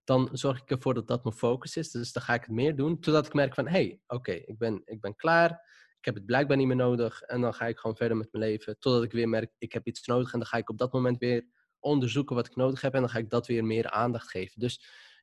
Dan 0.04 0.28
zorg 0.32 0.62
ik 0.62 0.70
ervoor 0.70 0.94
dat 0.94 1.06
dat 1.06 1.24
mijn 1.24 1.36
focus 1.36 1.76
is. 1.76 1.90
Dus 1.90 2.12
dan 2.12 2.22
ga 2.22 2.34
ik 2.34 2.40
het 2.40 2.50
meer 2.50 2.76
doen. 2.76 3.00
Totdat 3.00 3.26
ik 3.26 3.34
merk 3.34 3.54
van, 3.54 3.66
hé, 3.66 3.70
hey, 3.70 4.00
oké, 4.06 4.32
ik, 4.32 4.58
ben, 4.58 4.82
ik 4.84 5.00
ben 5.00 5.16
klaar 5.16 5.72
ik 6.04 6.14
heb 6.14 6.22
het 6.22 6.28
blijkbaar 6.28 6.56
niet 6.56 6.66
meer 6.66 6.76
nodig. 6.76 7.22
En 7.22 7.40
dan 7.40 7.54
ga 7.54 7.66
ik 7.66 7.78
gewoon 7.78 7.96
verder 7.96 8.16
met 8.16 8.32
mijn 8.32 8.44
leven. 8.44 8.78
Totdat 8.78 9.02
ik 9.02 9.12
weer 9.12 9.28
merk, 9.28 9.52
ik 9.58 9.72
heb 9.72 9.86
iets 9.86 10.06
nodig. 10.06 10.32
En 10.32 10.38
dan 10.38 10.48
ga 10.48 10.56
ik 10.56 10.70
op 10.70 10.78
dat 10.78 10.92
moment 10.92 11.18
weer 11.18 11.46
onderzoeken 11.78 12.36
wat 12.36 12.46
ik 12.46 12.56
nodig 12.56 12.80
heb. 12.80 12.94
En 12.94 13.00
dan 13.00 13.10
ga 13.10 13.18
ik 13.18 13.30
dat 13.30 13.46
weer 13.46 13.64
meer 13.64 13.90
aandacht 13.90 14.30
geven. 14.30 14.60
Dus 14.60 14.74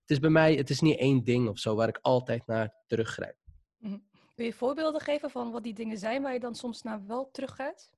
het 0.01 0.09
is 0.09 0.19
bij 0.19 0.29
mij, 0.29 0.55
het 0.55 0.69
is 0.69 0.79
niet 0.79 0.99
één 0.99 1.23
ding 1.23 1.49
of 1.49 1.59
zo 1.59 1.75
waar 1.75 1.87
ik 1.87 1.99
altijd 2.01 2.47
naar 2.47 2.75
teruggrijp. 2.87 3.37
Mhm. 3.77 3.97
Kun 4.35 4.45
je 4.45 4.53
voorbeelden 4.53 5.01
geven 5.01 5.29
van 5.29 5.51
wat 5.51 5.63
die 5.63 5.73
dingen 5.73 5.97
zijn 5.97 6.21
waar 6.21 6.33
je 6.33 6.39
dan 6.39 6.55
soms 6.55 6.81
naar 6.81 7.05
wel 7.05 7.31
teruggaat? 7.31 7.91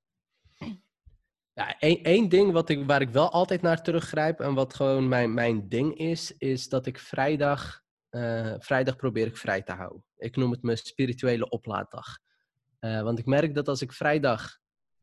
Ja, 1.54 1.78
één, 1.78 2.28
ding 2.28 2.52
wat 2.52 2.68
ik, 2.68 2.86
waar 2.86 3.00
ik 3.00 3.10
wel 3.10 3.30
altijd 3.30 3.62
naar 3.62 3.82
teruggrijp 3.82 4.40
en 4.40 4.54
wat 4.54 4.74
gewoon 4.74 5.08
mijn, 5.08 5.34
mijn 5.34 5.68
ding 5.68 5.96
is, 5.96 6.36
is 6.36 6.68
dat 6.68 6.86
ik 6.86 6.98
vrijdag, 6.98 7.82
uh, 8.10 8.54
vrijdag 8.58 8.96
probeer 8.96 9.26
ik 9.26 9.36
vrij 9.36 9.62
te 9.62 9.72
houden. 9.72 10.04
Ik 10.16 10.36
noem 10.36 10.50
het 10.50 10.62
mijn 10.62 10.76
spirituele 10.76 11.48
oplaaddag. 11.48 12.18
Uh, 12.80 13.02
want 13.02 13.18
ik 13.18 13.26
merk 13.26 13.54
dat 13.54 13.68
als 13.68 13.82
ik 13.82 13.92
vrijdag 13.92 14.58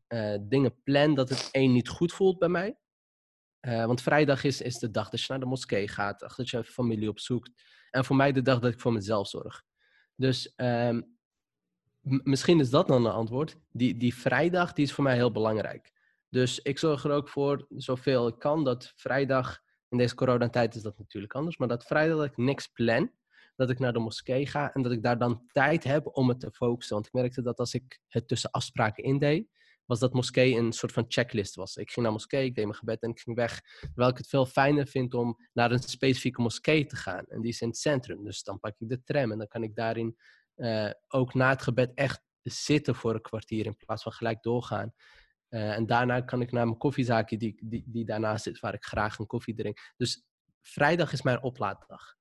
uh, 0.08 0.36
dingen 0.40 0.82
plan, 0.82 1.14
dat 1.14 1.28
het 1.28 1.48
één 1.50 1.72
niet 1.72 1.88
goed 1.88 2.12
voelt 2.12 2.38
bij 2.38 2.48
mij. 2.48 2.76
Want 3.60 4.02
vrijdag 4.02 4.44
is, 4.44 4.60
is 4.60 4.78
de 4.78 4.90
dag 4.90 5.08
dat 5.08 5.20
je 5.20 5.26
naar 5.28 5.40
de 5.40 5.46
moskee 5.46 5.88
gaat, 5.88 6.20
dat 6.36 6.50
je 6.50 6.64
familie 6.64 7.08
opzoekt. 7.08 7.50
En 7.90 8.04
voor 8.04 8.16
mij 8.16 8.32
de 8.32 8.42
dag 8.42 8.58
dat 8.58 8.72
ik 8.72 8.80
voor 8.80 8.92
mezelf 8.92 9.28
zorg. 9.28 9.62
Dus 10.16 10.52
um, 10.56 11.16
misschien 12.02 12.60
is 12.60 12.70
dat 12.70 12.88
dan 12.88 13.04
een 13.06 13.12
antwoord. 13.12 13.56
Die, 13.70 13.96
die 13.96 14.14
vrijdag 14.14 14.72
die 14.72 14.84
is 14.84 14.92
voor 14.92 15.04
mij 15.04 15.14
heel 15.14 15.32
belangrijk. 15.32 15.92
Dus 16.32 16.58
ik 16.58 16.78
zorg 16.78 17.04
er 17.04 17.10
ook 17.10 17.28
voor, 17.28 17.66
zoveel 17.68 18.26
ik 18.26 18.38
kan, 18.38 18.64
dat 18.64 18.92
vrijdag, 18.96 19.60
in 19.88 19.98
deze 19.98 20.14
coronatijd 20.14 20.74
is 20.74 20.82
dat 20.82 20.98
natuurlijk 20.98 21.32
anders, 21.32 21.56
maar 21.56 21.68
dat 21.68 21.84
vrijdag 21.84 22.16
dat 22.16 22.26
ik 22.26 22.36
niks 22.36 22.66
plan 22.66 23.10
dat 23.56 23.70
ik 23.70 23.78
naar 23.78 23.92
de 23.92 23.98
moskee 23.98 24.46
ga 24.46 24.72
en 24.72 24.82
dat 24.82 24.92
ik 24.92 25.02
daar 25.02 25.18
dan 25.18 25.46
tijd 25.52 25.84
heb 25.84 26.16
om 26.16 26.28
het 26.28 26.40
te 26.40 26.50
focussen. 26.52 26.94
Want 26.94 27.06
ik 27.06 27.12
merkte 27.12 27.42
dat 27.42 27.58
als 27.58 27.74
ik 27.74 28.00
het 28.08 28.28
tussen 28.28 28.50
afspraken 28.50 29.04
indeed, 29.04 29.48
was 29.84 29.98
dat 29.98 30.12
moskee 30.12 30.56
een 30.56 30.72
soort 30.72 30.92
van 30.92 31.04
checklist 31.08 31.54
was. 31.54 31.76
Ik 31.76 31.90
ging 31.90 32.04
naar 32.04 32.14
moskee, 32.14 32.44
ik 32.44 32.54
deed 32.54 32.64
mijn 32.64 32.76
gebed 32.76 33.02
en 33.02 33.10
ik 33.10 33.20
ging 33.20 33.36
weg. 33.36 33.60
Terwijl 33.80 34.10
ik 34.10 34.16
het 34.16 34.28
veel 34.28 34.46
fijner 34.46 34.86
vind 34.86 35.14
om 35.14 35.38
naar 35.52 35.70
een 35.70 35.82
specifieke 35.82 36.40
moskee 36.40 36.86
te 36.86 36.96
gaan. 36.96 37.24
En 37.24 37.40
die 37.40 37.50
is 37.50 37.60
in 37.60 37.68
het 37.68 37.78
centrum. 37.78 38.24
Dus 38.24 38.42
dan 38.42 38.60
pak 38.60 38.74
ik 38.78 38.88
de 38.88 39.02
tram 39.02 39.32
en 39.32 39.38
dan 39.38 39.48
kan 39.48 39.62
ik 39.62 39.74
daarin 39.74 40.16
uh, 40.56 40.90
ook 41.08 41.34
na 41.34 41.48
het 41.48 41.62
gebed 41.62 41.92
echt 41.94 42.22
zitten 42.42 42.94
voor 42.94 43.14
een 43.14 43.20
kwartier 43.20 43.66
in 43.66 43.76
plaats 43.76 44.02
van 44.02 44.12
gelijk 44.12 44.42
doorgaan. 44.42 44.94
Uh, 45.54 45.76
en 45.76 45.86
daarna 45.86 46.20
kan 46.20 46.40
ik 46.40 46.52
naar 46.52 46.66
mijn 46.66 46.78
koffiezaakje 46.78 47.36
die, 47.36 47.56
die, 47.62 47.84
die 47.86 48.04
daarnaast 48.04 48.44
zit, 48.44 48.60
waar 48.60 48.74
ik 48.74 48.84
graag 48.84 49.18
een 49.18 49.26
koffie 49.26 49.54
drink. 49.54 49.92
Dus 49.96 50.24
vrijdag 50.60 51.12
is 51.12 51.22
mijn 51.22 51.42
oplaaddag. 51.42 52.16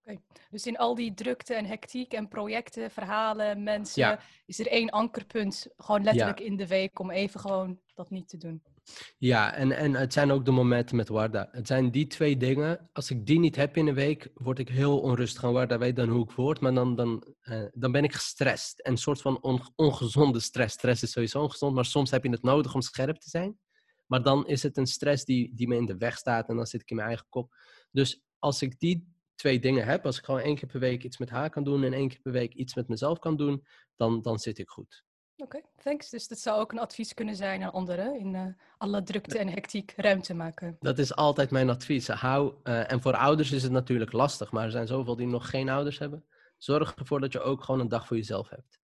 Okay. 0.00 0.22
Dus 0.50 0.66
in 0.66 0.76
al 0.76 0.94
die 0.94 1.14
drukte 1.14 1.54
en 1.54 1.64
hectiek 1.64 2.12
en 2.12 2.28
projecten, 2.28 2.90
verhalen, 2.90 3.62
mensen, 3.62 4.18
is 4.46 4.58
er 4.58 4.66
één 4.66 4.90
ankerpunt, 4.90 5.66
gewoon 5.76 6.02
letterlijk 6.02 6.40
in 6.40 6.56
de 6.56 6.66
week, 6.66 6.98
om 6.98 7.10
even 7.10 7.40
gewoon 7.40 7.80
dat 7.94 8.10
niet 8.10 8.28
te 8.28 8.36
doen. 8.36 8.62
Ja, 9.18 9.54
en, 9.54 9.72
en 9.72 9.94
het 9.94 10.12
zijn 10.12 10.30
ook 10.30 10.44
de 10.44 10.50
momenten 10.50 10.96
met 10.96 11.08
Warda. 11.08 11.48
Het 11.50 11.66
zijn 11.66 11.90
die 11.90 12.06
twee 12.06 12.36
dingen. 12.36 12.90
Als 12.92 13.10
ik 13.10 13.26
die 13.26 13.38
niet 13.38 13.56
heb 13.56 13.76
in 13.76 13.86
een 13.86 13.94
week, 13.94 14.30
word 14.34 14.58
ik 14.58 14.68
heel 14.68 15.00
onrustig. 15.00 15.42
En 15.42 15.52
Warda 15.52 15.78
weet 15.78 15.96
dan 15.96 16.08
hoe 16.08 16.24
ik 16.24 16.30
word, 16.30 16.60
maar 16.60 16.74
dan, 16.74 16.96
dan, 16.96 17.34
uh, 17.42 17.64
dan 17.72 17.92
ben 17.92 18.04
ik 18.04 18.12
gestrest. 18.12 18.80
En 18.80 18.92
een 18.92 18.98
soort 18.98 19.20
van 19.20 19.42
on, 19.42 19.60
ongezonde 19.76 20.40
stress. 20.40 20.74
Stress 20.74 21.02
is 21.02 21.10
sowieso 21.10 21.42
ongezond, 21.42 21.74
maar 21.74 21.84
soms 21.84 22.10
heb 22.10 22.24
je 22.24 22.30
het 22.30 22.42
nodig 22.42 22.74
om 22.74 22.80
scherp 22.80 23.16
te 23.16 23.28
zijn. 23.28 23.58
Maar 24.06 24.22
dan 24.22 24.46
is 24.46 24.62
het 24.62 24.76
een 24.76 24.86
stress 24.86 25.24
die, 25.24 25.54
die 25.54 25.68
me 25.68 25.76
in 25.76 25.86
de 25.86 25.96
weg 25.96 26.18
staat 26.18 26.48
en 26.48 26.56
dan 26.56 26.66
zit 26.66 26.80
ik 26.80 26.90
in 26.90 26.96
mijn 26.96 27.08
eigen 27.08 27.26
kop. 27.28 27.54
Dus 27.90 28.22
als 28.38 28.62
ik 28.62 28.78
die 28.78 29.14
twee 29.34 29.58
dingen 29.58 29.86
heb, 29.86 30.06
als 30.06 30.18
ik 30.18 30.24
gewoon 30.24 30.40
één 30.40 30.56
keer 30.56 30.68
per 30.68 30.80
week 30.80 31.04
iets 31.04 31.18
met 31.18 31.30
haar 31.30 31.50
kan 31.50 31.64
doen 31.64 31.84
en 31.84 31.92
één 31.92 32.08
keer 32.08 32.20
per 32.20 32.32
week 32.32 32.54
iets 32.54 32.74
met 32.74 32.88
mezelf 32.88 33.18
kan 33.18 33.36
doen, 33.36 33.66
dan, 33.96 34.22
dan 34.22 34.38
zit 34.38 34.58
ik 34.58 34.68
goed. 34.68 35.04
Oké, 35.38 35.56
okay, 35.56 35.70
thanks. 35.82 36.10
Dus 36.10 36.28
dat 36.28 36.38
zou 36.38 36.60
ook 36.60 36.72
een 36.72 36.78
advies 36.78 37.14
kunnen 37.14 37.36
zijn 37.36 37.62
aan 37.62 37.72
anderen 37.72 38.18
in 38.18 38.34
uh, 38.34 38.46
alle 38.78 39.02
drukte 39.02 39.38
en 39.38 39.48
hectiek 39.48 39.92
ruimte 39.96 40.34
maken. 40.34 40.76
Dat 40.80 40.98
is 40.98 41.14
altijd 41.14 41.50
mijn 41.50 41.70
advies. 41.70 42.08
Hou, 42.08 42.54
uh, 42.64 42.92
en 42.92 43.02
voor 43.02 43.16
ouders 43.16 43.52
is 43.52 43.62
het 43.62 43.72
natuurlijk 43.72 44.12
lastig, 44.12 44.52
maar 44.52 44.64
er 44.64 44.70
zijn 44.70 44.86
zoveel 44.86 45.16
die 45.16 45.26
nog 45.26 45.50
geen 45.50 45.68
ouders 45.68 45.98
hebben. 45.98 46.24
Zorg 46.58 46.94
ervoor 46.94 47.20
dat 47.20 47.32
je 47.32 47.40
ook 47.40 47.62
gewoon 47.64 47.80
een 47.80 47.88
dag 47.88 48.06
voor 48.06 48.16
jezelf 48.16 48.48
hebt. 48.48 48.80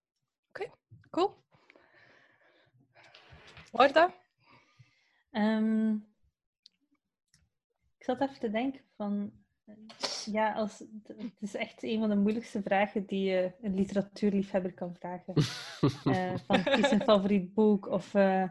Oké, 0.49 0.63
okay, 0.63 0.73
cool. 1.11 1.45
Marta? 3.73 4.15
Um, 5.31 5.95
ik 7.99 8.05
zat 8.05 8.21
even 8.21 8.39
te 8.39 8.51
denken 8.51 8.81
van 8.97 9.33
ja, 10.25 10.53
als, 10.53 10.79
het 11.07 11.33
is 11.41 11.55
echt 11.55 11.83
een 11.83 11.99
van 11.99 12.09
de 12.09 12.17
moeilijkste 12.17 12.63
vragen 12.63 13.07
die 13.07 13.25
je 13.25 13.53
een 13.63 13.75
literatuurliefhebber 13.75 14.75
kan 14.75 14.95
vragen. 14.99 15.35
uh, 16.05 16.35
van 16.47 16.63
kies 16.63 16.91
een 16.91 17.03
favoriet 17.03 17.55
boek. 17.55 17.89
Of, 17.89 18.15
uh, 18.15 18.45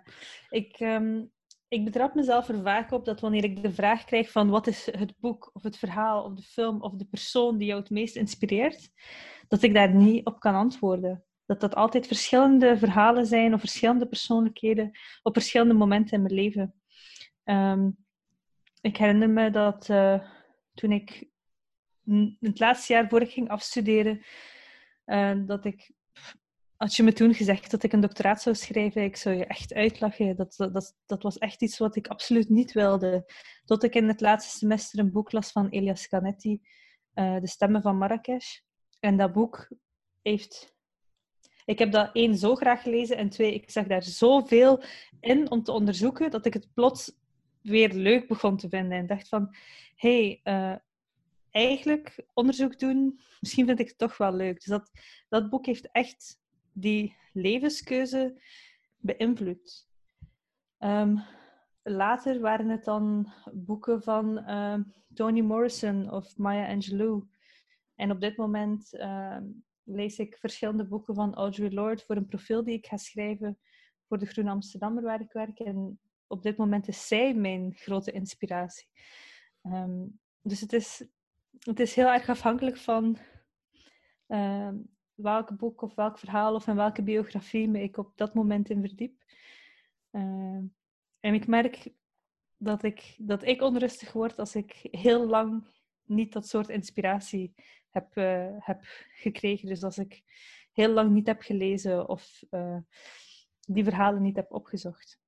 ik, 0.50 0.80
um, 0.80 1.32
ik 1.68 1.86
betrap 1.86 2.16
mezelf 2.16 2.48
er 2.48 2.62
vaak 2.62 2.92
op 2.92 3.06
dat 3.06 3.20
wanneer 3.20 3.44
ik 3.44 3.64
de 3.64 3.72
vraag 3.72 4.04
krijg 4.04 4.32
van 4.32 4.50
wat 4.50 4.68
is 4.68 4.86
het 4.86 5.14
boek 5.20 5.50
of 5.54 5.64
het 5.64 5.78
verhaal 5.78 6.24
of 6.24 6.34
de 6.34 6.44
film 6.44 6.82
of 6.82 6.94
de 6.94 7.06
persoon 7.06 7.58
die 7.58 7.68
jou 7.68 7.80
het 7.80 7.90
meest 7.90 8.16
inspireert, 8.16 8.90
dat 9.48 9.62
ik 9.62 9.74
daar 9.74 9.94
niet 9.94 10.26
op 10.26 10.40
kan 10.40 10.56
antwoorden. 10.56 11.24
Dat 11.46 11.60
dat 11.60 11.76
altijd 11.76 12.08
verschillende 12.08 12.78
verhalen 12.78 13.26
zijn 13.26 13.54
of 13.54 13.60
verschillende 13.60 14.08
persoonlijkheden 14.08 14.92
op 15.22 15.34
verschillende 15.34 15.74
momenten 15.74 16.14
in 16.14 16.22
mijn 16.22 16.34
leven. 16.34 16.74
Um, 17.44 17.98
ik 18.82 18.98
herinner 18.98 19.30
me 19.30 19.52
dat... 19.52 19.90
Uh, 19.90 20.22
toen 20.74 20.92
ik 20.92 21.30
het 22.40 22.60
laatste 22.60 22.94
jaar 22.94 23.10
voor 23.10 23.22
ik 23.22 23.32
ging 23.32 23.50
afstuderen, 23.50 24.22
uh, 25.06 25.34
dat 25.46 25.66
ik, 25.66 25.92
had 26.78 26.96
je 26.96 27.04
me 27.04 27.14
toen 27.14 27.34
gezegd 27.34 27.72
dat 27.72 27.84
ik 27.84 27.94
een 27.94 28.00
doctoraat 28.00 28.42
zou 28.42 28.56
schrijven, 28.56 29.04
ik 29.04 29.16
zou 29.16 29.36
je 29.36 29.46
echt 29.46 29.74
uitlachen. 29.74 30.36
Dat, 30.36 30.54
dat, 30.58 30.96
dat 31.06 31.24
was 31.24 31.38
echt 31.38 31.62
iets 31.62 31.78
wat 31.78 31.96
ik 31.96 32.08
absoluut 32.08 32.50
niet 32.50 32.72
wilde. 32.72 33.32
Tot 33.66 33.84
ik 33.84 33.96
in 33.96 34.08
het 34.08 34.22
laatste 34.22 34.58
semester 34.58 35.00
een 35.00 35.12
boek 35.12 35.32
las 35.32 35.52
van 35.52 35.70
Elias 35.70 36.08
Canetti, 36.08 36.62
uh, 37.16 37.40
De 37.40 37.48
Stemmen 37.48 37.82
van 37.82 37.98
Marrakesh. 37.98 38.60
En 39.00 39.18
dat 39.18 39.34
boek 39.34 39.70
heeft 40.22 40.76
ik 41.66 41.80
heb 41.80 41.92
dat 41.92 42.10
één 42.14 42.38
zo 42.38 42.56
graag 42.56 42.82
gelezen 42.82 43.18
en 43.18 43.30
twee, 43.30 43.54
ik 43.54 43.70
zag 43.70 43.86
daar 43.86 44.04
zoveel 44.04 44.84
in 45.20 45.52
om 45.52 45.64
te 45.64 45.72
onderzoeken 45.72 46.32
dat 46.32 46.46
ik 46.46 46.54
het 46.54 46.68
plots 46.74 47.12
weer 47.62 47.94
leuk 47.94 48.28
begon 48.28 48.58
te 48.58 48.70
vinden. 48.70 48.98
En 48.98 49.08
dacht 49.08 49.28
van, 49.28 49.56
hé, 49.96 50.40
hey, 50.44 50.72
uh, 50.72 50.76
eigenlijk 51.52 52.26
onderzoek 52.34 52.80
doen, 52.80 53.20
misschien 53.40 53.66
vind 53.66 53.80
ik 53.80 53.88
het 53.88 53.98
toch 53.98 54.18
wel 54.18 54.34
leuk. 54.34 54.56
Dus 54.56 54.66
dat, 54.66 54.92
dat 55.30 55.50
boek 55.50 55.66
heeft 55.66 55.92
echt 55.92 56.40
die 56.74 57.16
levenskeuze 57.34 58.42
beïnvloed. 58.98 59.88
Um, 60.80 61.24
later 61.84 62.40
waren 62.40 62.70
het 62.70 62.84
dan 62.84 63.34
boeken 63.54 64.04
van 64.04 64.50
uh, 64.50 64.80
Toni 65.14 65.42
Morrison 65.42 66.12
of 66.12 66.38
Maya 66.38 66.68
Angelou. 66.68 67.28
En 67.96 68.12
op 68.12 68.22
dit 68.22 68.38
moment 68.38 68.94
uh, 68.94 69.38
lees 69.84 70.20
ik 70.20 70.38
verschillende 70.38 70.88
boeken 70.88 71.16
van 71.16 71.36
Audre 71.36 71.72
Lorde 71.72 72.04
voor 72.06 72.16
een 72.16 72.26
profiel 72.26 72.64
die 72.64 72.78
ik 72.78 72.86
ga 72.86 72.98
schrijven 72.98 73.58
voor 74.08 74.18
de 74.20 74.26
Groene 74.26 74.50
Amsterdammer 74.50 75.04
waar 75.04 75.22
ik 75.22 75.32
werk. 75.32 75.60
En 75.60 76.00
op 76.28 76.44
dit 76.44 76.58
moment 76.58 76.88
is 76.88 77.08
zij 77.08 77.34
mijn 77.34 77.74
grote 77.76 78.12
inspiratie. 78.12 78.88
Dus 80.42 80.62
het 80.62 80.74
is, 80.74 81.06
het 81.60 81.80
is 81.80 81.96
heel 81.96 82.08
erg 82.08 82.30
afhankelijk 82.30 82.78
van 82.78 83.18
uh, 84.28 84.70
welk 85.14 85.58
boek 85.58 85.82
of 85.82 85.96
welk 85.96 86.18
verhaal 86.18 86.56
of 86.56 86.68
in 86.68 86.76
welke 86.76 87.04
biografie 87.04 87.70
me 87.70 87.82
ik 87.82 87.98
op 87.98 88.18
dat 88.18 88.34
moment 88.34 88.70
in 88.70 88.82
verdiep. 88.82 89.24
Uh, 90.12 90.64
en 91.20 91.34
ik 91.34 91.48
merk 91.48 91.92
dat 92.58 92.84
ik, 92.84 93.16
dat 93.18 93.44
ik 93.44 93.62
onrustig 93.62 94.14
word 94.14 94.40
als 94.40 94.56
ik 94.56 94.88
heel 94.92 95.28
lang 95.28 95.68
niet 96.06 96.34
dat 96.34 96.48
soort 96.48 96.70
inspiratie 96.70 97.54
heb, 97.90 98.18
eh, 98.18 98.56
heb 98.60 98.84
gekregen. 99.14 99.68
Dus 99.68 99.84
als 99.84 99.98
ik 99.98 100.24
heel 100.72 100.90
lang 100.94 101.12
niet 101.12 101.28
heb 101.28 101.42
gelezen 101.42 102.10
of 102.10 102.44
eh, 102.50 102.78
die 103.60 103.84
verhalen 103.84 104.22
niet 104.22 104.36
heb 104.36 104.52
opgezocht. 104.52 105.20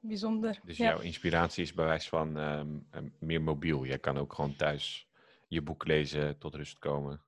Bijzonder. 0.00 0.60
Dus 0.64 0.76
Ja. 0.76 0.88
jouw 0.88 1.00
inspiratie 1.00 1.62
is 1.62 1.74
bij 1.74 1.84
wijze 1.84 2.08
van 2.08 2.38
ehm, 2.38 2.78
ehm, 2.90 3.08
meer 3.18 3.42
mobiel. 3.42 3.86
Jij 3.86 3.98
kan 3.98 4.18
ook 4.18 4.32
gewoon 4.32 4.56
thuis 4.56 5.08
je 5.48 5.62
boek 5.62 5.86
lezen, 5.86 6.38
tot 6.38 6.54
rust 6.54 6.78
komen. 6.78 7.22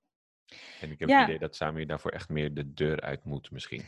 En 0.81 0.91
ik 0.91 0.99
heb 0.99 1.09
Ja. 1.09 1.19
het 1.19 1.27
idee 1.27 1.39
dat 1.39 1.55
Samir 1.55 1.87
daarvoor 1.87 2.11
echt 2.11 2.29
meer 2.29 2.53
de 2.53 2.73
deur 2.73 3.01
uit 3.01 3.23
moet 3.23 3.51
misschien. 3.51 3.83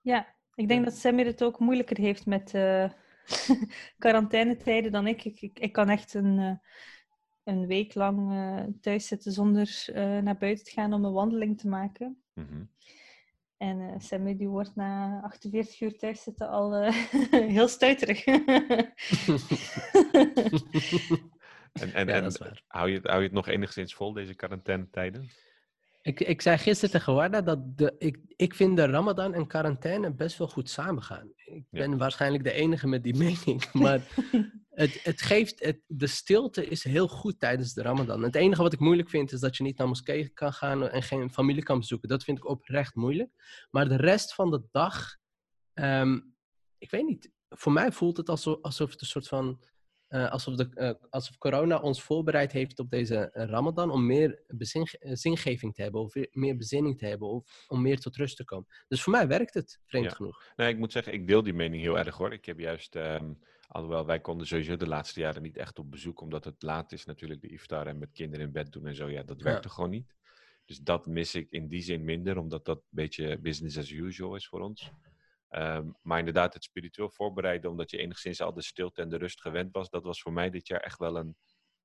Ja, 0.00 0.34
ik 0.54 0.68
denk 0.68 0.84
dat 0.84 0.94
Samir 0.94 1.26
het 1.26 1.42
ook 1.42 1.58
moeilijker 1.58 1.96
heeft 1.98 2.26
met 2.26 2.54
eh 2.54 2.90
quarantainetijden 3.98 4.92
dan 4.92 5.06
ik. 5.06 5.24
Ik, 5.24 5.40
ik. 5.40 5.58
ik 5.58 5.72
kan 5.72 5.88
echt 5.88 6.14
een, 6.14 6.38
eh, 6.38 6.56
een 7.44 7.66
week 7.66 7.94
lang 7.94 8.32
eh, 8.32 8.64
thuis 8.80 9.06
zitten 9.06 9.32
zonder 9.32 9.84
naar 10.22 10.36
buiten 10.38 10.64
te 10.64 10.70
gaan 10.70 10.92
om 10.92 11.04
een 11.04 11.12
wandeling 11.12 11.58
te 11.58 11.68
maken. 11.68 12.22
Mhm. 12.32 12.64
En 13.64 13.80
eh 13.80 13.94
Samir 13.98 14.36
die 14.38 14.48
wordt 14.48 14.76
na 14.76 15.20
48 15.22 15.80
uur 15.80 15.96
thuis 15.98 16.22
zitten 16.22 16.48
al 16.48 16.74
eh, 16.74 16.92
heel 17.56 17.68
stuiterig. 17.68 18.24
En, 21.74 21.92
en, 21.94 22.06
Ja, 22.06 22.12
en 22.22 22.32
hou, 22.66 22.88
je, 22.90 22.94
het- 22.96 23.06
hou 23.06 23.18
je 23.18 23.24
het 23.24 23.32
nog 23.32 23.48
enigszins 23.48 23.94
vol, 23.94 24.12
deze 24.12 24.34
quarantainetijden? 24.34 25.28
Ik, 26.02 26.20
ik 26.20 26.40
zei 26.42 26.58
gisteren 26.58 26.90
tegen 26.94 27.14
Warda 27.14 27.40
dat 27.40 27.78
de, 27.78 27.94
ik, 27.98 28.18
ik 28.36 28.54
vind 28.54 28.76
de 28.76 28.86
Ramadan 28.86 29.34
en 29.34 29.46
quarantaine 29.46 30.12
best 30.14 30.38
wel 30.38 30.48
goed 30.48 30.70
samengaan. 30.70 31.32
Ik 31.36 31.64
Ja. 31.70 31.80
ben 31.88 31.98
waarschijnlijk 31.98 32.44
de 32.44 32.52
enige 32.52 32.86
met 32.86 33.02
die 33.02 33.16
mening. 33.16 33.70
Maar 33.82 34.00
het, 34.74 35.02
het 35.02 35.22
geeft, 35.22 35.64
het, 35.64 35.80
de 35.86 36.06
stilte 36.06 36.66
is 36.66 36.84
heel 36.84 37.08
goed 37.08 37.40
tijdens 37.40 37.72
de 37.74 37.82
Ramadan. 37.82 38.22
Het 38.22 38.34
enige 38.34 38.62
wat 38.62 38.72
ik 38.72 38.78
moeilijk 38.78 39.08
vind 39.08 39.32
is 39.32 39.40
dat 39.40 39.56
je 39.56 39.62
niet 39.62 39.78
naar 39.78 39.88
moskee 39.88 40.28
kan 40.28 40.52
gaan 40.52 40.88
en 40.88 41.02
geen 41.02 41.30
familie 41.30 41.62
kan 41.62 41.78
bezoeken. 41.78 42.08
Dat 42.08 42.24
vind 42.24 42.38
ik 42.38 42.48
oprecht 42.48 42.94
moeilijk. 42.94 43.30
Maar 43.70 43.88
de 43.88 43.96
rest 43.96 44.34
van 44.34 44.50
de 44.50 44.62
dag, 44.70 45.16
ehm, 45.74 46.20
ik 46.78 46.90
weet 46.90 47.06
niet. 47.06 47.32
Voor 47.48 47.72
mij 47.72 47.92
voelt 47.92 48.16
het 48.16 48.28
alsof, 48.28 48.58
alsof 48.62 48.90
het 48.90 49.00
een 49.00 49.06
soort 49.06 49.28
van. 49.28 49.62
eh, 50.08 50.30
alsof, 50.30 50.54
de, 50.54 50.68
eh, 50.74 50.90
alsof 51.10 51.38
corona 51.38 51.78
ons 51.78 52.02
voorbereid 52.02 52.52
heeft 52.52 52.78
op 52.78 52.90
deze 52.90 53.30
eh, 53.30 53.46
Ramadan 53.46 53.90
om 53.90 54.06
meer 54.06 54.42
bezin, 54.46 54.86
zingeving 55.00 55.74
te 55.74 55.82
hebben, 55.82 56.00
of 56.00 56.14
meer 56.30 56.56
bezinning 56.56 56.98
te 56.98 57.06
hebben, 57.06 57.28
of 57.28 57.64
om 57.68 57.82
meer 57.82 57.98
tot 58.00 58.16
rust 58.16 58.36
te 58.36 58.44
komen. 58.44 58.66
Dus 58.88 59.02
voor 59.02 59.12
mij 59.12 59.28
werkt 59.28 59.54
het, 59.54 59.80
vreemd 59.86 60.04
Ja. 60.04 60.14
genoeg. 60.14 60.52
Nee, 60.56 60.68
ik 60.72 60.78
moet 60.78 60.92
zeggen, 60.92 61.12
ik 61.12 61.26
deel 61.26 61.42
die 61.42 61.52
mening 61.54 61.82
heel 61.82 61.98
erg 61.98 62.16
hoor. 62.16 62.32
Ik 62.32 62.44
heb 62.44 62.58
juist, 62.58 62.96
ehm, 62.96 63.32
alhoewel 63.68 64.06
wij 64.06 64.20
konden 64.20 64.46
sowieso 64.46 64.76
de 64.76 64.86
laatste 64.88 65.20
jaren 65.20 65.42
niet 65.42 65.56
echt 65.56 65.78
op 65.78 65.90
bezoek, 65.90 66.20
omdat 66.20 66.44
het 66.44 66.62
laat 66.62 66.92
is 66.92 67.04
natuurlijk, 67.04 67.40
de 67.40 67.48
iftar 67.48 67.86
en 67.86 67.98
met 67.98 68.12
kinderen 68.12 68.46
in 68.46 68.52
bed 68.52 68.72
doen 68.72 68.86
en 68.86 68.94
zo, 68.94 69.10
ja, 69.10 69.22
dat 69.22 69.38
Ja. 69.38 69.44
werkte 69.44 69.68
gewoon 69.68 69.90
niet. 69.90 70.14
Dus 70.64 70.78
dat 70.78 71.06
mis 71.06 71.34
ik 71.34 71.50
in 71.50 71.68
die 71.68 71.82
zin 71.82 72.04
minder, 72.04 72.38
omdat 72.38 72.64
dat 72.64 72.76
een 72.76 72.84
beetje 72.88 73.38
business 73.38 73.78
as 73.78 73.90
usual 73.90 74.34
is 74.36 74.48
voor 74.48 74.60
ons. 74.60 74.92
Ehm, 75.48 75.90
maar 76.02 76.18
inderdaad, 76.18 76.54
het 76.54 76.64
spiritueel 76.64 77.10
voorbereiden, 77.10 77.70
omdat 77.70 77.90
je 77.90 77.98
enigszins 77.98 78.40
al 78.40 78.52
de 78.54 78.62
stilte 78.62 79.02
en 79.02 79.08
de 79.08 79.16
rust 79.16 79.40
gewend 79.40 79.72
was, 79.72 79.90
dat 79.90 80.04
was 80.04 80.22
voor 80.22 80.32
mij 80.32 80.50
dit 80.50 80.66
jaar 80.66 80.80
echt 80.80 80.98
wel 80.98 81.16
een 81.16 81.36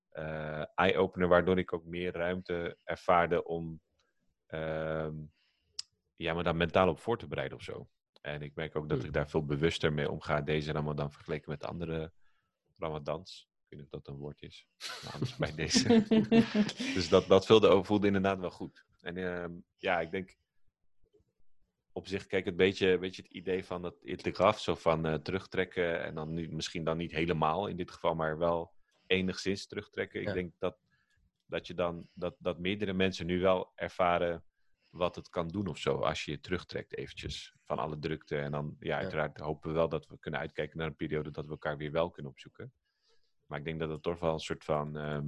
eh, 0.09 0.63
eye-opener, 0.75 1.27
waardoor 1.27 1.57
ik 1.57 1.73
ook 1.73 1.85
meer 1.85 2.11
ruimte 2.13 2.77
ervaarde 2.83 3.43
om 3.43 3.81
ehm, 4.45 5.15
ja, 6.15 6.33
me 6.33 6.43
daar 6.43 6.55
mentaal 6.55 6.89
op 6.89 6.99
voor 6.99 7.17
te 7.17 7.27
bereiden 7.27 7.57
of 7.57 7.63
zo. 7.63 7.89
En 8.21 8.41
ik 8.41 8.55
merk 8.55 8.75
ook 8.75 8.89
dat 8.89 8.97
Hmm. 8.97 9.07
ik 9.07 9.13
daar 9.13 9.29
veel 9.29 9.45
bewuster 9.45 9.93
mee 9.93 10.11
omga, 10.11 10.41
deze 10.41 10.71
Ramadan 10.71 11.11
vergeleken 11.11 11.49
met 11.51 11.63
andere 11.63 12.11
Ramadans. 12.77 13.49
Ik 13.63 13.65
weet 13.69 13.79
niet 13.79 13.93
of 13.93 14.01
dat 14.01 14.13
een 14.13 14.19
woord 14.19 14.41
is, 14.41 14.67
maar 15.03 15.13
anders 15.13 15.35
bij 15.35 15.55
deze. 15.55 16.05
Dus 16.95 17.09
dat, 17.09 17.27
dat 17.27 17.45
voelde, 17.45 17.83
voelde 17.83 18.07
inderdaad 18.07 18.39
wel 18.39 18.51
goed. 18.51 18.85
En 19.01 19.17
ehm, 19.17 19.51
ja, 19.77 19.99
ik 19.99 20.11
denk 20.11 20.37
op 21.91 22.07
zich, 22.07 22.25
kijk, 22.25 22.45
het 22.45 22.55
beetje, 22.55 22.97
beetje 22.97 23.21
het 23.21 23.31
idee 23.31 23.65
van 23.65 23.83
het 23.83 24.01
itlgraf, 24.01 24.59
zo 24.59 24.75
van 24.75 25.05
eh, 25.05 25.13
terugtrekken 25.13 26.03
en 26.03 26.15
dan 26.15 26.33
nu, 26.33 26.51
misschien 26.51 26.83
dan 26.83 26.97
niet 26.97 27.11
helemaal 27.11 27.67
in 27.67 27.77
dit 27.77 27.91
geval, 27.91 28.15
maar 28.15 28.37
wel 28.37 28.73
enigszins 29.07 29.67
terugtrekken. 29.67 30.21
Ik 30.21 30.33
denk 30.33 30.53
dat, 30.57 30.77
dat 31.45 31.67
je 31.67 31.73
dan, 31.73 32.07
dat, 32.13 32.35
dat 32.39 32.59
meerdere 32.59 32.93
mensen 32.93 33.25
nu 33.25 33.39
wel 33.39 33.71
ervaren 33.75 34.43
wat 34.89 35.15
het 35.15 35.29
kan 35.29 35.47
doen 35.47 35.67
of 35.67 35.77
zo, 35.77 35.95
als 35.95 36.25
je 36.25 36.31
je 36.31 36.39
terugtrekt 36.39 36.97
eventjes 36.97 37.55
van 37.63 37.79
alle 37.79 37.99
drukte. 37.99 38.37
En 38.37 38.51
dan, 38.51 38.75
ja, 38.79 38.87
Ja. 38.89 38.97
uiteraard 38.97 39.37
hopen 39.39 39.69
we 39.69 39.75
wel 39.75 39.89
dat 39.89 40.07
we 40.07 40.19
kunnen 40.19 40.39
uitkijken 40.39 40.77
naar 40.77 40.87
een 40.87 40.95
periode 40.95 41.31
dat 41.31 41.45
we 41.45 41.51
elkaar 41.51 41.77
weer 41.77 41.91
wel 41.91 42.09
kunnen 42.09 42.31
opzoeken. 42.31 42.73
Maar 43.45 43.59
ik 43.59 43.65
denk 43.65 43.79
dat 43.79 43.89
het 43.89 44.01
toch 44.03 44.19
wel 44.19 44.33
een 44.33 44.39
soort 44.39 44.63
van 44.63 44.97
ehm, 44.97 45.27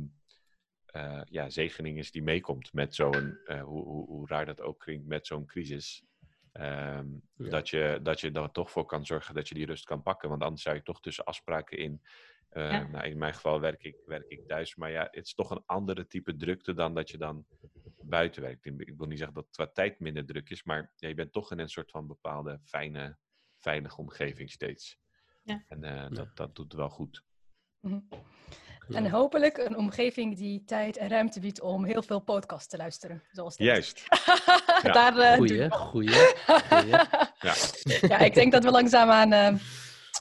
eh, 0.85 1.21
ja, 1.25 1.49
zegening 1.49 1.97
is 1.97 2.11
die 2.11 2.23
meekomt 2.23 2.73
met 2.73 2.95
zo'n, 2.95 3.39
eh, 3.45 3.63
hoe, 3.63 3.83
hoe, 3.83 4.05
hoe 4.05 4.27
raar 4.27 4.45
dat 4.45 4.61
ook 4.61 4.79
klinkt, 4.79 5.07
met 5.07 5.27
zo'n 5.27 5.45
crisis. 5.45 6.03
Ehm, 6.51 7.07
Ja. 7.35 7.49
dat, 7.49 7.69
je, 7.69 7.99
dat 8.03 8.19
je 8.19 8.31
er 8.31 8.51
toch 8.51 8.71
voor 8.71 8.85
kan 8.85 9.05
zorgen 9.05 9.35
dat 9.35 9.47
je 9.47 9.55
die 9.55 9.65
rust 9.65 9.83
kan 9.85 10.01
pakken. 10.01 10.29
Want 10.29 10.43
anders 10.43 10.61
zou 10.61 10.75
je 10.75 10.83
toch 10.83 10.99
tussen 10.99 11.23
afspraken 11.23 11.77
in. 11.77 12.01
eh, 12.49 12.69
Ja. 12.71 12.87
nou, 12.87 13.05
in 13.05 13.17
mijn 13.17 13.33
geval 13.33 13.59
werk 13.59 13.83
ik, 13.83 13.97
werk 14.05 14.27
ik 14.27 14.47
thuis. 14.47 14.75
Maar 14.75 14.91
ja, 14.91 15.03
het 15.11 15.25
is 15.25 15.33
toch 15.33 15.49
een 15.51 15.63
andere 15.65 16.07
type 16.07 16.35
drukte 16.35 16.73
dan 16.73 16.93
dat 16.93 17.09
je 17.09 17.17
dan 17.17 17.45
buiten 18.03 18.41
werkt. 18.41 18.65
Ik 18.65 18.93
wil 18.97 19.07
niet 19.07 19.17
zeggen 19.17 19.35
dat 19.35 19.45
het 19.45 19.55
qua 19.55 19.67
tijd 19.67 19.99
minder 19.99 20.25
druk 20.25 20.49
is. 20.49 20.63
Maar 20.63 20.91
ja, 20.95 21.07
je 21.07 21.13
bent 21.13 21.31
toch 21.31 21.51
in 21.51 21.59
een 21.59 21.69
soort 21.69 21.91
van 21.91 22.07
bepaalde 22.07 22.59
fijne, 22.63 23.17
veilige 23.57 23.97
omgeving 23.97 24.51
steeds. 24.51 24.97
Ja. 25.43 25.63
En 25.67 25.83
eh, 25.83 26.05
dat, 26.09 26.35
dat 26.35 26.55
doet 26.55 26.73
wel 26.73 26.89
goed. 26.89 27.23
Mhm. 27.79 27.99
En 28.89 29.09
hopelijk 29.09 29.57
een 29.57 29.77
omgeving 29.77 30.37
die 30.37 30.63
tijd 30.63 30.97
en 30.97 31.09
ruimte 31.09 31.39
biedt 31.39 31.61
om 31.61 31.85
heel 31.85 32.03
veel 32.03 32.19
podcasts 32.19 32.67
te 32.67 32.77
luisteren. 32.77 33.23
Zoals 33.31 33.55
dit. 33.55 33.67
Juist. 33.67 34.03
Ja. 34.83 34.91
Daar, 34.91 35.37
doe 35.37 35.69
Goeie. 35.71 36.09
Ja. 37.39 37.55
ja, 38.01 38.17
ik 38.17 38.33
denk 38.33 38.51
dat 38.51 38.63
we 38.63 38.71
langzaamaan 38.71 39.31
eh, 39.33 39.59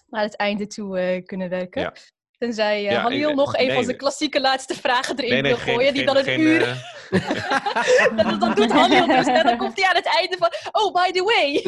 naar 0.07 0.23
het 0.23 0.37
einde 0.37 0.67
toe 0.67 0.99
eh, 0.99 1.25
kunnen 1.25 1.49
werken. 1.49 1.83
Ja. 1.83 1.95
Tenzij 2.39 2.85
uh, 2.85 2.91
Ja, 2.91 3.01
Halil 3.01 3.29
ik- 3.31 3.35
nog 3.37 3.57
een 3.57 3.67
nee, 3.67 3.75
van 3.75 3.85
zijn 3.85 3.97
klassieke 3.97 4.41
laatste 4.41 4.75
vragen 4.75 5.17
erin 5.17 5.31
Nee, 5.31 5.43
nee, 5.43 5.51
wil 5.51 5.61
geen- 5.61 5.75
gooien, 5.75 5.95
die 5.95 6.05
dan 6.05 6.17
een 6.17 6.25
geen, 6.25 6.41
uur... 6.41 6.63
dat, 8.17 8.41
dat 8.41 8.57
doet 8.57 8.73
Halil 8.73 9.07
dus. 9.07 9.27
En 9.27 9.45
dan 9.45 9.57
komt 9.59 9.77
hij 9.81 9.89
aan 9.89 9.97
het 9.97 10.07
einde 10.17 10.37
van... 10.39 10.49
Oh, 10.73 10.95
by 10.95 11.11
the 11.11 11.23
way. 11.25 11.63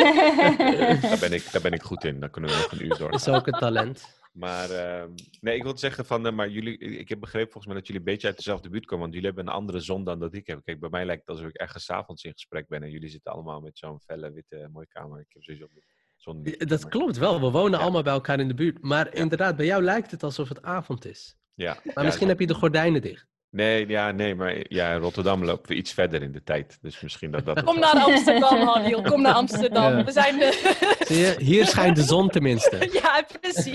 daar, 1.10 1.18
ben 1.18 1.32
ik, 1.32 1.52
daar 1.52 1.62
ben 1.62 1.72
ik 1.72 1.82
goed 1.82 2.04
in. 2.04 2.20
Dan 2.20 2.30
kunnen 2.30 2.50
we 2.50 2.56
nog 2.56 2.72
een 2.72 2.82
uur 2.82 2.88
Dat 2.88 2.98
door. 2.98 3.12
is 3.12 3.28
ook 3.28 3.46
een 3.46 3.58
talent. 3.58 4.22
Maar 4.32 4.70
ehm, 4.70 5.08
nee, 5.40 5.56
ik 5.56 5.62
wil 5.62 5.78
zeggen 5.78 6.06
van, 6.06 6.26
eh, 6.26 6.32
maar 6.32 6.48
jullie, 6.48 6.78
ik 6.78 7.08
heb 7.08 7.20
begrepen 7.20 7.52
volgens 7.52 7.66
mij 7.66 7.74
dat 7.76 7.86
jullie 7.86 8.00
een 8.02 8.12
beetje 8.12 8.26
uit 8.26 8.36
dezelfde 8.36 8.68
buurt 8.68 8.84
komen, 8.84 9.00
want 9.02 9.14
jullie 9.14 9.28
hebben 9.28 9.46
een 9.46 9.52
andere 9.58 9.80
zon 9.80 10.04
dan 10.04 10.18
dat 10.20 10.34
ik 10.34 10.46
heb. 10.46 10.60
Kijk, 10.64 10.80
bij 10.80 10.88
mij 10.90 11.04
lijkt 11.04 11.20
het 11.20 11.30
alsof 11.30 11.48
ik 11.48 11.56
ergens 11.56 11.84
's 11.84 11.90
avonds 11.90 12.24
in 12.24 12.32
gesprek 12.32 12.68
ben 12.68 12.82
en 12.82 12.90
jullie 12.90 13.08
zitten 13.08 13.32
allemaal 13.32 13.60
met 13.60 13.78
zo'n 13.78 14.00
felle, 14.00 14.32
witte, 14.32 14.68
mooie 14.72 14.86
kamer. 14.88 15.20
Ik 15.20 15.26
heb 15.28 15.42
sowieso 15.42 15.68
zon. 16.16 16.40
Ja, 16.42 16.64
Dat 16.66 16.88
klopt 16.88 17.16
wel, 17.16 17.40
we 17.40 17.50
wonen 17.50 17.78
Ja. 17.78 17.84
allemaal 17.84 18.02
bij 18.02 18.12
elkaar 18.12 18.40
in 18.40 18.48
de 18.48 18.54
buurt. 18.54 18.82
Maar 18.82 19.14
inderdaad, 19.14 19.56
bij 19.56 19.66
jou 19.66 19.82
lijkt 19.82 20.10
het 20.10 20.22
alsof 20.22 20.48
het 20.48 20.62
avond 20.62 21.04
is. 21.04 21.36
Ja. 21.54 21.72
Maar 21.84 21.92
Ja, 21.94 22.02
misschien 22.02 22.28
heb 22.28 22.40
je 22.40 22.46
de 22.46 22.54
gordijnen 22.54 23.02
dicht. 23.02 23.26
Nee, 23.54 23.88
ja, 23.88 24.10
nee, 24.10 24.34
maar 24.34 24.64
ja, 24.68 24.92
in 24.92 25.00
Rotterdam 25.00 25.44
lopen 25.44 25.68
we 25.68 25.74
iets 25.74 25.92
verder 25.92 26.22
in 26.22 26.32
de 26.32 26.42
tijd. 26.42 26.78
Dus 26.80 27.00
misschien 27.00 27.30
dat 27.30 27.44
dat... 27.44 27.62
Kom 27.64 27.78
naar 27.78 28.02
Amsterdam, 28.02 28.66
Halil. 28.66 29.02
Kom 29.02 29.22
naar 29.22 29.34
Amsterdam. 29.34 29.96
Ja. 29.96 30.04
We 30.04 30.12
zijn... 30.12 30.40
eh, 30.40 30.50
Zie 31.06 31.16
je, 31.16 31.34
hier 31.38 31.66
schijnt 31.66 31.96
de 31.96 32.02
zon 32.02 32.28
tenminste. 32.28 32.88
ja, 33.02 33.26
precies. 33.40 33.74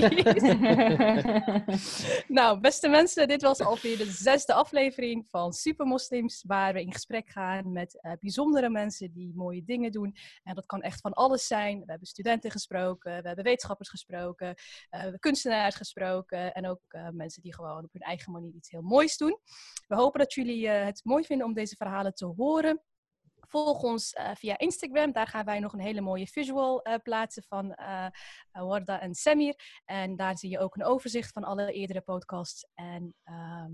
Nou, 2.28 2.60
beste 2.60 2.88
mensen, 2.88 3.28
dit 3.28 3.42
was 3.42 3.60
alweer 3.60 3.98
de 3.98 4.12
zesde 4.12 4.54
aflevering 4.54 5.28
van 5.30 5.54
Supermoslims, 5.54 6.44
waar 6.48 6.74
we 6.74 6.82
in 6.82 6.94
gesprek 6.94 7.30
gaan 7.30 7.72
met 7.72 8.02
eh, 8.02 8.12
bijzondere 8.20 8.70
mensen 8.70 9.12
die 9.14 9.32
mooie 9.36 9.64
dingen 9.64 9.92
doen. 9.92 10.16
En 10.44 10.56
dat 10.56 10.66
kan 10.66 10.82
echt 10.82 11.02
van 11.02 11.14
alles 11.14 11.48
zijn. 11.48 11.80
We 11.80 11.86
hebben 11.86 12.08
studenten 12.08 12.52
gesproken, 12.52 13.22
we 13.22 13.28
hebben 13.28 13.46
wetenschappers 13.46 13.90
gesproken, 13.90 14.48
eh, 14.48 14.56
we 14.90 14.98
hebben 14.98 15.20
kunstenaars 15.20 15.76
gesproken 15.76 16.54
en 16.54 16.68
ook 16.68 16.82
eh, 16.88 17.08
mensen 17.12 17.42
die 17.42 17.54
gewoon 17.54 17.84
op 17.84 17.94
hun 17.94 18.02
eigen 18.02 18.32
manier 18.32 18.54
iets 18.54 18.72
heel 18.72 18.82
moois 18.82 19.18
doen. 19.18 19.40
We 19.90 19.96
hopen 19.96 20.20
dat 20.20 20.34
jullie 20.34 20.68
eh, 20.68 20.86
het 20.86 21.02
mooi 21.04 21.24
vinden 21.24 21.48
om 21.48 21.54
deze 21.54 21.76
verhalen 21.76 22.14
te 22.14 22.26
horen. 22.26 22.82
Volg 23.40 23.84
ons 23.84 24.14
eh, 24.14 24.32
via 24.36 24.58
Instagram. 24.58 25.12
Daar 25.12 25.28
gaan 25.28 25.46
wij 25.46 25.60
nog 25.60 25.74
een 25.74 25.80
hele 25.80 26.02
mooie 26.02 26.28
visual 26.28 26.82
eh, 26.82 26.96
plaatsen 27.04 27.44
van 27.44 27.78
Warda 28.52 29.00
en 29.00 29.16
Samir. 29.16 29.82
En 29.86 30.16
daar 30.16 30.38
zie 30.38 30.50
je 30.50 30.60
ook 30.60 30.76
een 30.76 30.84
overzicht 30.84 31.32
van 31.32 31.44
alle 31.44 31.72
eerdere 31.72 32.02
podcasts. 32.02 32.68
En 32.74 33.16
ehm, 33.24 33.74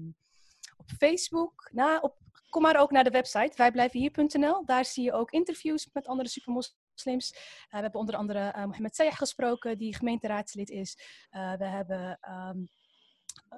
op 0.78 0.90
Facebook, 0.98 1.70
nou, 1.74 2.02
op, 2.02 2.18
kom 2.50 2.62
maar 2.62 2.80
ook 2.80 2.92
naar 2.92 3.04
de 3.04 3.10
website 3.10 3.54
wijblijvenhier.nl. 3.56 4.66
Daar 4.66 4.86
zie 4.86 5.04
je 5.04 5.14
ook 5.14 5.32
interviews 5.32 5.90
met 5.94 6.08
andere 6.08 6.30
supermoslims. 6.30 7.32
We 7.70 7.78
hebben 7.78 8.00
onder 8.00 8.16
andere 8.16 8.52
Mohammed 8.66 8.96
Sayah 8.96 9.16
gesproken, 9.16 9.78
die 9.78 9.96
gemeenteraadslid 9.96 10.70
is. 10.70 10.98
We 11.30 11.66
hebben 11.66 12.18
ehm, 12.22 12.58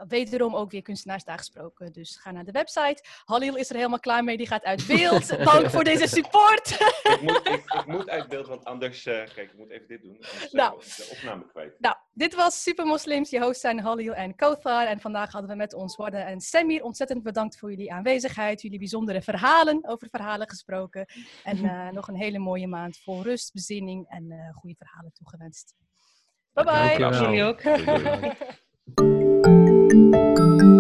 wederom 0.07 0.55
ook 0.55 0.71
weer 0.71 0.81
kunstenaars 0.81 1.23
daar 1.23 1.37
gesproken. 1.37 1.91
Dus 1.91 2.15
ga 2.15 2.31
naar 2.31 2.43
de 2.43 2.51
website. 2.51 3.03
Halil 3.25 3.55
is 3.55 3.69
er 3.69 3.75
helemaal 3.75 3.99
klaar 3.99 4.23
mee, 4.23 4.37
die 4.37 4.47
gaat 4.47 4.63
uit 4.63 4.87
beeld. 4.87 5.37
Dank 5.51 5.69
voor 5.69 5.83
deze 5.83 6.07
support. 6.07 6.69
ik, 7.03 7.19
moet, 7.21 7.47
ik, 7.47 7.63
ik 7.73 7.85
moet 7.85 8.09
uit 8.09 8.27
beeld, 8.27 8.47
want 8.47 8.63
anders... 8.65 9.05
eh, 9.05 9.13
kijk, 9.13 9.51
ik 9.51 9.57
moet 9.57 9.69
even 9.69 9.87
dit 9.87 10.01
doen. 10.01 10.15
Anders 10.15 10.39
zijn 10.39 10.51
Nou. 10.51 10.79
de 10.79 11.09
opname 11.17 11.45
kwijt. 11.47 11.79
Nou, 11.79 11.95
Dit 12.13 12.35
was 12.35 12.63
Super 12.63 12.85
Moslims. 12.85 13.29
Je 13.29 13.39
host 13.41 13.59
zijn 13.61 13.79
Halil 13.79 14.13
en 14.13 14.35
Kothar. 14.35 14.87
En 14.87 14.99
vandaag 14.99 15.31
hadden 15.31 15.49
we 15.49 15.55
met 15.55 15.73
ons 15.73 15.95
Warda 15.95 16.25
en 16.25 16.41
Samir. 16.41 16.83
Ontzettend 16.83 17.23
bedankt 17.23 17.57
voor 17.57 17.69
jullie 17.69 17.93
aanwezigheid. 17.93 18.61
Jullie 18.61 18.79
bijzondere 18.79 19.21
verhalen, 19.21 19.87
over 19.87 20.07
verhalen 20.09 20.49
gesproken. 20.49 21.05
En 21.43 21.57
uh, 21.57 21.89
nog 21.97 22.07
een 22.07 22.15
hele 22.15 22.39
mooie 22.39 22.67
maand 22.67 22.97
vol 22.97 23.23
rust, 23.23 23.53
bezinning 23.53 24.05
en 24.09 24.31
uh, 24.31 24.55
goede 24.55 24.75
verhalen 24.77 25.11
toegewenst. 25.13 25.73
Bye 26.53 26.63
bye. 26.65 27.19
Jullie 27.19 27.43
ook. 27.43 27.61
thank 29.97 30.37
you 30.61 30.76